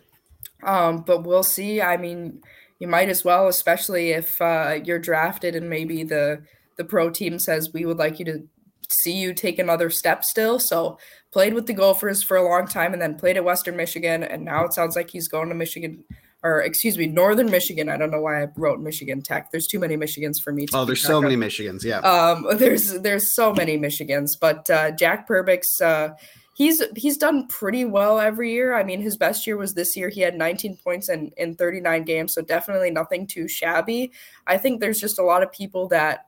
Um, 0.63 1.01
but 1.01 1.23
we'll 1.23 1.43
see. 1.43 1.81
I 1.81 1.95
mean, 1.95 2.41
you 2.79 2.87
might 2.87 3.09
as 3.09 3.23
well, 3.23 3.47
especially 3.47 4.09
if 4.09 4.41
uh, 4.41 4.79
you're 4.83 4.99
drafted 4.99 5.55
and 5.55 5.69
maybe 5.69 6.03
the 6.03 6.43
the 6.77 6.83
pro 6.83 7.09
team 7.09 7.39
says 7.39 7.71
we 7.71 7.85
would 7.85 7.97
like 7.97 8.19
you 8.19 8.25
to 8.25 8.47
see 8.91 9.13
you 9.13 9.33
take 9.33 9.59
another 9.59 9.89
step 9.89 10.23
still. 10.23 10.59
So 10.59 10.97
played 11.31 11.53
with 11.53 11.67
the 11.67 11.73
Gophers 11.73 12.23
for 12.23 12.37
a 12.37 12.47
long 12.47 12.67
time 12.67 12.93
and 12.93 13.01
then 13.01 13.15
played 13.15 13.37
at 13.37 13.43
Western 13.43 13.75
Michigan, 13.75 14.23
and 14.23 14.45
now 14.45 14.65
it 14.65 14.73
sounds 14.73 14.95
like 14.95 15.09
he's 15.09 15.27
going 15.27 15.49
to 15.49 15.55
Michigan 15.55 16.03
or 16.45 16.61
excuse 16.61 16.95
me, 16.95 17.07
Northern 17.07 17.49
Michigan. 17.49 17.89
I 17.89 17.97
don't 17.97 18.11
know 18.11 18.21
why 18.21 18.43
I 18.43 18.47
wrote 18.55 18.79
Michigan 18.79 19.23
Tech. 19.23 19.49
There's 19.51 19.65
too 19.65 19.79
many 19.79 19.97
Michigans 19.97 20.39
for 20.39 20.53
me. 20.53 20.67
To 20.67 20.77
oh, 20.77 20.85
there's 20.85 21.01
so 21.01 21.19
many 21.19 21.35
Michigans. 21.35 21.83
Yeah. 21.83 21.99
Um, 21.99 22.45
there's 22.57 23.01
there's 23.01 23.33
so 23.33 23.51
many 23.51 23.79
Michigans, 23.79 24.37
but 24.39 24.69
uh, 24.69 24.91
Jack 24.91 25.27
Perbix, 25.27 25.63
uh, 25.83 26.09
he's 26.55 26.83
he's 26.95 27.17
done 27.17 27.47
pretty 27.47 27.83
well 27.83 28.19
every 28.19 28.51
year. 28.51 28.75
I 28.75 28.83
mean, 28.83 29.01
his 29.01 29.17
best 29.17 29.47
year 29.47 29.57
was 29.57 29.73
this 29.73 29.97
year. 29.97 30.09
He 30.09 30.21
had 30.21 30.37
19 30.37 30.77
points 30.83 31.09
in 31.09 31.31
in 31.35 31.55
39 31.55 32.03
games, 32.03 32.35
so 32.35 32.43
definitely 32.43 32.91
nothing 32.91 33.25
too 33.25 33.47
shabby. 33.47 34.11
I 34.45 34.59
think 34.59 34.81
there's 34.81 34.99
just 34.99 35.17
a 35.17 35.23
lot 35.23 35.41
of 35.41 35.51
people 35.51 35.87
that 35.87 36.27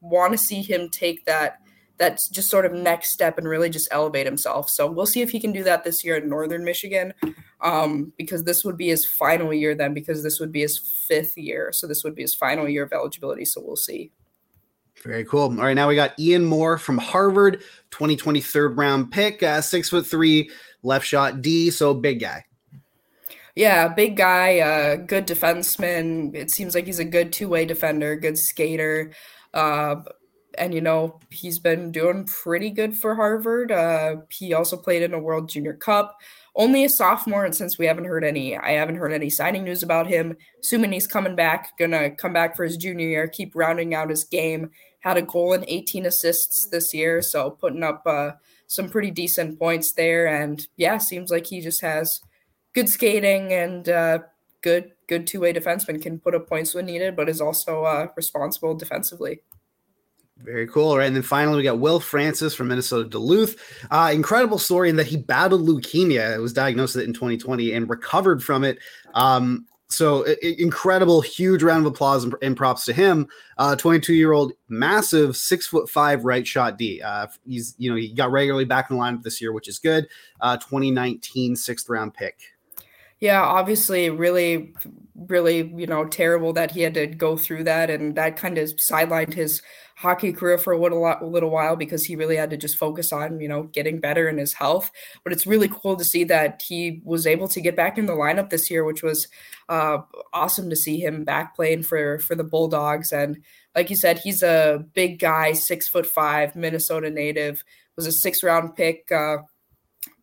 want 0.00 0.32
to 0.32 0.38
see 0.38 0.62
him 0.62 0.88
take 0.88 1.26
that 1.26 1.58
that's 1.98 2.28
just 2.28 2.48
sort 2.48 2.64
of 2.64 2.72
next 2.72 3.10
step 3.10 3.38
and 3.38 3.48
really 3.48 3.68
just 3.68 3.88
elevate 3.90 4.24
himself. 4.24 4.70
So 4.70 4.90
we'll 4.90 5.06
see 5.06 5.20
if 5.20 5.30
he 5.30 5.40
can 5.40 5.52
do 5.52 5.64
that 5.64 5.84
this 5.84 6.04
year 6.04 6.16
at 6.16 6.26
Northern 6.26 6.64
Michigan, 6.64 7.12
um, 7.60 8.12
because 8.16 8.44
this 8.44 8.64
would 8.64 8.76
be 8.76 8.88
his 8.88 9.04
final 9.04 9.52
year 9.52 9.74
then, 9.74 9.94
because 9.94 10.22
this 10.22 10.38
would 10.40 10.52
be 10.52 10.60
his 10.60 10.78
fifth 10.78 11.36
year. 11.36 11.70
So 11.72 11.86
this 11.86 12.04
would 12.04 12.14
be 12.14 12.22
his 12.22 12.34
final 12.34 12.68
year 12.68 12.84
of 12.84 12.92
eligibility. 12.92 13.44
So 13.44 13.60
we'll 13.60 13.76
see. 13.76 14.12
Very 15.02 15.24
cool. 15.24 15.42
All 15.42 15.64
right, 15.64 15.74
now 15.74 15.88
we 15.88 15.94
got 15.94 16.18
Ian 16.18 16.44
Moore 16.44 16.76
from 16.76 16.98
Harvard, 16.98 17.60
2020 17.90 18.40
third 18.40 18.76
round 18.76 19.12
pick, 19.12 19.42
uh, 19.42 19.60
six 19.60 19.88
foot 19.88 20.06
three, 20.06 20.50
left 20.82 21.06
shot 21.06 21.40
D, 21.40 21.70
so 21.70 21.94
big 21.94 22.20
guy. 22.20 22.44
Yeah, 23.54 23.88
big 23.88 24.16
guy, 24.16 24.58
uh, 24.58 24.96
good 24.96 25.26
defenseman. 25.26 26.34
It 26.34 26.50
seems 26.50 26.74
like 26.74 26.86
he's 26.86 26.98
a 26.98 27.04
good 27.04 27.32
two 27.32 27.48
way 27.48 27.64
defender, 27.64 28.16
good 28.16 28.38
skater. 28.38 29.12
Uh, 29.54 29.96
and 30.58 30.74
you 30.74 30.80
know 30.80 31.20
he's 31.30 31.58
been 31.58 31.92
doing 31.92 32.24
pretty 32.24 32.70
good 32.70 32.96
for 32.96 33.14
Harvard. 33.14 33.72
Uh, 33.72 34.16
he 34.30 34.52
also 34.52 34.76
played 34.76 35.02
in 35.02 35.14
a 35.14 35.18
World 35.18 35.48
Junior 35.48 35.74
Cup. 35.74 36.18
Only 36.54 36.84
a 36.84 36.88
sophomore, 36.88 37.44
and 37.44 37.54
since 37.54 37.78
we 37.78 37.86
haven't 37.86 38.06
heard 38.06 38.24
any, 38.24 38.56
I 38.56 38.72
haven't 38.72 38.96
heard 38.96 39.12
any 39.12 39.30
signing 39.30 39.64
news 39.64 39.82
about 39.82 40.08
him. 40.08 40.36
Assuming 40.60 40.92
he's 40.92 41.06
coming 41.06 41.36
back, 41.36 41.78
gonna 41.78 42.10
come 42.10 42.32
back 42.32 42.56
for 42.56 42.64
his 42.64 42.76
junior 42.76 43.06
year, 43.06 43.28
keep 43.28 43.54
rounding 43.54 43.94
out 43.94 44.10
his 44.10 44.24
game. 44.24 44.70
Had 45.00 45.16
a 45.16 45.22
goal 45.22 45.52
and 45.52 45.64
18 45.68 46.06
assists 46.06 46.66
this 46.66 46.92
year, 46.92 47.22
so 47.22 47.50
putting 47.50 47.84
up 47.84 48.02
uh, 48.04 48.32
some 48.66 48.88
pretty 48.88 49.10
decent 49.10 49.58
points 49.58 49.92
there. 49.92 50.26
And 50.26 50.66
yeah, 50.76 50.98
seems 50.98 51.30
like 51.30 51.46
he 51.46 51.60
just 51.60 51.80
has 51.80 52.20
good 52.74 52.88
skating 52.88 53.52
and 53.52 53.88
uh, 53.88 54.18
good 54.62 54.92
good 55.08 55.26
two 55.26 55.40
way 55.40 55.52
defenseman. 55.52 56.00
Can 56.00 56.18
put 56.18 56.34
up 56.34 56.48
points 56.48 56.74
when 56.74 56.86
needed, 56.86 57.16
but 57.16 57.28
is 57.28 57.40
also 57.40 57.84
uh, 57.84 58.08
responsible 58.16 58.74
defensively. 58.74 59.40
Very 60.42 60.68
cool. 60.68 60.96
Right. 60.96 61.06
And 61.06 61.16
then 61.16 61.22
finally, 61.22 61.56
we 61.56 61.62
got 61.64 61.78
Will 61.78 62.00
Francis 62.00 62.54
from 62.54 62.68
Minnesota 62.68 63.08
Duluth. 63.08 63.56
Uh, 63.90 64.10
incredible 64.14 64.58
story 64.58 64.88
in 64.88 64.96
that 64.96 65.06
he 65.06 65.16
battled 65.16 65.66
leukemia. 65.66 66.34
It 66.34 66.40
was 66.40 66.52
diagnosed 66.52 66.96
in 66.96 67.12
2020 67.12 67.72
and 67.72 67.90
recovered 67.90 68.42
from 68.42 68.64
it. 68.64 68.78
Um, 69.14 69.66
so 69.90 70.24
incredible, 70.42 71.22
huge 71.22 71.62
round 71.62 71.86
of 71.86 71.92
applause 71.92 72.22
and, 72.22 72.34
and 72.42 72.56
props 72.56 72.84
to 72.84 72.92
him. 72.92 73.26
22 73.78 74.12
uh, 74.12 74.14
year 74.14 74.32
old, 74.32 74.52
massive 74.68 75.34
six 75.34 75.66
foot 75.66 75.88
five 75.88 76.24
right 76.24 76.46
shot 76.46 76.76
D. 76.76 77.00
Uh, 77.00 77.26
he's, 77.46 77.74
you 77.78 77.90
know, 77.90 77.96
he 77.96 78.12
got 78.12 78.30
regularly 78.30 78.66
back 78.66 78.90
in 78.90 78.96
the 78.96 79.02
lineup 79.02 79.22
this 79.22 79.40
year, 79.40 79.52
which 79.52 79.66
is 79.66 79.78
good. 79.78 80.06
Uh, 80.40 80.58
2019 80.58 81.56
sixth 81.56 81.88
round 81.88 82.12
pick. 82.12 82.38
Yeah, 83.18 83.42
obviously, 83.42 84.10
really, 84.10 84.74
really, 85.28 85.72
you 85.76 85.86
know, 85.86 86.04
terrible 86.04 86.52
that 86.54 86.70
he 86.70 86.82
had 86.82 86.94
to 86.94 87.06
go 87.06 87.36
through 87.36 87.64
that, 87.64 87.90
and 87.90 88.14
that 88.16 88.36
kind 88.36 88.58
of 88.58 88.70
sidelined 88.90 89.34
his 89.34 89.62
hockey 89.96 90.32
career 90.32 90.58
for 90.58 90.72
a 90.72 90.80
little, 90.80 91.04
a 91.04 91.24
little 91.24 91.50
while 91.50 91.74
because 91.74 92.04
he 92.04 92.14
really 92.14 92.36
had 92.36 92.50
to 92.50 92.56
just 92.56 92.76
focus 92.76 93.12
on, 93.12 93.40
you 93.40 93.48
know, 93.48 93.64
getting 93.64 93.98
better 93.98 94.28
in 94.28 94.38
his 94.38 94.52
health. 94.52 94.90
But 95.24 95.32
it's 95.32 95.46
really 95.46 95.68
cool 95.68 95.96
to 95.96 96.04
see 96.04 96.24
that 96.24 96.62
he 96.66 97.00
was 97.04 97.26
able 97.26 97.48
to 97.48 97.60
get 97.60 97.74
back 97.76 97.98
in 97.98 98.06
the 98.06 98.12
lineup 98.12 98.50
this 98.50 98.70
year, 98.70 98.84
which 98.84 99.02
was 99.02 99.26
uh, 99.68 99.98
awesome 100.32 100.70
to 100.70 100.76
see 100.76 101.00
him 101.00 101.24
back 101.24 101.56
playing 101.56 101.82
for 101.82 102.18
for 102.20 102.34
the 102.34 102.44
Bulldogs. 102.44 103.12
And 103.12 103.42
like 103.74 103.90
you 103.90 103.96
said, 103.96 104.18
he's 104.18 104.42
a 104.42 104.84
big 104.94 105.18
guy, 105.18 105.52
six 105.52 105.88
foot 105.88 106.06
five, 106.06 106.54
Minnesota 106.54 107.10
native, 107.10 107.64
was 107.96 108.06
a 108.06 108.12
six 108.12 108.42
round 108.42 108.76
pick. 108.76 109.10
Uh, 109.10 109.38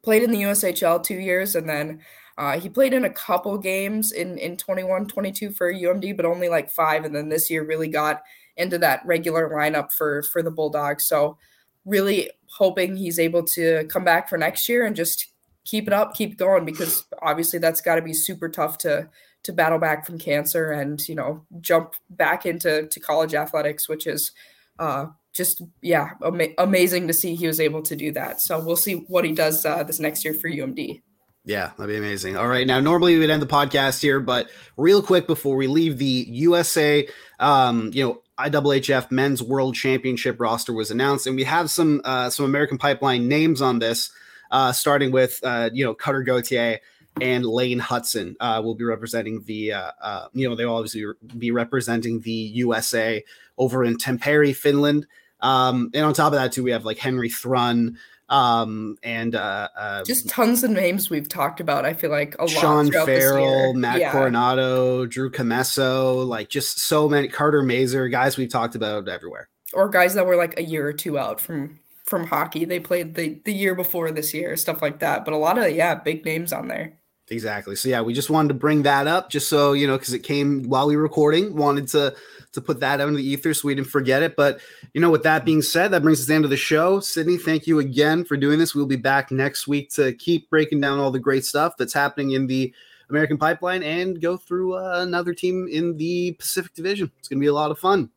played 0.04 0.24
in 0.24 0.32
the 0.32 0.44
USHL 0.44 1.04
two 1.04 1.20
years 1.20 1.56
and 1.56 1.68
then 1.68 2.00
uh, 2.38 2.60
he 2.60 2.67
played 2.67 2.93
in 2.93 3.06
a 3.06 3.10
couple 3.10 3.58
games 3.58 4.12
in 4.12 4.38
in 4.38 4.58
21 4.58 5.08
22 5.08 5.52
for 5.52 5.74
UMD 5.74 6.15
but 6.17 6.26
only 6.26 6.50
like 6.50 6.69
five 6.69 7.06
and 7.06 7.15
then 7.15 7.30
this 7.30 7.50
year 7.50 7.65
really 7.65 7.88
got 7.88 8.21
into 8.58 8.78
that 8.80 9.06
regular 9.06 9.50
lineup 9.50 9.91
for 9.91 10.24
for 10.24 10.41
the 10.41 10.52
Bulldogs. 10.52 11.06
So 11.06 11.38
really 11.86 12.30
hoping 12.58 12.95
he's 12.95 13.19
able 13.19 13.43
to 13.43 13.86
come 13.86 14.04
back 14.04 14.28
for 14.28 14.38
next 14.38 14.67
year 14.67 14.86
and 14.86 14.95
just 14.95 15.28
keep 15.65 15.88
it 15.88 15.93
up 15.93 16.13
keep 16.13 16.38
going 16.38 16.65
because 16.65 17.06
obviously 17.21 17.60
that's 17.60 17.82
got 17.82 17.95
to 17.95 18.02
be 18.02 18.13
super 18.13 18.50
tough 18.50 18.78
to 18.78 19.10
to 19.43 19.54
battle 19.54 19.80
back 19.80 20.06
from 20.06 20.17
cancer 20.17 20.71
and 20.71 21.08
you 21.08 21.15
know 21.15 21.43
jump 21.62 21.93
back 22.10 22.45
into 22.45 22.88
to 22.88 23.00
college 23.00 23.34
athletics 23.34 23.89
which 23.89 24.06
is 24.08 24.32
uh 24.80 25.06
just 25.34 25.62
yeah 25.82 26.12
ama- 26.24 26.54
amazing 26.58 27.08
to 27.08 27.13
see 27.13 27.36
he 27.36 27.48
was 27.48 27.60
able 27.60 27.82
to 27.82 27.95
do 27.95 28.12
that. 28.12 28.41
So 28.41 28.60
we'll 28.60 28.78
see 28.78 28.93
what 29.08 29.26
he 29.26 29.34
does 29.34 29.65
uh, 29.65 29.84
this 29.84 30.00
next 30.00 30.24
year 30.24 30.34
for 30.34 30.50
umd 30.50 31.02
yeah, 31.45 31.71
that'd 31.77 31.88
be 31.88 31.97
amazing. 31.97 32.38
All 32.38 32.47
right. 32.47 32.65
Now, 32.65 32.79
normally 32.79 33.17
we'd 33.19 33.29
end 33.29 33.41
the 33.41 33.47
podcast 33.47 34.01
here, 34.01 34.19
but 34.19 34.49
real 34.77 35.01
quick 35.01 35.27
before 35.27 35.55
we 35.55 35.67
leave, 35.67 35.99
the 35.99 36.25
USA, 36.27 37.08
um, 37.39 37.91
you 37.93 38.03
know, 38.03 38.21
IIHF 38.39 39.12
Men's 39.12 39.41
World 39.41 39.75
Championship 39.75 40.41
roster 40.41 40.73
was 40.73 40.91
announced, 40.91 41.27
and 41.27 41.36
we 41.36 41.43
have 41.45 41.69
some 41.69 42.01
uh, 42.03 42.29
some 42.29 42.45
American 42.45 42.77
Pipeline 42.77 43.27
names 43.27 43.62
on 43.62 43.79
this, 43.79 44.12
uh, 44.51 44.71
starting 44.73 45.12
with 45.12 45.39
uh, 45.43 45.69
you 45.71 45.86
know 45.86 45.93
Cutter 45.93 46.23
Gauthier 46.23 46.79
and 47.21 47.45
Lane 47.45 47.79
Hutson 47.79 48.36
uh, 48.41 48.62
will 48.63 48.75
be 48.75 48.84
representing 48.84 49.43
the 49.45 49.73
uh, 49.73 49.91
uh, 50.01 50.27
you 50.34 50.49
know 50.49 50.55
they 50.55 50.65
will 50.65 50.75
obviously 50.75 51.05
be 51.38 51.51
representing 51.51 52.21
the 52.21 52.31
USA 52.31 53.23
over 53.58 53.86
in 53.86 53.97
Tampere, 53.97 54.53
Finland. 54.53 55.08
Um, 55.41 55.91
and 55.93 56.03
on 56.03 56.13
top 56.13 56.34
of 56.34 56.39
that, 56.39 56.51
too, 56.51 56.63
we 56.63 56.71
have 56.71 56.86
like 56.86 56.97
Henry 56.97 57.29
Thrun, 57.29 57.97
um 58.30 58.98
and 59.04 59.36
uh, 59.36 59.68
uh 59.78 60.04
just 60.04 60.28
tons 60.28 60.64
of 60.64 60.72
names 60.72 61.12
we've 61.12 61.30
talked 61.30 61.60
about 61.60 61.86
i 61.86 61.94
feel 61.94 62.10
like 62.10 62.36
a 62.40 62.48
sean 62.48 62.88
lot 62.88 63.06
farrell 63.06 63.74
matt 63.76 64.00
yeah. 64.00 64.12
Coronato 64.12 65.08
drew 65.10 65.30
Commesso, 65.30 66.26
like 66.26 66.50
just 66.50 66.80
so 66.80 67.10
many 67.10 67.28
carter 67.28 67.62
Mazur, 67.62 68.08
guys 68.10 68.38
we've 68.38 68.50
talked 68.50 68.76
about 68.76 69.08
everywhere. 69.08 69.50
Or 69.74 69.90
guys 69.90 70.14
that 70.14 70.26
were 70.26 70.36
like 70.36 70.60
a 70.60 70.64
year 70.64 70.88
or 70.88 70.94
two 70.94 71.18
out 71.18 71.42
from 71.42 71.80
from 72.06 72.28
hockey. 72.28 72.66
They 72.66 72.80
played 72.80 73.16
the 73.16 73.40
the 73.46 73.54
year 73.54 73.76
before 73.76 74.12
this 74.12 74.34
year 74.34 74.56
stuff 74.56 74.82
like 74.82 75.00
that. 75.00 75.26
But 75.26 75.34
a 75.34 75.38
lot 75.38 75.58
of 75.58 75.72
yeah 75.72 75.96
big 75.96 76.26
names 76.26 76.54
on 76.54 76.68
there. 76.68 76.98
Exactly. 77.30 77.76
So 77.76 77.90
yeah 77.90 78.02
we 78.02 78.14
just 78.14 78.30
wanted 78.30 78.50
to 78.50 78.54
bring 78.54 78.84
that 78.84 79.08
up 79.08 79.30
just 79.30 79.50
so 79.50 79.74
you 79.74 79.88
know 79.88 79.98
because 79.98 80.14
it 80.14 80.20
came 80.20 80.64
while 80.64 80.88
we 80.88 80.96
were 80.96 81.04
recording 81.04 81.56
wanted 81.56 81.88
to 81.90 82.16
to 82.56 82.62
put 82.62 82.80
that 82.80 83.00
out 83.00 83.08
in 83.08 83.13
the 83.13 83.24
ether 83.24 83.54
so 83.54 83.68
we 83.68 83.76
didn't 83.76 83.88
forget 83.88 84.24
it. 84.24 84.36
But, 84.36 84.60
you 84.94 85.00
know, 85.00 85.10
with 85.10 85.24
that 85.24 85.46
being 85.46 85.62
said, 85.62 85.91
that 85.91 86.02
brings 86.02 86.20
us 86.20 86.26
to 86.26 86.30
the 86.30 86.36
end 86.36 86.44
of 86.44 86.50
the 86.50 86.58
show. 86.58 87.00
Sydney, 87.00 87.38
thank 87.38 87.68
you 87.68 87.80
again 87.80 88.26
for 88.26 88.36
doing 88.36 88.60
this. 88.60 88.74
We'll 88.74 88.86
be 88.86 88.96
back 88.96 89.32
next 89.32 89.68
week 89.68 89.91
to 89.91 90.13
keep 90.13 90.50
breaking 90.50 90.82
down 90.82 91.00
all 91.00 91.12
the 91.12 91.20
great 91.20 91.46
stuff 91.46 91.78
that's 91.78 91.94
happening 91.94 92.32
in 92.32 92.48
the 92.48 92.74
American 93.10 93.38
Pipeline 93.38 93.84
and 93.84 94.20
go 94.20 94.36
through 94.36 94.76
uh, 94.76 95.02
another 95.02 95.34
team 95.34 95.68
in 95.72 95.96
the 95.98 96.34
Pacific 96.34 96.74
Division. 96.74 97.12
It's 97.20 97.28
going 97.28 97.39
to 97.39 97.44
be 97.44 97.48
a 97.48 97.54
lot 97.54 97.72
of 97.72 97.80
fun. 97.80 98.10